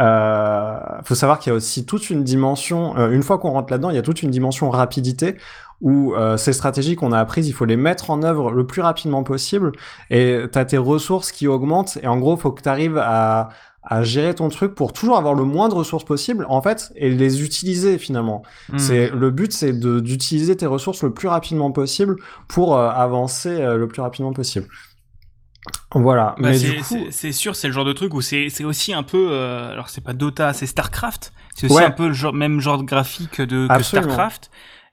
Euh, 0.00 0.78
faut 1.04 1.14
savoir 1.14 1.38
qu'il 1.38 1.50
y 1.50 1.52
a 1.52 1.56
aussi 1.56 1.86
toute 1.86 2.10
une 2.10 2.24
dimension, 2.24 2.96
euh, 2.98 3.10
une 3.10 3.22
fois 3.22 3.38
qu'on 3.38 3.50
rentre 3.50 3.70
là-dedans, 3.70 3.90
il 3.90 3.96
y 3.96 3.98
a 3.98 4.02
toute 4.02 4.22
une 4.22 4.30
dimension 4.30 4.70
rapidité 4.70 5.36
où 5.80 6.14
ces 6.36 6.52
stratégies 6.52 6.94
qu'on 6.94 7.10
a 7.10 7.18
apprises, 7.18 7.48
il 7.48 7.52
faut 7.52 7.64
les 7.64 7.76
mettre 7.76 8.10
en 8.10 8.22
œuvre 8.22 8.52
le 8.52 8.64
plus 8.64 8.82
rapidement 8.82 9.24
possible. 9.24 9.72
Et 10.10 10.40
tu 10.52 10.56
as 10.56 10.64
tes 10.64 10.78
ressources 10.78 11.32
qui 11.32 11.48
augmentent. 11.48 11.98
Et 12.04 12.06
en 12.06 12.18
gros, 12.18 12.36
faut 12.36 12.52
que 12.52 12.62
tu 12.62 12.68
arrives 12.68 12.98
à, 12.98 13.48
à 13.84 14.02
gérer 14.04 14.34
ton 14.34 14.48
truc 14.48 14.74
pour 14.74 14.92
toujours 14.92 15.16
avoir 15.18 15.34
le 15.34 15.44
moins 15.44 15.68
de 15.68 15.74
ressources 15.74 16.04
possible, 16.04 16.46
en 16.48 16.62
fait, 16.62 16.92
et 16.96 17.10
les 17.10 17.42
utiliser 17.44 17.98
finalement. 17.98 18.42
Hmm. 18.72 18.78
C'est 18.78 19.10
le 19.10 19.30
but, 19.30 19.52
c'est 19.52 19.72
de- 19.72 19.98
d'utiliser 20.00 20.56
tes 20.56 20.66
ressources 20.66 21.02
le 21.02 21.12
plus 21.12 21.28
rapidement 21.28 21.72
possible 21.72 22.16
pour 22.48 22.76
euh, 22.76 22.88
avancer 22.90 23.48
euh, 23.50 23.76
le 23.76 23.88
plus 23.88 24.00
rapidement 24.02 24.32
possible. 24.32 24.68
Voilà. 25.94 26.34
Bah, 26.38 26.48
Mais 26.50 26.58
c'est 26.58 26.70
du 26.70 26.82
coup, 26.82 27.32
sûr, 27.32 27.54
c'est 27.56 27.68
le 27.68 27.72
genre 27.72 27.84
de 27.84 27.92
truc 27.92 28.14
où 28.14 28.20
c'est 28.20 28.48
c'est 28.48 28.64
aussi 28.64 28.92
un 28.94 29.02
peu. 29.02 29.28
euh, 29.30 29.70
alors, 29.72 29.88
c'est 29.90 30.00
pas 30.00 30.12
Dota, 30.12 30.52
c'est 30.52 30.66
StarCraft. 30.66 31.32
C'est 31.54 31.66
aussi 31.66 31.76
Ouais. 31.76 31.84
un 31.84 31.90
peu 31.90 32.08
le 32.08 32.14
genre, 32.14 32.32
même 32.32 32.60
genre 32.60 32.78
de 32.78 32.84
graphique 32.84 33.40
de, 33.40 33.68
que. 33.68 33.82
StarCraft. 33.82 34.50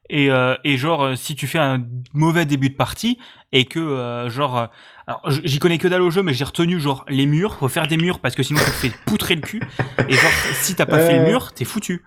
Et, 0.10 0.32
euh, 0.32 0.56
et 0.64 0.78
genre, 0.78 1.04
euh, 1.04 1.16
si 1.16 1.36
tu 1.36 1.46
fais 1.48 1.60
un 1.60 1.84
mauvais 2.14 2.46
début 2.46 2.70
de 2.70 2.76
partie 2.76 3.20
et 3.52 3.66
que, 3.66 3.80
euh, 3.80 4.30
genre. 4.30 4.58
euh, 4.58 4.66
alors, 5.08 5.22
j'y 5.44 5.60
connais 5.60 5.78
que 5.78 5.88
dalle 5.88 6.02
au 6.02 6.10
jeu, 6.12 6.22
mais 6.24 6.34
j'ai 6.34 6.44
retenu, 6.46 6.80
genre, 6.80 7.06
les 7.10 7.26
murs. 7.26 7.56
Faut 7.58 7.68
faire 7.68 7.88
des 7.88 7.98
murs 7.98 8.20
parce 8.20 8.36
que 8.36 8.44
sinon, 8.44 8.60
tu 8.60 8.66
te 8.66 8.72
fais 8.72 8.92
poutrer 9.06 9.36
le 9.36 9.42
cul. 9.42 9.62
Et 10.08 10.14
genre, 10.14 10.32
si 10.54 10.76
t'as 10.76 10.86
pas 10.86 11.00
fait 11.00 11.18
le 11.18 11.26
Euh. 11.26 11.28
mur, 11.30 11.52
t'es 11.54 11.66
foutu. 11.66 12.04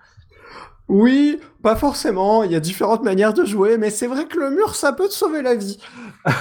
oui, 0.89 1.39
pas 1.63 1.75
forcément. 1.77 2.43
Il 2.43 2.51
y 2.51 2.55
a 2.55 2.59
différentes 2.59 3.03
manières 3.03 3.33
de 3.33 3.45
jouer, 3.45 3.77
mais 3.77 3.89
c'est 3.89 4.05
vrai 4.07 4.25
que 4.25 4.37
le 4.37 4.49
mur, 4.51 4.75
ça 4.75 4.91
peut 4.91 5.07
te 5.07 5.13
sauver 5.13 5.41
la 5.41 5.55
vie. 5.55 5.79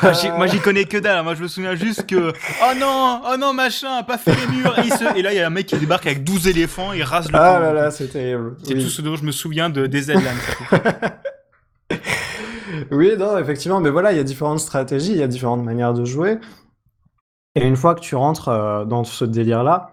Moi, 0.03 0.13
j'y- 0.13 0.31
Moi, 0.33 0.47
j'y 0.49 0.59
connais 0.59 0.85
que 0.85 0.99
dalle. 0.99 1.23
Moi, 1.23 1.35
je 1.37 1.43
me 1.45 1.49
souviens 1.49 1.77
juste 1.77 2.07
que, 2.07 2.33
oh 2.33 2.73
non, 2.79 3.23
oh 3.33 3.37
non, 3.39 3.53
machin, 3.55 4.03
pas 4.03 4.19
fait 4.19 4.35
les 4.35 4.47
murs. 4.57 4.77
Et, 4.81 4.91
se- 4.91 5.17
et 5.17 5.23
là, 5.23 5.33
il 5.33 5.37
y 5.37 5.41
a 5.41 5.47
un 5.47 5.51
mec 5.51 5.67
qui 5.67 5.77
débarque 5.77 6.07
avec 6.07 6.25
12 6.25 6.49
éléphants, 6.49 6.93
il 6.93 7.05
rase 7.05 7.31
le 7.31 7.37
Ah 7.39 7.55
camp. 7.55 7.61
là 7.61 7.73
là, 7.73 7.91
c'est 7.93 8.09
terrible. 8.09 8.57
C'est 8.65 8.75
Oui. 8.75 8.83
tout 8.83 8.91
ce 8.91 9.01
dont 9.01 9.15
je 9.17 9.23
me 9.25 9.31
souviens 9.33 9.71
de 9.71 9.87
des 9.87 10.03
Zelda. 10.03 10.31
Oui, 12.91 13.17
non, 13.19 13.39
effectivement, 13.39 13.81
mais 13.81 13.91
voilà, 13.91 14.13
il 14.13 14.17
y 14.17 14.21
a 14.21 14.25
différentes 14.25 14.61
stratégies, 14.61 15.13
il 15.13 15.19
y 15.19 15.23
a 15.23 15.27
différentes 15.29 15.65
manières 15.65 15.95
de 15.95 16.05
jouer. 16.05 16.39
Et 17.55 17.67
une 17.67 17.77
fois 17.77 17.95
que 17.95 18.01
tu 18.01 18.15
rentres 18.15 18.49
euh, 18.49 18.85
dans 18.85 19.05
ce 19.05 19.25
délire-là, 19.25 19.91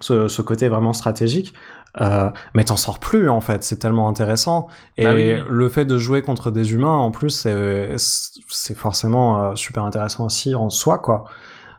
ce, 0.00 0.28
ce 0.28 0.42
côté 0.42 0.68
vraiment 0.68 0.92
stratégique, 0.92 1.54
euh, 2.00 2.30
mais 2.54 2.64
t'en 2.64 2.76
sors 2.76 2.98
plus 2.98 3.30
en 3.30 3.40
fait, 3.40 3.62
c'est 3.62 3.78
tellement 3.78 4.08
intéressant. 4.08 4.68
Et 4.98 5.04
Bah 5.04 5.14
oui, 5.14 5.32
oui. 5.34 5.42
le 5.48 5.68
fait 5.68 5.84
de 5.84 5.98
jouer 5.98 6.22
contre 6.22 6.50
des 6.50 6.72
humains, 6.72 6.96
en 6.96 7.10
plus, 7.10 7.30
c'est 7.30 8.74
forcément 8.74 9.52
euh, 9.52 9.54
super 9.54 9.84
intéressant 9.84 10.26
aussi 10.26 10.54
en 10.54 10.70
soi, 10.70 10.98
quoi. 10.98 11.24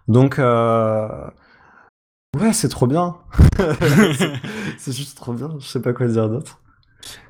Donc, 0.08 0.38
ouais, 0.40 0.44
c'est 2.54 2.70
trop 2.70 2.88
bien. 2.88 3.18
C'est- 4.18 4.34
c'est 4.78 4.92
juste 4.94 5.18
trop 5.18 5.34
bien, 5.34 5.50
je 5.60 5.68
sais 5.68 5.82
pas 5.82 5.94
quoi 5.94 6.08
dire 6.08 6.30
d'autre. 6.30 6.60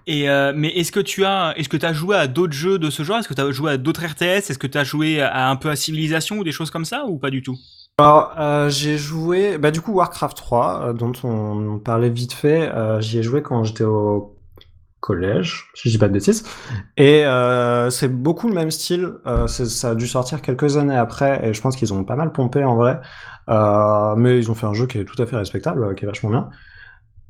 Euh, 0.09 0.53
mais 0.55 0.69
est-ce 0.69 0.91
que 0.91 0.99
tu 0.99 1.25
as, 1.25 1.53
est-ce 1.57 1.69
que 1.69 1.77
tu 1.77 1.85
as 1.85 1.93
joué 1.93 2.15
à 2.15 2.27
d'autres 2.27 2.53
jeux 2.53 2.79
de 2.79 2.89
ce 2.89 3.03
genre? 3.03 3.17
Est-ce 3.17 3.27
que 3.27 3.33
tu 3.33 3.41
as 3.41 3.51
joué 3.51 3.73
à 3.73 3.77
d'autres 3.77 4.05
RTS 4.05 4.49
Est-ce 4.49 4.57
que 4.57 4.67
tu 4.67 4.77
as 4.77 4.83
joué 4.83 5.21
à 5.21 5.49
un 5.49 5.55
peu 5.55 5.69
à 5.69 5.75
Civilisation 5.75 6.37
ou 6.37 6.43
des 6.43 6.51
choses 6.51 6.71
comme 6.71 6.85
ça 6.85 7.05
ou 7.05 7.17
pas 7.17 7.29
du 7.29 7.41
tout? 7.41 7.57
Alors, 7.99 8.33
euh, 8.37 8.69
j'ai 8.69 8.97
joué, 8.97 9.57
bah 9.57 9.71
du 9.71 9.81
coup 9.81 9.93
Warcraft 9.93 10.37
3, 10.37 10.81
euh, 10.81 10.93
dont 10.93 11.13
on, 11.23 11.79
parlait 11.79 12.09
vite 12.09 12.33
fait, 12.33 12.71
j'y 12.99 13.19
ai 13.19 13.23
joué 13.23 13.41
quand 13.41 13.63
j'étais 13.63 13.83
au 13.83 14.35
collège, 14.99 15.65
si 15.73 15.89
je 15.89 15.95
dis 15.95 15.99
pas 15.99 16.07
de 16.07 16.13
bêtises, 16.13 16.43
et 16.95 17.23
c'est 17.89 18.07
beaucoup 18.07 18.47
le 18.47 18.53
même 18.53 18.71
style, 18.71 19.13
ça 19.47 19.89
a 19.89 19.95
dû 19.95 20.07
sortir 20.07 20.41
quelques 20.41 20.77
années 20.77 20.97
après, 20.97 21.47
et 21.47 21.53
je 21.53 21.61
pense 21.61 21.75
qu'ils 21.75 21.93
ont 21.93 22.03
pas 22.03 22.15
mal 22.15 22.31
pompé 22.31 22.63
en 22.63 22.75
vrai, 22.75 22.99
mais 24.17 24.37
ils 24.37 24.51
ont 24.51 24.55
fait 24.55 24.67
un 24.67 24.73
jeu 24.73 24.85
qui 24.85 24.99
est 24.99 25.05
tout 25.05 25.21
à 25.21 25.25
fait 25.25 25.37
respectable, 25.37 25.95
qui 25.95 26.05
est 26.05 26.07
vachement 26.07 26.29
bien. 26.29 26.49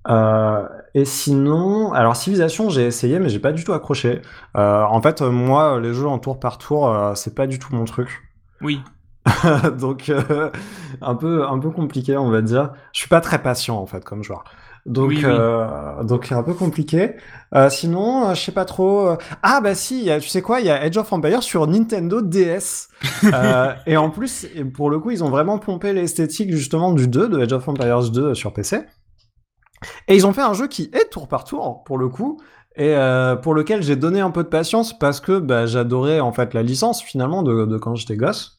Euh, 0.10 0.64
et 0.94 1.06
sinon, 1.06 1.92
alors 1.94 2.16
Civilization, 2.16 2.70
j'ai 2.70 2.86
essayé, 2.86 3.20
mais 3.20 3.30
j'ai 3.30 3.40
pas 3.40 3.52
du 3.52 3.64
tout 3.64 3.74
accroché. 3.74 4.22
Euh, 4.56 4.84
en 4.84 5.02
fait, 5.02 5.22
moi, 5.22 5.80
les 5.80 5.94
jeux 5.94 6.08
en 6.08 6.20
tour 6.20 6.40
par 6.40 6.58
tour, 6.58 6.90
euh, 6.94 7.14
c'est 7.16 7.36
pas 7.36 7.48
du 7.48 7.60
tout 7.60 7.76
mon 7.76 7.86
truc. 7.86 8.10
Oui. 8.62 8.82
donc 9.78 10.08
euh, 10.08 10.50
un 11.02 11.14
peu 11.16 11.46
un 11.46 11.60
peu 11.60 11.70
compliqué 11.70 12.16
on 12.16 12.30
va 12.30 12.42
dire 12.42 12.72
je 12.94 13.00
suis 13.02 13.10
pas 13.10 13.20
très 13.20 13.42
patient 13.42 13.76
en 13.78 13.86
fait 13.86 14.06
comme 14.06 14.24
joueur 14.24 14.46
donc 14.86 15.10
Oui, 15.10 15.18
oui. 15.18 15.24
euh, 15.26 16.02
donc 16.06 16.32
un 16.32 16.44
peu 16.44 16.54
compliqué 16.54 17.16
Euh, 17.54 17.70
sinon 17.70 18.34
je 18.34 18.40
sais 18.42 18.54
pas 18.54 18.64
trop 18.64 19.18
ah 19.44 19.60
bah 19.60 19.76
si 19.76 20.00
il 20.00 20.06
y 20.06 20.12
a, 20.12 20.22
tu 20.22 20.30
sais 20.30 20.42
quoi 20.42 20.62
il 20.62 20.66
y 20.68 20.70
a 20.70 20.76
Age 20.82 20.96
of 20.96 21.12
Empires 21.12 21.44
sur 21.44 21.68
Nintendo 21.68 22.22
DS 22.22 22.88
Euh, 23.34 23.74
et 23.86 23.98
en 23.98 24.10
plus 24.10 24.48
pour 24.74 24.90
le 24.90 25.00
coup 25.00 25.12
ils 25.12 25.26
ont 25.26 25.30
vraiment 25.30 25.58
pompé 25.60 25.92
l'esthétique 25.92 26.52
justement 26.54 26.94
du 26.94 27.10
2 27.10 27.28
de 27.28 27.40
Age 27.42 27.52
of 27.52 27.68
Empires 27.68 28.10
2 28.10 28.34
sur 28.34 28.54
PC 28.54 28.80
et 30.08 30.16
ils 30.16 30.26
ont 30.26 30.34
fait 30.34 30.42
un 30.42 30.54
jeu 30.54 30.68
qui 30.68 30.90
est 30.94 31.10
tour 31.10 31.28
par 31.28 31.44
tour 31.44 31.84
pour 31.84 31.98
le 31.98 32.10
coup 32.10 32.40
et 32.76 32.96
euh, 32.96 33.36
pour 33.36 33.54
lequel 33.54 33.82
j'ai 33.82 33.96
donné 33.96 34.20
un 34.20 34.32
peu 34.32 34.44
de 34.44 34.50
patience 34.50 34.98
parce 34.98 35.20
que 35.20 35.40
bah, 35.40 35.66
j'adorais 35.66 36.20
en 36.20 36.32
fait 36.32 36.54
la 36.54 36.64
licence 36.64 37.02
finalement 37.02 37.44
de, 37.44 37.66
de 37.66 37.78
quand 37.78 37.96
j'étais 37.96 38.16
gosse 38.16 38.58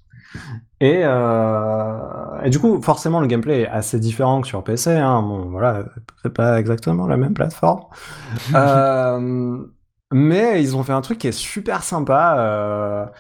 et, 0.81 1.01
euh, 1.05 2.43
et 2.45 2.51
du 2.51 2.59
coup, 2.59 2.81
forcément, 2.83 3.21
le 3.21 3.27
gameplay 3.27 3.63
est 3.63 3.69
assez 3.69 3.99
différent 3.99 4.41
que 4.41 4.47
sur 4.47 4.63
PC. 4.63 4.91
Hein. 4.91 5.23
Bon, 5.23 5.47
voilà, 5.51 5.85
c'est 6.23 6.33
pas 6.33 6.59
exactement 6.61 7.07
la 7.07 7.17
même 7.17 7.35
plateforme. 7.35 7.85
euh, 8.55 9.59
mais 10.13 10.63
ils 10.63 10.77
ont 10.77 10.83
fait 10.83 10.93
un 10.93 11.01
truc 11.01 11.19
qui 11.19 11.29
est 11.29 11.33
super 11.33 11.83
sympa. 11.83 13.11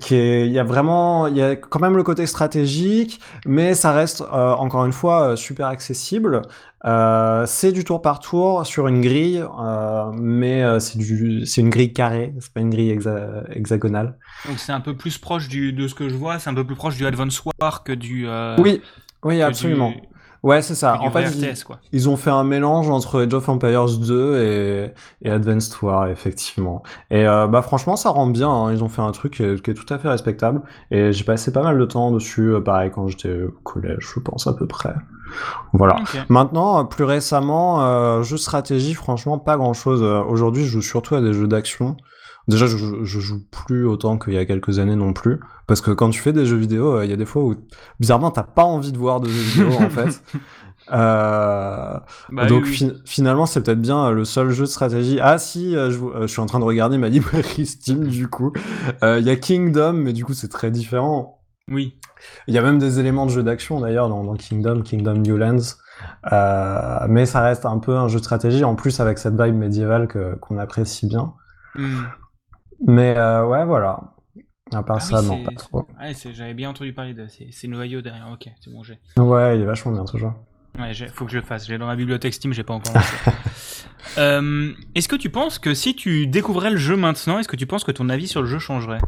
Qui 0.00 0.14
est, 0.14 0.46
il 0.46 0.52
y 0.52 0.58
a 0.58 0.64
vraiment, 0.64 1.26
il 1.26 1.36
y 1.36 1.42
a 1.42 1.54
quand 1.54 1.78
même 1.78 1.96
le 1.96 2.02
côté 2.02 2.26
stratégique, 2.26 3.20
mais 3.44 3.74
ça 3.74 3.92
reste 3.92 4.22
euh, 4.22 4.52
encore 4.52 4.86
une 4.86 4.92
fois 4.92 5.32
euh, 5.32 5.36
super 5.36 5.66
accessible. 5.66 6.40
Euh, 6.86 7.44
c'est 7.46 7.72
du 7.72 7.84
tour 7.84 8.00
par 8.00 8.18
tour 8.18 8.66
sur 8.66 8.88
une 8.88 9.02
grille, 9.02 9.44
euh, 9.60 10.10
mais 10.14 10.62
euh, 10.62 10.80
c'est 10.80 10.96
du, 10.98 11.44
c'est 11.44 11.60
une 11.60 11.68
grille 11.68 11.92
carrée, 11.92 12.32
c'est 12.40 12.52
pas 12.52 12.60
une 12.60 12.70
grille 12.70 12.90
hexa- 12.96 13.44
hexagonale. 13.54 14.16
Donc 14.48 14.58
c'est 14.58 14.72
un 14.72 14.80
peu 14.80 14.96
plus 14.96 15.18
proche 15.18 15.48
du 15.48 15.74
de 15.74 15.86
ce 15.86 15.94
que 15.94 16.08
je 16.08 16.14
vois, 16.14 16.38
c'est 16.38 16.48
un 16.48 16.54
peu 16.54 16.64
plus 16.66 16.74
proche 16.76 16.96
du 16.96 17.04
Advance 17.06 17.42
War 17.60 17.84
que 17.84 17.92
du. 17.92 18.26
euh, 18.26 18.56
Oui, 18.58 18.80
oui, 19.24 19.42
absolument. 19.42 19.90
du- 19.90 20.08
Ouais, 20.42 20.60
c'est 20.60 20.74
ça. 20.74 21.00
En 21.00 21.10
fait, 21.10 21.22
ils, 21.36 21.50
RTS, 21.52 21.62
quoi. 21.64 21.78
ils 21.92 22.08
ont 22.08 22.16
fait 22.16 22.30
un 22.30 22.42
mélange 22.42 22.90
entre 22.90 23.22
Age 23.24 23.32
of 23.32 23.48
Empires 23.48 23.86
2 23.98 24.38
et, 24.42 24.92
et 25.24 25.30
Advanced 25.30 25.72
War, 25.82 26.08
effectivement. 26.08 26.82
Et 27.10 27.26
euh, 27.26 27.46
bah 27.46 27.62
franchement, 27.62 27.94
ça 27.94 28.10
rend 28.10 28.26
bien. 28.26 28.48
hein. 28.50 28.72
Ils 28.72 28.82
ont 28.82 28.88
fait 28.88 29.02
un 29.02 29.12
truc 29.12 29.34
qui 29.34 29.44
est, 29.44 29.62
qui 29.62 29.70
est 29.70 29.74
tout 29.74 29.92
à 29.94 29.98
fait 29.98 30.08
respectable. 30.08 30.62
Et 30.90 31.12
j'ai 31.12 31.22
passé 31.24 31.52
pas 31.52 31.62
mal 31.62 31.78
de 31.78 31.84
temps 31.84 32.10
dessus, 32.10 32.54
euh, 32.54 32.60
pareil, 32.60 32.90
quand 32.92 33.06
j'étais 33.06 33.42
au 33.44 33.52
collège, 33.62 33.98
je 34.14 34.18
pense 34.20 34.48
à 34.48 34.52
peu 34.54 34.66
près. 34.66 34.94
Voilà. 35.72 35.96
Maintenant, 36.28 36.80
euh, 36.80 36.84
plus 36.84 37.04
récemment, 37.04 37.82
euh, 37.86 38.22
jeux 38.22 38.36
de 38.36 38.40
stratégie, 38.40 38.94
franchement, 38.94 39.38
pas 39.38 39.56
grand-chose. 39.56 40.02
Euh, 40.02 40.22
Aujourd'hui, 40.24 40.64
je 40.64 40.70
joue 40.72 40.82
surtout 40.82 41.14
à 41.14 41.20
des 41.20 41.32
jeux 41.32 41.46
d'action. 41.48 41.96
Déjà, 42.48 42.66
je, 42.66 42.76
je, 42.76 43.20
joue 43.20 43.40
plus 43.50 43.86
autant 43.86 44.18
qu'il 44.18 44.32
y 44.34 44.38
a 44.38 44.44
quelques 44.44 44.78
années 44.78 44.96
non 44.96 45.12
plus. 45.12 45.40
Parce 45.66 45.80
que 45.80 45.90
quand 45.92 46.10
tu 46.10 46.20
fais 46.20 46.32
des 46.32 46.44
jeux 46.44 46.56
vidéo, 46.56 46.96
euh, 46.96 47.04
il 47.04 47.10
y 47.10 47.14
a 47.14 47.16
des 47.16 47.24
fois 47.24 47.42
où, 47.44 47.54
bizarrement, 48.00 48.30
t'as 48.30 48.42
pas 48.42 48.64
envie 48.64 48.92
de 48.92 48.98
voir 48.98 49.20
de 49.20 49.28
jeux 49.28 49.42
vidéo, 49.64 49.72
en 49.80 49.90
fait. 49.90 50.22
Euh, 50.90 51.96
Bah 52.32 52.46
donc 52.46 52.64
oui, 52.64 52.70
oui. 52.70 52.76
fi- 52.76 52.92
finalement, 53.04 53.46
c'est 53.46 53.62
peut-être 53.62 53.80
bien 53.80 54.06
euh, 54.06 54.10
le 54.10 54.24
seul 54.24 54.50
jeu 54.50 54.64
de 54.64 54.68
stratégie. 54.68 55.20
Ah 55.22 55.38
si, 55.38 55.74
je, 55.74 56.26
suis 56.26 56.40
en 56.40 56.46
train 56.46 56.58
de 56.58 56.64
regarder 56.64 56.98
ma 56.98 57.08
librairie 57.08 57.66
Steam, 57.66 58.08
du 58.08 58.26
coup. 58.26 58.52
Il 59.00 59.22
y 59.22 59.30
a 59.30 59.36
Kingdom, 59.36 59.92
mais 59.92 60.12
du 60.12 60.24
coup, 60.24 60.34
c'est 60.34 60.48
très 60.48 60.72
différent. 60.72 61.40
Oui. 61.70 61.96
Il 62.48 62.54
y 62.54 62.58
a 62.58 62.62
même 62.62 62.78
des 62.80 62.98
éléments 62.98 63.26
de 63.26 63.30
jeu 63.30 63.44
d'action 63.44 63.78
d'ailleurs 63.80 64.08
dans, 64.08 64.24
dans 64.24 64.34
Kingdom, 64.34 64.82
Kingdom 64.82 65.14
New 65.18 65.36
Lands. 65.36 65.76
Euh, 66.32 67.06
mais 67.08 67.26
ça 67.26 67.42
reste 67.42 67.64
un 67.64 67.78
peu 67.78 67.96
un 67.96 68.08
jeu 68.08 68.18
de 68.18 68.24
stratégie, 68.24 68.64
en 68.64 68.74
plus 68.74 68.98
avec 69.00 69.18
cette 69.18 69.40
vibe 69.40 69.54
médiévale 69.54 70.08
qu'on 70.40 70.58
apprécie 70.58 71.06
bien. 71.06 71.34
Hmm. 71.76 72.02
Mais 72.86 73.14
euh, 73.16 73.46
ouais, 73.46 73.64
voilà. 73.64 74.00
À 74.74 74.82
part 74.82 74.96
Ah 74.98 75.00
ça, 75.00 75.20
oui, 75.20 75.26
non, 75.26 75.42
pas 75.44 75.52
trop. 75.52 75.86
Ouais, 76.00 76.14
c'est- 76.14 76.32
j'avais 76.32 76.54
bien 76.54 76.70
entendu 76.70 76.92
parler 76.92 77.14
de. 77.14 77.26
C'est 77.50 77.68
noyau 77.68 78.00
derrière. 78.00 78.28
Ok, 78.32 78.48
c'est 78.60 78.72
bon, 78.72 78.82
j'ai. 78.82 78.98
Ouais, 79.20 79.56
il 79.56 79.62
est 79.62 79.66
vachement 79.66 79.92
bien 79.92 80.06
ce 80.06 80.16
jeu. 80.16 80.28
Ouais, 80.78 80.92
faut 81.12 81.26
que 81.26 81.30
je 81.32 81.36
le 81.38 81.44
fasse. 81.44 81.66
J'ai 81.66 81.76
dans 81.76 81.86
ma 81.86 81.96
bibliothèque 81.96 82.32
Steam, 82.34 82.52
j'ai 82.52 82.62
pas 82.64 82.74
encore. 82.74 82.94
Euh, 84.18 84.72
est-ce 84.96 85.08
que 85.08 85.14
tu 85.16 85.30
penses 85.30 85.58
que 85.60 85.74
si 85.74 85.94
tu 85.94 86.26
découvrais 86.26 86.70
le 86.70 86.76
jeu 86.76 86.96
maintenant, 86.96 87.38
est-ce 87.38 87.46
que 87.48 87.56
tu 87.56 87.66
penses 87.66 87.84
que 87.84 87.92
ton 87.92 88.08
avis 88.10 88.26
sur 88.26 88.42
le 88.42 88.48
jeu 88.48 88.58
changerait? 88.58 88.98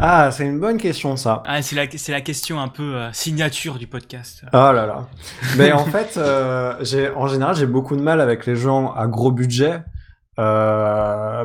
Ah, 0.00 0.30
c'est 0.32 0.44
une 0.44 0.58
bonne 0.58 0.76
question 0.76 1.16
ça. 1.16 1.42
Ah, 1.46 1.62
c'est 1.62 1.76
la, 1.76 1.84
c'est 1.96 2.12
la 2.12 2.20
question 2.20 2.60
un 2.60 2.68
peu 2.68 2.96
euh, 2.96 3.12
signature 3.12 3.78
du 3.78 3.86
podcast. 3.86 4.44
Oh 4.52 4.56
là 4.56 4.86
là. 4.86 5.06
Mais 5.56 5.72
en 5.72 5.84
fait, 5.86 6.16
euh, 6.16 6.74
j'ai, 6.82 7.10
en 7.10 7.26
général, 7.28 7.54
j'ai 7.54 7.66
beaucoup 7.66 7.96
de 7.96 8.02
mal 8.02 8.20
avec 8.20 8.44
les 8.44 8.56
gens 8.56 8.92
à 8.92 9.06
gros 9.06 9.30
budget 9.30 9.82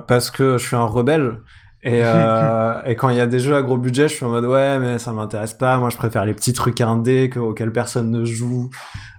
parce 0.08 0.32
que 0.32 0.58
je 0.58 0.66
suis 0.66 0.76
un 0.76 0.86
rebelle. 0.86 1.40
Et, 1.84 2.02
euh, 2.04 2.82
et 2.86 2.96
quand 2.96 3.10
il 3.10 3.18
y 3.18 3.22
a 3.22 3.28
des 3.28 3.40
jeux 3.40 3.56
à 3.56 3.62
gros 3.62 3.78
budget, 3.78 4.08
je 4.08 4.16
suis 4.16 4.26
en 4.26 4.30
mode 4.30 4.46
ouais, 4.46 4.80
mais 4.80 5.00
ça 5.00 5.12
m'intéresse 5.14 5.54
pas. 5.54 5.78
Moi, 5.78 5.90
je 5.90 5.98
préfère 5.98 6.26
les 6.26 6.34
petits 6.34 6.54
trucs 6.54 6.82
indés 6.82 7.30
que, 7.30 7.40
auxquels 7.40 7.72
personne 7.72 8.12
ne 8.12 8.26
joue. 8.26 8.70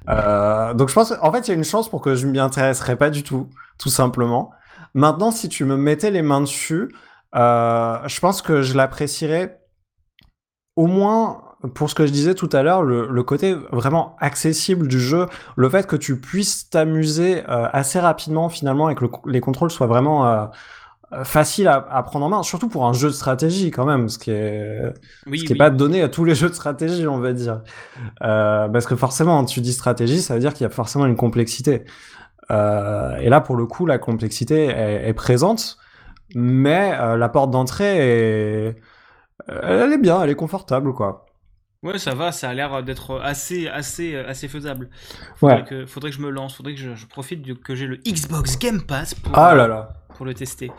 Euh, 0.09 0.75
donc, 0.75 0.89
je 0.89 0.95
pense, 0.95 1.15
en 1.21 1.33
fait, 1.33 1.49
il 1.49 1.51
y 1.51 1.55
a 1.55 1.57
une 1.57 1.65
chance 1.65 1.89
pour 1.89 2.01
que 2.01 2.15
je 2.15 2.27
m'y 2.27 2.39
intéresserais 2.39 2.97
pas 2.97 3.11
du 3.11 3.23
tout, 3.23 3.49
tout 3.79 3.89
simplement. 3.89 4.51
Maintenant, 4.95 5.31
si 5.31 5.49
tu 5.49 5.65
me 5.65 5.77
mettais 5.77 6.11
les 6.11 6.23
mains 6.23 6.41
dessus, 6.41 6.95
euh, 7.35 7.99
je 8.07 8.21
pense 8.21 8.43
que 8.43 8.63
je 8.63 8.77
l'apprécierais 8.77 9.61
au 10.77 10.87
moins 10.87 11.43
pour 11.75 11.91
ce 11.91 11.95
que 11.95 12.07
je 12.07 12.13
disais 12.13 12.35
tout 12.35 12.49
à 12.53 12.63
l'heure, 12.63 12.83
le, 12.83 13.09
le, 13.09 13.23
côté 13.25 13.57
vraiment 13.73 14.17
accessible 14.21 14.87
du 14.87 15.01
jeu, 15.01 15.27
le 15.57 15.69
fait 15.69 15.87
que 15.87 15.97
tu 15.97 16.21
puisses 16.21 16.71
t'amuser 16.71 17.43
euh, 17.49 17.69
assez 17.73 17.99
rapidement 17.99 18.49
finalement 18.49 18.91
et 18.91 18.95
que 18.95 19.05
le, 19.05 19.11
les 19.27 19.41
contrôles 19.41 19.71
soient 19.71 19.89
vraiment 19.89 20.27
euh, 20.27 20.47
faciles 21.25 21.69
à, 21.69 21.77
à, 21.91 22.03
prendre 22.03 22.27
en 22.27 22.29
main, 22.29 22.43
surtout 22.43 22.69
pour 22.69 22.87
un 22.87 22.93
jeu 22.93 23.09
de 23.09 23.15
stratégie 23.15 23.71
quand 23.71 23.87
même, 23.87 24.09
ce 24.09 24.19
qui 24.19 24.31
est, 24.31 24.83
oui, 25.27 25.39
ce 25.39 25.45
qui 25.45 25.53
oui. 25.53 25.57
est 25.57 25.59
pas 25.59 25.71
donné 25.71 26.03
à 26.03 26.09
tous 26.09 26.25
les 26.25 26.35
jeux 26.37 26.49
de 26.49 26.55
stratégie, 26.55 27.07
on 27.07 27.19
va 27.19 27.33
dire. 27.33 27.63
Euh, 28.23 28.69
parce 28.69 28.87
que 28.87 28.97
forcément, 28.97 29.45
tu 29.45 29.61
dis 29.61 29.73
stratégie, 29.73 30.21
ça 30.21 30.35
veut 30.35 30.41
dire 30.41 30.53
qu'il 30.53 30.65
y 30.65 30.67
a 30.67 30.71
forcément 30.71 31.07
une 31.07 31.17
complexité. 31.17 31.85
Euh, 32.51 33.17
et 33.17 33.29
là, 33.29 33.41
pour 33.41 33.57
le 33.57 33.67
coup, 33.67 33.87
la 33.87 33.99
complexité 33.99 34.67
est, 34.67 35.09
est 35.09 35.15
présente, 35.15 35.79
mais 36.35 36.97
euh, 37.01 37.17
la 37.17 37.29
porte 37.29 37.51
d'entrée 37.51 37.97
est... 38.69 38.77
Elle 39.63 39.93
est 39.93 39.99
bien, 39.99 40.23
elle 40.23 40.31
est 40.31 40.35
confortable, 40.35 40.93
quoi. 40.93 41.28
Ouais, 41.85 41.99
ça 41.99 42.13
va, 42.13 42.33
ça 42.33 42.51
a 42.51 42.55
l'air 42.55 42.83
d'être 42.83 43.21
assez, 43.21 43.69
assez, 43.69 44.17
assez 44.17 44.49
faisable. 44.49 44.89
Faudrait, 45.37 45.59
ouais. 45.59 45.65
que, 45.65 45.87
faudrait 45.87 46.11
que 46.11 46.17
je 46.17 46.23
me 46.23 46.31
lance, 46.31 46.57
faudrait 46.57 46.75
que 46.75 46.81
je, 46.81 46.97
je 46.97 47.07
profite 47.07 47.43
de, 47.43 47.55
que 47.55 47.77
j'ai 47.77 47.87
le 47.87 47.99
Xbox 47.99 48.59
Game 48.59 48.83
Pass 48.83 49.15
pour, 49.15 49.39
ah 49.39 49.55
là 49.55 49.69
là. 49.69 49.93
Pour 50.17 50.27
le 50.27 50.35
tester. 50.35 50.71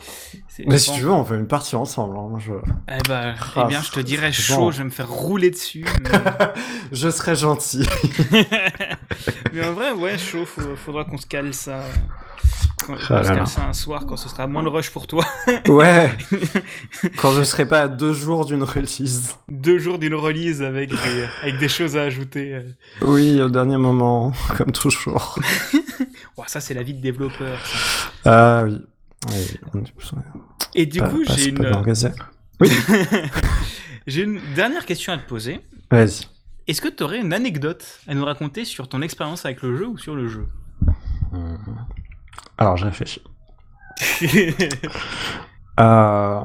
Mais 0.66 0.78
si 0.78 0.92
tu 0.94 1.02
veux, 1.02 1.12
on 1.12 1.24
fait 1.24 1.36
une 1.36 1.48
partie 1.48 1.76
ensemble. 1.76 2.18
Hein. 2.18 2.40
Je... 2.40 2.54
Eh, 2.90 2.98
bah, 3.08 3.36
ah, 3.56 3.64
eh 3.64 3.68
bien, 3.68 3.82
je 3.82 3.92
te 3.92 4.00
dirais 4.00 4.32
chaud, 4.32 4.56
bon. 4.56 4.72
je 4.72 4.80
vais 4.80 4.84
me 4.84 4.90
faire 4.90 5.10
rouler 5.10 5.50
dessus. 5.50 5.86
Mais... 6.04 6.10
je 6.92 7.10
serais 7.10 7.36
gentil. 7.36 7.88
mais 9.54 9.66
en 9.66 9.74
vrai, 9.74 9.92
ouais, 9.92 10.18
chaud, 10.18 10.46
faudra 10.46 11.06
qu'on 11.06 11.18
se 11.18 11.28
cale 11.28 11.54
ça. 11.54 11.84
Quand, 12.86 12.96
ah 13.10 13.22
là 13.22 13.36
là. 13.36 13.46
ça 13.46 13.66
un 13.66 13.74
soir 13.74 14.06
quand 14.06 14.16
ce 14.16 14.30
sera 14.30 14.48
moins 14.48 14.64
de 14.64 14.70
rush 14.70 14.90
pour 14.90 15.06
toi. 15.06 15.26
ouais. 15.68 16.10
quand 17.18 17.32
je 17.34 17.44
serai 17.44 17.68
pas 17.68 17.82
à 17.82 17.88
deux 17.88 18.14
jours 18.14 18.46
d'une 18.46 18.64
release. 18.64 19.36
Deux 19.50 19.78
jours 19.78 20.00
d'une 20.00 20.16
release 20.16 20.62
avec 20.62 20.90
des, 20.90 21.26
avec 21.44 21.58
des 21.60 21.68
choses 21.68 21.98
à 21.98 22.04
ajouter. 22.04 22.56
euh. 22.56 22.64
Oui, 23.02 23.42
au 23.42 23.50
dernier 23.50 23.78
moment, 23.78 24.32
comme 24.58 24.72
toujours. 24.72 25.38
oh, 26.38 26.44
ça, 26.48 26.62
c'est 26.62 26.74
la 26.74 26.84
vie 26.84 26.94
de 26.94 27.02
développeur. 27.02 27.60
Ah 28.26 28.64
oui. 28.66 28.82
Et 30.76 30.86
du 30.86 30.99
pas, 30.99 31.09
coup, 31.09 31.24
j'ai 31.26 31.49
une. 31.49 31.72
Oui. 32.61 32.70
j'ai 34.07 34.24
une 34.24 34.39
dernière 34.55 34.86
question 34.86 35.13
à 35.13 35.17
te 35.17 35.28
poser. 35.28 35.61
Vas-y. 35.91 36.28
Est-ce 36.67 36.82
que 36.82 36.88
tu 36.88 37.03
aurais 37.03 37.20
une 37.20 37.34
anecdote 37.34 37.99
à 38.07 38.13
nous 38.13 38.24
raconter 38.24 38.65
sur 38.65 38.88
ton 38.88 39.01
expérience 39.01 39.45
avec 39.45 39.61
le 39.61 39.76
jeu 39.76 39.88
ou 39.88 39.97
sur 39.97 40.15
le 40.15 40.28
jeu? 40.28 40.47
Mmh. 41.32 41.55
Alors, 42.57 42.78
je 42.78 42.86
réfléchis. 42.86 43.24
euh... 45.80 46.39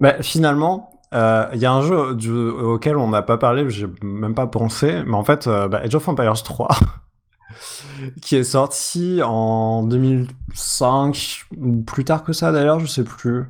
bah, 0.00 0.22
finalement, 0.22 0.94
il 1.14 1.18
euh, 1.18 1.46
y 1.54 1.64
a 1.64 1.72
un 1.72 1.82
jeu 1.82 2.14
du, 2.16 2.32
auquel 2.32 2.96
on 2.96 3.08
n'a 3.08 3.22
pas 3.22 3.38
parlé, 3.38 3.70
j'ai 3.70 3.86
même 4.02 4.34
pas 4.34 4.48
pensé, 4.48 5.02
mais 5.06 5.14
en 5.14 5.22
fait, 5.22 5.46
euh, 5.46 5.68
bah, 5.68 5.80
Age 5.84 5.94
of 5.94 6.08
Empires 6.08 6.42
3, 6.42 6.68
qui 8.22 8.36
est 8.36 8.44
sorti 8.44 9.20
en 9.22 9.82
2005, 9.84 11.46
ou 11.58 11.82
plus 11.82 12.04
tard 12.04 12.24
que 12.24 12.32
ça 12.32 12.52
d'ailleurs, 12.52 12.80
je 12.80 12.86
sais 12.86 13.04
plus. 13.04 13.44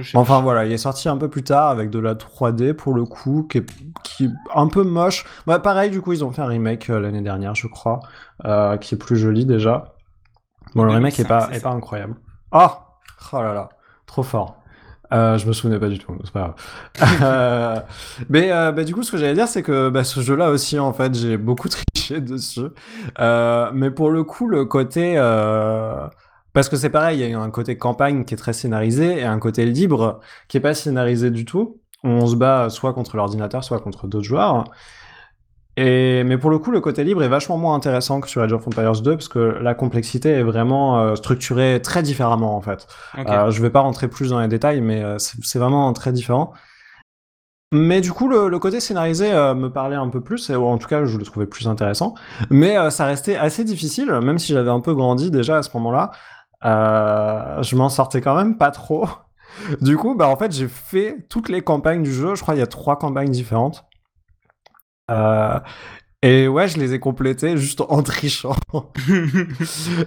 Je 0.00 0.16
enfin 0.16 0.40
voilà, 0.40 0.64
il 0.64 0.72
est 0.72 0.78
sorti 0.78 1.08
un 1.08 1.16
peu 1.16 1.28
plus 1.28 1.42
tard 1.42 1.68
avec 1.68 1.90
de 1.90 1.98
la 1.98 2.14
3D 2.14 2.72
pour 2.72 2.94
le 2.94 3.04
coup, 3.04 3.46
qui 3.50 3.58
est, 3.58 3.66
qui 4.02 4.24
est 4.26 4.30
un 4.54 4.68
peu 4.68 4.84
moche. 4.84 5.26
Bah, 5.46 5.58
pareil, 5.58 5.90
du 5.90 6.00
coup, 6.00 6.12
ils 6.12 6.24
ont 6.24 6.30
fait 6.30 6.42
un 6.42 6.46
remake 6.46 6.88
euh, 6.88 6.98
l'année 7.00 7.20
dernière, 7.20 7.54
je 7.54 7.66
crois, 7.66 8.00
euh, 8.44 8.76
qui 8.78 8.94
est 8.94 8.98
plus 8.98 9.16
joli 9.16 9.44
déjà. 9.44 9.94
Bon, 10.74 10.84
le 10.84 10.92
remake 10.92 11.18
est 11.20 11.28
pas, 11.28 11.50
est, 11.52 11.56
est 11.56 11.60
pas 11.60 11.70
incroyable. 11.70 12.14
Oh, 12.52 12.68
oh 13.32 13.42
là 13.42 13.52
là, 13.52 13.68
trop 14.06 14.22
fort. 14.22 14.61
Euh, 15.12 15.36
je 15.36 15.46
me 15.46 15.52
souvenais 15.52 15.78
pas 15.78 15.88
du 15.88 15.98
tout, 15.98 16.16
c'est 16.24 16.32
pas 16.32 16.54
grave. 16.98 17.20
euh, 17.22 17.76
mais 18.28 18.50
euh, 18.50 18.72
bah, 18.72 18.84
du 18.84 18.94
coup, 18.94 19.02
ce 19.02 19.12
que 19.12 19.18
j'allais 19.18 19.34
dire, 19.34 19.48
c'est 19.48 19.62
que 19.62 19.90
bah, 19.90 20.04
ce 20.04 20.20
jeu-là 20.20 20.50
aussi, 20.50 20.78
en 20.78 20.92
fait, 20.92 21.14
j'ai 21.14 21.36
beaucoup 21.36 21.68
triché 21.94 22.20
dessus. 22.20 22.68
Mais 23.18 23.90
pour 23.90 24.10
le 24.10 24.24
coup, 24.24 24.48
le 24.48 24.64
côté... 24.64 25.16
Parce 26.54 26.68
que 26.68 26.76
c'est 26.76 26.90
pareil, 26.90 27.20
il 27.20 27.30
y 27.30 27.32
a 27.32 27.40
un 27.40 27.50
côté 27.50 27.78
campagne 27.78 28.26
qui 28.26 28.34
est 28.34 28.36
très 28.36 28.52
scénarisé 28.52 29.20
et 29.20 29.24
un 29.24 29.38
côté 29.38 29.64
libre 29.64 30.20
qui 30.48 30.58
est 30.58 30.60
pas 30.60 30.74
scénarisé 30.74 31.30
du 31.30 31.46
tout. 31.46 31.80
On 32.04 32.26
se 32.26 32.36
bat 32.36 32.68
soit 32.68 32.92
contre 32.92 33.16
l'ordinateur, 33.16 33.64
soit 33.64 33.80
contre 33.80 34.06
d'autres 34.06 34.26
joueurs. 34.26 34.64
Et, 35.76 36.22
mais 36.24 36.36
pour 36.36 36.50
le 36.50 36.58
coup, 36.58 36.70
le 36.70 36.80
côté 36.80 37.02
libre 37.02 37.22
est 37.22 37.28
vachement 37.28 37.56
moins 37.56 37.74
intéressant 37.74 38.20
que 38.20 38.28
sur 38.28 38.42
Age 38.42 38.52
of 38.52 38.66
Empires 38.66 39.00
2 39.00 39.12
parce 39.12 39.28
que 39.28 39.38
la 39.38 39.74
complexité 39.74 40.30
est 40.30 40.42
vraiment 40.42 41.00
euh, 41.00 41.14
structurée 41.14 41.80
très 41.82 42.02
différemment 42.02 42.56
en 42.56 42.60
fait. 42.60 42.86
Okay. 43.16 43.30
Euh, 43.30 43.50
je 43.50 43.62
vais 43.62 43.70
pas 43.70 43.80
rentrer 43.80 44.08
plus 44.08 44.30
dans 44.30 44.40
les 44.40 44.48
détails, 44.48 44.82
mais 44.82 45.02
euh, 45.02 45.16
c'est 45.18 45.58
vraiment 45.58 45.90
très 45.94 46.12
différent. 46.12 46.52
Mais 47.74 48.02
du 48.02 48.12
coup, 48.12 48.28
le, 48.28 48.48
le 48.48 48.58
côté 48.58 48.80
scénarisé 48.80 49.32
euh, 49.32 49.54
me 49.54 49.70
parlait 49.70 49.96
un 49.96 50.08
peu 50.08 50.20
plus, 50.20 50.50
et, 50.50 50.56
ou 50.56 50.66
en 50.66 50.76
tout 50.76 50.88
cas, 50.88 51.06
je 51.06 51.16
le 51.16 51.24
trouvais 51.24 51.46
plus 51.46 51.66
intéressant. 51.66 52.14
Mais 52.50 52.90
ça 52.90 53.06
restait 53.06 53.36
assez 53.36 53.64
difficile, 53.64 54.12
même 54.22 54.38
si 54.38 54.52
j'avais 54.52 54.70
un 54.70 54.80
peu 54.80 54.94
grandi 54.94 55.30
déjà 55.30 55.56
à 55.56 55.62
ce 55.62 55.70
moment-là. 55.78 56.10
Je 56.62 57.76
m'en 57.76 57.88
sortais 57.88 58.20
quand 58.20 58.34
même 58.34 58.58
pas 58.58 58.70
trop. 58.70 59.08
Du 59.82 59.98
coup, 59.98 60.14
bah 60.14 60.28
en 60.28 60.36
fait, 60.36 60.50
j'ai 60.50 60.66
fait 60.66 61.26
toutes 61.28 61.50
les 61.50 61.60
campagnes 61.60 62.02
du 62.02 62.10
jeu. 62.10 62.34
Je 62.34 62.40
crois 62.40 62.54
qu'il 62.54 62.60
y 62.60 62.64
a 62.64 62.66
trois 62.66 62.98
campagnes 62.98 63.28
différentes. 63.28 63.84
Euh, 65.10 65.58
et 66.24 66.46
ouais, 66.46 66.68
je 66.68 66.78
les 66.78 66.94
ai 66.94 67.00
complétés 67.00 67.56
juste 67.56 67.80
en 67.80 68.02
trichant. 68.04 68.54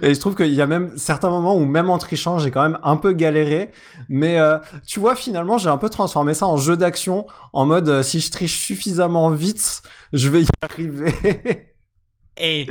et 0.02 0.14
je 0.14 0.18
trouve 0.18 0.34
qu'il 0.34 0.54
y 0.54 0.62
a 0.62 0.66
même 0.66 0.96
certains 0.96 1.28
moments 1.28 1.54
où 1.54 1.66
même 1.66 1.90
en 1.90 1.98
trichant, 1.98 2.38
j'ai 2.38 2.50
quand 2.50 2.62
même 2.62 2.78
un 2.82 2.96
peu 2.96 3.12
galéré. 3.12 3.70
Mais 4.08 4.38
euh, 4.38 4.58
tu 4.86 4.98
vois, 4.98 5.14
finalement, 5.14 5.58
j'ai 5.58 5.68
un 5.68 5.76
peu 5.76 5.90
transformé 5.90 6.32
ça 6.32 6.46
en 6.46 6.56
jeu 6.56 6.76
d'action, 6.76 7.26
en 7.52 7.66
mode 7.66 7.88
euh, 7.90 8.02
si 8.02 8.20
je 8.20 8.30
triche 8.30 8.58
suffisamment 8.58 9.30
vite, 9.30 9.82
je 10.14 10.30
vais 10.30 10.42
y 10.42 10.48
arriver. 10.62 11.12
et 12.38 12.66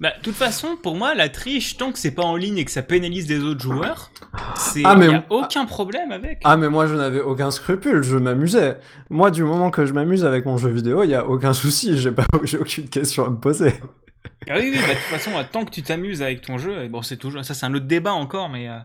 bah, 0.00 0.12
de 0.16 0.22
toute 0.22 0.34
façon, 0.34 0.76
pour 0.82 0.96
moi, 0.96 1.14
la 1.14 1.28
triche, 1.28 1.76
tant 1.76 1.92
que 1.92 1.98
c'est 1.98 2.10
pas 2.10 2.22
en 2.22 2.34
ligne 2.34 2.56
et 2.56 2.64
que 2.64 2.70
ça 2.70 2.82
pénalise 2.82 3.26
des 3.26 3.40
autres 3.40 3.60
joueurs, 3.60 4.10
c'est 4.56 4.82
ah, 4.84 4.96
mais... 4.96 5.08
y 5.08 5.14
a 5.14 5.24
aucun 5.28 5.66
problème 5.66 6.10
avec. 6.10 6.40
Ah, 6.44 6.56
mais 6.56 6.70
moi, 6.70 6.86
je 6.86 6.94
n'avais 6.94 7.20
aucun 7.20 7.50
scrupule, 7.50 8.02
je 8.02 8.16
m'amusais. 8.16 8.78
Moi, 9.10 9.30
du 9.30 9.44
moment 9.44 9.70
que 9.70 9.84
je 9.84 9.92
m'amuse 9.92 10.24
avec 10.24 10.46
mon 10.46 10.56
jeu 10.56 10.70
vidéo, 10.70 11.04
il 11.04 11.10
y 11.10 11.14
a 11.14 11.26
aucun 11.26 11.52
souci, 11.52 11.98
j'ai 11.98 12.12
pas, 12.12 12.24
aucune 12.32 12.88
question 12.88 13.26
à 13.26 13.30
me 13.30 13.36
poser. 13.36 13.74
Ah 14.48 14.54
oui, 14.56 14.70
oui, 14.72 14.78
bah, 14.80 14.88
de 14.88 14.94
toute 14.94 15.18
façon, 15.18 15.32
tant 15.52 15.66
que 15.66 15.70
tu 15.70 15.82
t'amuses 15.82 16.22
avec 16.22 16.40
ton 16.40 16.56
jeu, 16.56 16.88
bon, 16.88 17.02
c'est 17.02 17.18
toujours, 17.18 17.44
ça, 17.44 17.52
c'est 17.52 17.66
un 17.66 17.74
autre 17.74 17.86
débat 17.86 18.14
encore, 18.14 18.48
mais. 18.48 18.68
Euh... 18.68 18.78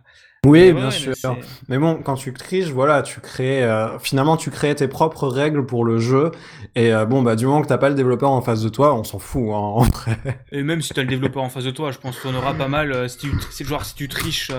Oui, 0.46 0.72
ouais, 0.72 0.74
bien 0.74 0.92
sûr. 0.92 1.14
Mais, 1.26 1.42
mais, 1.70 1.78
bon, 1.78 2.02
quand 2.04 2.16
tu 2.16 2.34
triches, 2.34 2.70
voilà, 2.70 3.02
tu 3.02 3.20
crées, 3.20 3.64
euh, 3.64 4.00
finalement, 4.00 4.38
tu 4.38 4.52
crées 4.52 4.76
tes 4.76 4.88
propres 4.88 5.28
règles 5.28 5.66
pour 5.66 5.86
le 5.86 6.00
jeu. 6.00 6.32
Et 6.76 6.94
euh, 6.94 7.06
bon, 7.06 7.22
bah, 7.22 7.36
du 7.36 7.46
moment 7.46 7.62
que 7.62 7.68
t'as 7.68 7.78
pas 7.78 7.90
le 7.90 7.96
développeur 7.96 8.32
en 8.32 8.42
face 8.42 8.62
de 8.62 8.70
toi, 8.70 8.94
on 8.94 9.04
s'en 9.04 9.20
fout, 9.20 9.44
hein, 9.50 9.54
en 9.56 9.84
vrai. 9.84 10.18
Et 10.52 10.64
même 10.64 10.82
si 10.82 10.94
t'as 10.94 11.02
le 11.02 11.08
développeur 11.08 11.44
en 11.44 11.50
face 11.50 11.64
de 11.64 11.72
toi, 11.72 11.92
je 11.92 11.98
pense 11.98 12.20
qu'on 12.20 12.36
aura 12.36 12.54
pas 12.54 12.68
mal. 12.68 12.92
Euh, 12.92 13.08
si 13.08 13.18
tu, 13.18 13.32
c'est 13.52 13.66
genre 13.66 13.86
si 13.86 13.96
tu 13.96 14.08
triches 14.08 14.52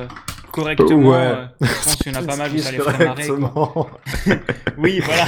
correctement, 0.53 1.11
ouais. 1.11 1.17
euh, 1.17 1.47
je 1.61 1.85
pense 1.85 1.97
qu'il 1.97 2.13
y 2.13 2.17
en 2.17 2.23
a 2.23 2.25
pas 2.25 2.37
mal 2.39 2.53
où 2.55 2.59
ça 2.59 2.73
les 2.73 2.79
ferait 2.79 3.05
marrer. 3.05 3.29
Oui, 4.79 5.01
voilà. 5.01 5.25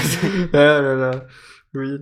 ah 0.53 0.83
là 0.83 0.95
là. 0.95 1.11
Oui. 1.75 1.99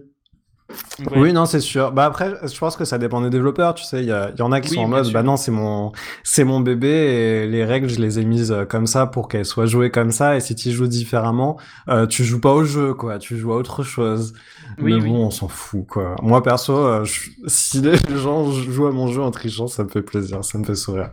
Ouais. 0.99 1.07
Oui, 1.15 1.33
non, 1.33 1.47
c'est 1.47 1.61
sûr. 1.61 1.93
Bah 1.93 2.07
après, 2.07 2.35
je 2.43 2.59
pense 2.59 2.77
que 2.77 2.85
ça 2.85 2.99
dépend 2.99 3.21
des 3.21 3.31
développeurs. 3.31 3.75
Tu 3.75 3.85
sais, 3.85 4.03
il 4.03 4.07
y, 4.07 4.39
y, 4.39 4.43
en 4.43 4.51
a 4.53 4.61
qui 4.61 4.71
oui, 4.71 4.77
sont 4.77 4.83
en 4.83 4.89
mode, 4.89 5.05
sûr. 5.05 5.13
bah 5.13 5.23
non, 5.23 5.37
c'est 5.37 5.51
mon, 5.53 5.93
c'est 6.25 6.43
mon 6.45 6.61
bébé 6.61 6.89
et 6.89 7.47
les 7.47 7.65
règles, 7.65 7.89
je 7.89 8.01
les 8.01 8.19
ai 8.19 8.25
mises 8.25 8.55
comme 8.69 8.87
ça 8.87 9.07
pour 9.07 9.29
qu'elles 9.29 9.45
soient 9.45 9.67
jouées 9.67 9.91
comme 9.91 10.11
ça. 10.11 10.37
Et 10.37 10.41
si 10.41 10.55
tu 10.55 10.73
joues 10.73 10.89
différemment, 10.89 11.59
euh, 11.89 12.07
tu 12.07 12.25
joues 12.25 12.41
pas 12.41 12.53
au 12.53 12.65
jeu, 12.65 12.95
quoi. 12.95 13.19
Tu 13.19 13.37
joues 13.37 13.53
à 13.53 13.57
autre 13.57 13.83
chose. 13.85 14.33
Oui, 14.79 14.95
Mais 14.95 15.01
bon, 15.01 15.27
on 15.27 15.31
s'en 15.31 15.49
fout, 15.49 15.87
quoi. 15.87 16.17
Moi 16.23 16.43
perso, 16.43 16.77
euh, 16.77 17.05
je, 17.05 17.31
si 17.47 17.81
les 17.81 17.97
gens 18.17 18.51
jouent 18.51 18.87
à 18.87 18.93
mon 18.93 19.07
jeu 19.09 19.23
en 19.23 19.31
trichant, 19.31 19.69
ça 19.69 19.85
me 19.85 19.89
fait 19.89 20.03
plaisir, 20.03 20.45
ça 20.45 20.59
me 20.59 20.65
fait 20.65 20.75
sourire. 20.75 21.11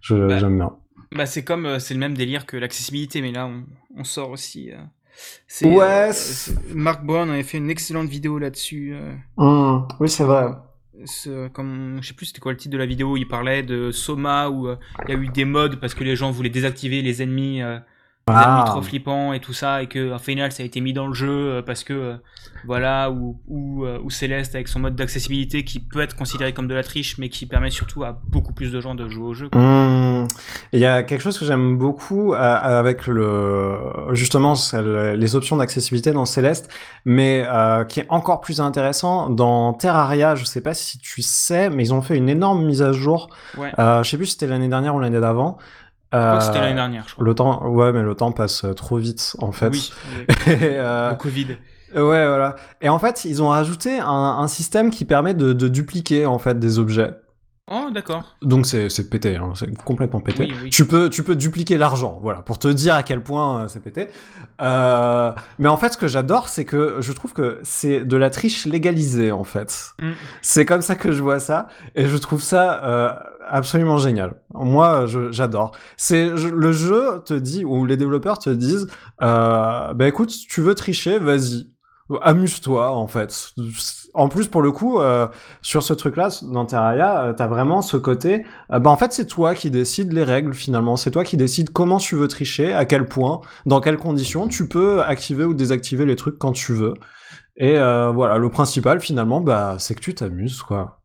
Je, 0.00 0.14
bah, 0.14 0.38
j'aime 0.38 0.56
bien. 0.56 0.72
Bah 1.12 1.26
c'est 1.26 1.42
comme, 1.44 1.66
euh, 1.66 1.78
c'est 1.78 1.94
le 1.94 2.00
même 2.00 2.14
délire 2.16 2.46
que 2.46 2.56
l'accessibilité, 2.56 3.22
mais 3.22 3.32
là, 3.32 3.46
on, 3.46 3.64
on 3.96 4.04
sort 4.04 4.30
aussi. 4.30 4.70
Euh 4.72 4.76
Ouais. 5.62 6.10
Euh, 6.10 6.12
Mark 6.74 7.04
Brown 7.04 7.30
avait 7.30 7.42
fait 7.42 7.58
une 7.58 7.70
excellente 7.70 8.08
vidéo 8.08 8.38
là-dessus. 8.38 8.94
Euh... 8.94 9.14
Mmh, 9.36 9.88
oui, 10.00 10.08
c'est 10.08 10.24
vrai. 10.24 10.46
comme, 11.52 11.98
je 12.00 12.08
sais 12.08 12.14
plus 12.14 12.26
c'était 12.26 12.40
quoi 12.40 12.52
le 12.52 12.58
titre 12.58 12.72
de 12.72 12.78
la 12.78 12.86
vidéo, 12.86 13.16
il 13.16 13.26
parlait 13.26 13.62
de 13.62 13.90
Soma 13.90 14.48
où 14.50 14.68
euh, 14.68 14.76
il 15.06 15.14
y 15.14 15.16
a 15.16 15.20
eu 15.20 15.28
des 15.28 15.44
mods 15.44 15.76
parce 15.80 15.94
que 15.94 16.04
les 16.04 16.16
gens 16.16 16.30
voulaient 16.30 16.50
désactiver 16.50 17.02
les 17.02 17.22
ennemis, 17.22 17.62
euh, 17.62 17.78
Ah. 18.34 18.64
trop 18.66 18.82
flippants 18.82 19.32
et 19.32 19.40
tout 19.40 19.52
ça, 19.52 19.82
et 19.82 19.86
que 19.86 20.14
au 20.14 20.18
final 20.18 20.52
ça 20.52 20.62
a 20.62 20.66
été 20.66 20.80
mis 20.80 20.92
dans 20.92 21.06
le 21.06 21.14
jeu 21.14 21.28
euh, 21.28 21.62
parce 21.62 21.84
que 21.84 21.92
euh, 21.92 22.16
voilà, 22.66 23.10
ou, 23.10 23.40
ou, 23.46 23.84
euh, 23.84 23.98
ou 24.02 24.10
Céleste 24.10 24.54
avec 24.54 24.68
son 24.68 24.80
mode 24.80 24.96
d'accessibilité 24.96 25.64
qui 25.64 25.80
peut 25.80 26.00
être 26.00 26.16
considéré 26.16 26.52
comme 26.52 26.68
de 26.68 26.74
la 26.74 26.82
triche, 26.82 27.18
mais 27.18 27.28
qui 27.28 27.46
permet 27.46 27.70
surtout 27.70 28.04
à 28.04 28.20
beaucoup 28.28 28.52
plus 28.52 28.72
de 28.72 28.80
gens 28.80 28.94
de 28.94 29.08
jouer 29.08 29.24
au 29.24 29.34
jeu. 29.34 29.48
Mmh. 29.54 30.26
Il 30.72 30.80
y 30.80 30.86
a 30.86 31.02
quelque 31.02 31.20
chose 31.20 31.38
que 31.38 31.44
j'aime 31.44 31.78
beaucoup 31.78 32.34
euh, 32.34 32.36
avec 32.36 33.06
le 33.06 33.78
justement 34.12 34.54
les 34.72 35.36
options 35.36 35.56
d'accessibilité 35.56 36.12
dans 36.12 36.24
Céleste, 36.24 36.68
mais 37.04 37.44
euh, 37.46 37.84
qui 37.84 38.00
est 38.00 38.06
encore 38.08 38.40
plus 38.40 38.60
intéressant 38.60 39.30
dans 39.30 39.72
Terraria. 39.72 40.34
Je 40.34 40.44
sais 40.44 40.60
pas 40.60 40.74
si 40.74 40.98
tu 40.98 41.22
sais, 41.22 41.70
mais 41.70 41.84
ils 41.84 41.94
ont 41.94 42.02
fait 42.02 42.16
une 42.16 42.28
énorme 42.28 42.64
mise 42.64 42.82
à 42.82 42.92
jour. 42.92 43.28
Ouais. 43.56 43.72
Euh, 43.78 44.02
je 44.02 44.10
sais 44.10 44.16
plus 44.16 44.26
si 44.26 44.32
c'était 44.32 44.46
l'année 44.46 44.68
dernière 44.68 44.94
ou 44.94 45.00
l'année 45.00 45.20
d'avant. 45.20 45.58
Que 46.10 46.16
Euh, 46.16 46.40
c'était 46.40 46.60
l'année 46.60 46.74
dernière, 46.74 47.04
je 47.06 47.14
crois. 47.14 47.24
Le 47.24 47.34
temps, 47.34 47.66
ouais, 47.68 47.92
mais 47.92 48.02
le 48.02 48.14
temps 48.14 48.32
passe 48.32 48.64
euh, 48.64 48.72
trop 48.72 48.96
vite 48.96 49.36
en 49.40 49.52
fait. 49.52 49.68
Oui, 49.68 49.92
Et, 50.46 50.58
euh, 50.62 51.10
le 51.10 51.16
Covid. 51.16 51.56
Ouais, 51.94 52.26
voilà. 52.26 52.56
Et 52.80 52.88
en 52.88 52.98
fait, 52.98 53.24
ils 53.24 53.42
ont 53.42 53.48
rajouté 53.48 53.98
un, 53.98 54.06
un 54.06 54.48
système 54.48 54.90
qui 54.90 55.04
permet 55.04 55.34
de, 55.34 55.52
de 55.52 55.68
dupliquer 55.68 56.26
en 56.26 56.38
fait 56.38 56.58
des 56.58 56.78
objets. 56.78 57.14
Oh, 57.70 57.90
d'accord. 57.92 58.36
Donc 58.40 58.64
c'est 58.64 58.88
c'est 58.88 59.10
pété, 59.10 59.36
hein, 59.36 59.52
c'est 59.54 59.72
complètement 59.84 60.20
pété. 60.20 60.44
Oui, 60.44 60.54
oui. 60.64 60.70
Tu 60.70 60.86
peux 60.86 61.10
tu 61.10 61.22
peux 61.22 61.36
dupliquer 61.36 61.76
l'argent, 61.76 62.18
voilà, 62.22 62.40
pour 62.40 62.58
te 62.58 62.68
dire 62.68 62.94
à 62.94 63.02
quel 63.02 63.22
point 63.22 63.64
euh, 63.64 63.68
c'est 63.68 63.80
pété. 63.80 64.08
Euh, 64.62 65.32
mais 65.58 65.68
en 65.68 65.76
fait, 65.76 65.92
ce 65.92 65.98
que 65.98 66.08
j'adore, 66.08 66.48
c'est 66.48 66.64
que 66.64 66.96
je 67.00 67.12
trouve 67.12 67.34
que 67.34 67.60
c'est 67.62 68.06
de 68.06 68.16
la 68.16 68.30
triche 68.30 68.64
légalisée 68.64 69.32
en 69.32 69.44
fait. 69.44 69.90
Mm. 70.00 70.12
C'est 70.40 70.64
comme 70.64 70.80
ça 70.80 70.94
que 70.94 71.12
je 71.12 71.22
vois 71.22 71.40
ça, 71.40 71.68
et 71.94 72.06
je 72.06 72.16
trouve 72.16 72.40
ça 72.42 72.80
absolument 73.50 73.98
génial. 73.98 74.34
Moi, 74.54 75.06
j'adore. 75.30 75.72
C'est 75.96 76.28
le 76.28 76.72
jeu 76.72 77.22
te 77.24 77.34
dit 77.34 77.64
ou 77.64 77.84
les 77.86 77.96
développeurs 77.96 78.38
te 78.38 78.50
disent, 78.50 78.88
euh, 79.22 79.92
bah 79.94 80.08
écoute, 80.08 80.32
tu 80.48 80.60
veux 80.60 80.74
tricher, 80.74 81.18
vas-y. 81.18 81.68
Amuse-toi 82.22 82.90
en 82.90 83.06
fait. 83.06 83.52
En 84.14 84.30
plus 84.30 84.48
pour 84.48 84.62
le 84.62 84.72
coup, 84.72 84.98
euh, 84.98 85.28
sur 85.60 85.82
ce 85.82 85.92
truc-là, 85.92 86.30
dans 86.42 86.64
Terraria, 86.64 87.22
euh, 87.22 87.32
t'as 87.34 87.46
vraiment 87.46 87.82
ce 87.82 87.98
côté. 87.98 88.46
bah 88.70 88.88
en 88.88 88.96
fait, 88.96 89.12
c'est 89.12 89.26
toi 89.26 89.54
qui 89.54 89.70
décides 89.70 90.12
les 90.12 90.24
règles 90.24 90.54
finalement. 90.54 90.96
C'est 90.96 91.10
toi 91.10 91.22
qui 91.22 91.36
décides 91.36 91.70
comment 91.70 91.98
tu 91.98 92.16
veux 92.16 92.28
tricher, 92.28 92.72
à 92.72 92.86
quel 92.86 93.06
point, 93.06 93.42
dans 93.66 93.80
quelles 93.80 93.98
conditions. 93.98 94.48
Tu 94.48 94.68
peux 94.68 95.02
activer 95.02 95.44
ou 95.44 95.52
désactiver 95.52 96.06
les 96.06 96.16
trucs 96.16 96.38
quand 96.38 96.52
tu 96.52 96.72
veux. 96.72 96.94
Et 97.56 97.74
voilà, 97.74 98.38
le 98.38 98.48
principal 98.50 99.00
finalement, 99.00 99.40
bah 99.42 99.76
c'est 99.78 99.94
que 99.94 100.00
tu 100.00 100.14
t'amuses 100.14 100.62
quoi. 100.62 100.97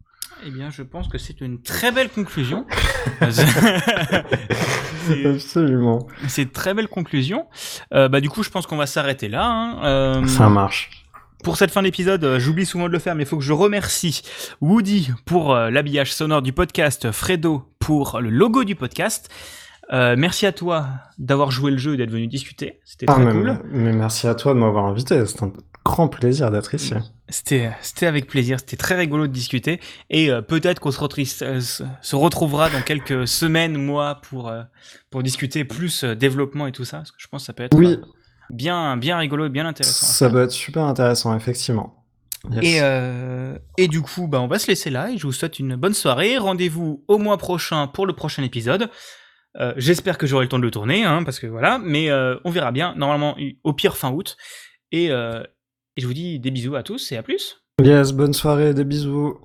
Eh 0.45 0.51
bien, 0.51 0.69
je 0.69 0.81
pense 0.83 1.07
que 1.07 1.17
c'est 1.17 1.41
une 1.41 1.61
très 1.61 1.91
belle 1.91 2.09
conclusion. 2.09 2.65
C'est- 5.05 5.25
Absolument. 5.25 6.07
c'est 6.29 6.43
une 6.43 6.49
très 6.49 6.73
belle 6.73 6.87
conclusion. 6.87 7.45
Euh, 7.93 8.07
bah, 8.07 8.21
du 8.21 8.29
coup, 8.29 8.41
je 8.43 8.49
pense 8.49 8.65
qu'on 8.67 8.77
va 8.77 8.85
s'arrêter 8.85 9.27
là. 9.27 9.45
hein. 9.45 9.83
Euh, 9.83 10.27
Ça 10.27 10.47
marche. 10.49 11.05
pour 11.43 11.57
cette 11.57 11.71
fin 11.71 11.81
d'épisode, 11.81 12.23
euh, 12.23 12.39
j'oublie 12.39 12.65
souvent 12.65 12.87
de 12.87 12.93
le 12.93 12.99
faire, 12.99 13.13
mais 13.15 13.23
il 13.23 13.25
faut 13.25 13.37
que 13.37 13.43
je 13.43 13.51
remercie 13.53 14.21
Woody 14.61 15.11
pour 15.25 15.55
l'habillage 15.55 16.13
sonore 16.13 16.41
du 16.41 16.53
podcast, 16.53 17.11
Fredo 17.11 17.63
pour 17.79 18.19
le 18.21 18.29
logo 18.29 18.63
du 18.63 18.75
podcast. 18.75 19.29
Euh, 19.91 20.15
merci 20.17 20.45
à 20.45 20.53
toi 20.53 20.87
d'avoir 21.17 21.51
joué 21.51 21.69
le 21.69 21.77
jeu 21.77 21.95
et 21.95 21.97
d'être 21.97 22.09
venu 22.11 22.27
discuter. 22.27 22.79
C'était 22.85 23.05
Ah, 23.09 23.15
très 23.15 23.25
mais, 23.25 23.31
cool. 23.33 23.59
mais 23.71 23.91
merci 23.91 24.27
à 24.27 24.35
toi 24.35 24.53
de 24.53 24.59
m'avoir 24.59 24.85
invité. 24.85 25.25
C'est 25.25 25.43
un 25.43 25.51
grand 25.83 26.07
plaisir 26.07 26.49
d'être 26.49 26.73
ici. 26.73 26.93
C'était, 27.33 27.71
c'était 27.81 28.05
avec 28.05 28.27
plaisir, 28.27 28.59
c'était 28.59 28.77
très 28.77 28.93
rigolo 28.93 29.25
de 29.25 29.31
discuter 29.33 29.79
et 30.11 30.29
euh, 30.29 30.41
peut-être 30.43 30.79
qu'on 30.79 30.91
se, 30.91 31.43
euh, 31.43 31.59
se- 31.61 32.15
retrouvera 32.15 32.69
dans 32.69 32.81
quelques 32.83 33.27
semaines, 33.27 33.75
mois 33.75 34.21
pour 34.21 34.49
euh, 34.49 34.61
pour 35.09 35.23
discuter 35.23 35.65
plus 35.65 36.03
développement 36.03 36.67
et 36.67 36.71
tout 36.71 36.85
ça, 36.85 36.97
parce 36.97 37.09
que 37.11 37.17
je 37.19 37.27
pense 37.27 37.41
que 37.41 37.45
ça 37.47 37.53
peut 37.53 37.63
être 37.63 37.75
Oui. 37.75 37.97
bien 38.51 38.97
bien 38.97 39.17
rigolo 39.17 39.47
et 39.47 39.49
bien 39.49 39.65
intéressant. 39.65 40.05
Ça 40.05 40.29
peut 40.29 40.43
être 40.43 40.51
super 40.51 40.83
intéressant, 40.83 41.35
effectivement. 41.35 42.05
Yes. 42.51 42.63
Et 43.77 43.83
et 43.83 43.87
du 43.87 44.01
coup, 44.01 44.27
bah 44.27 44.39
on 44.39 44.47
va 44.47 44.59
se 44.59 44.67
laisser 44.67 44.91
là 44.91 45.09
et 45.09 45.17
je 45.17 45.23
vous 45.25 45.31
souhaite 45.33 45.57
une 45.57 45.75
bonne 45.75 45.95
soirée. 45.95 46.37
Rendez-vous 46.37 47.03
au 47.07 47.17
mois 47.17 47.37
prochain 47.37 47.87
pour 47.87 48.05
le 48.05 48.13
prochain 48.13 48.43
épisode. 48.43 48.89
J'espère 49.77 50.17
que 50.19 50.27
j'aurai 50.27 50.45
le 50.45 50.49
temps 50.49 50.59
de 50.59 50.63
le 50.63 50.71
tourner, 50.71 51.03
hein, 51.03 51.23
parce 51.23 51.39
que 51.39 51.47
voilà, 51.47 51.79
mais 51.79 52.11
on 52.11 52.51
verra 52.51 52.71
bien. 52.71 52.93
Normalement, 52.95 53.35
au 53.63 53.73
pire 53.73 53.97
fin 53.97 54.11
août. 54.11 54.37
Et, 54.91 55.09
euh, 55.09 55.41
et 55.97 56.01
je 56.01 56.07
vous 56.07 56.13
dis 56.13 56.39
des 56.39 56.51
bisous 56.51 56.75
à 56.75 56.83
tous 56.83 57.11
et 57.11 57.17
à 57.17 57.23
plus. 57.23 57.63
Yes, 57.81 58.11
bonne 58.11 58.33
soirée, 58.33 58.73
des 58.73 58.83
bisous. 58.83 59.39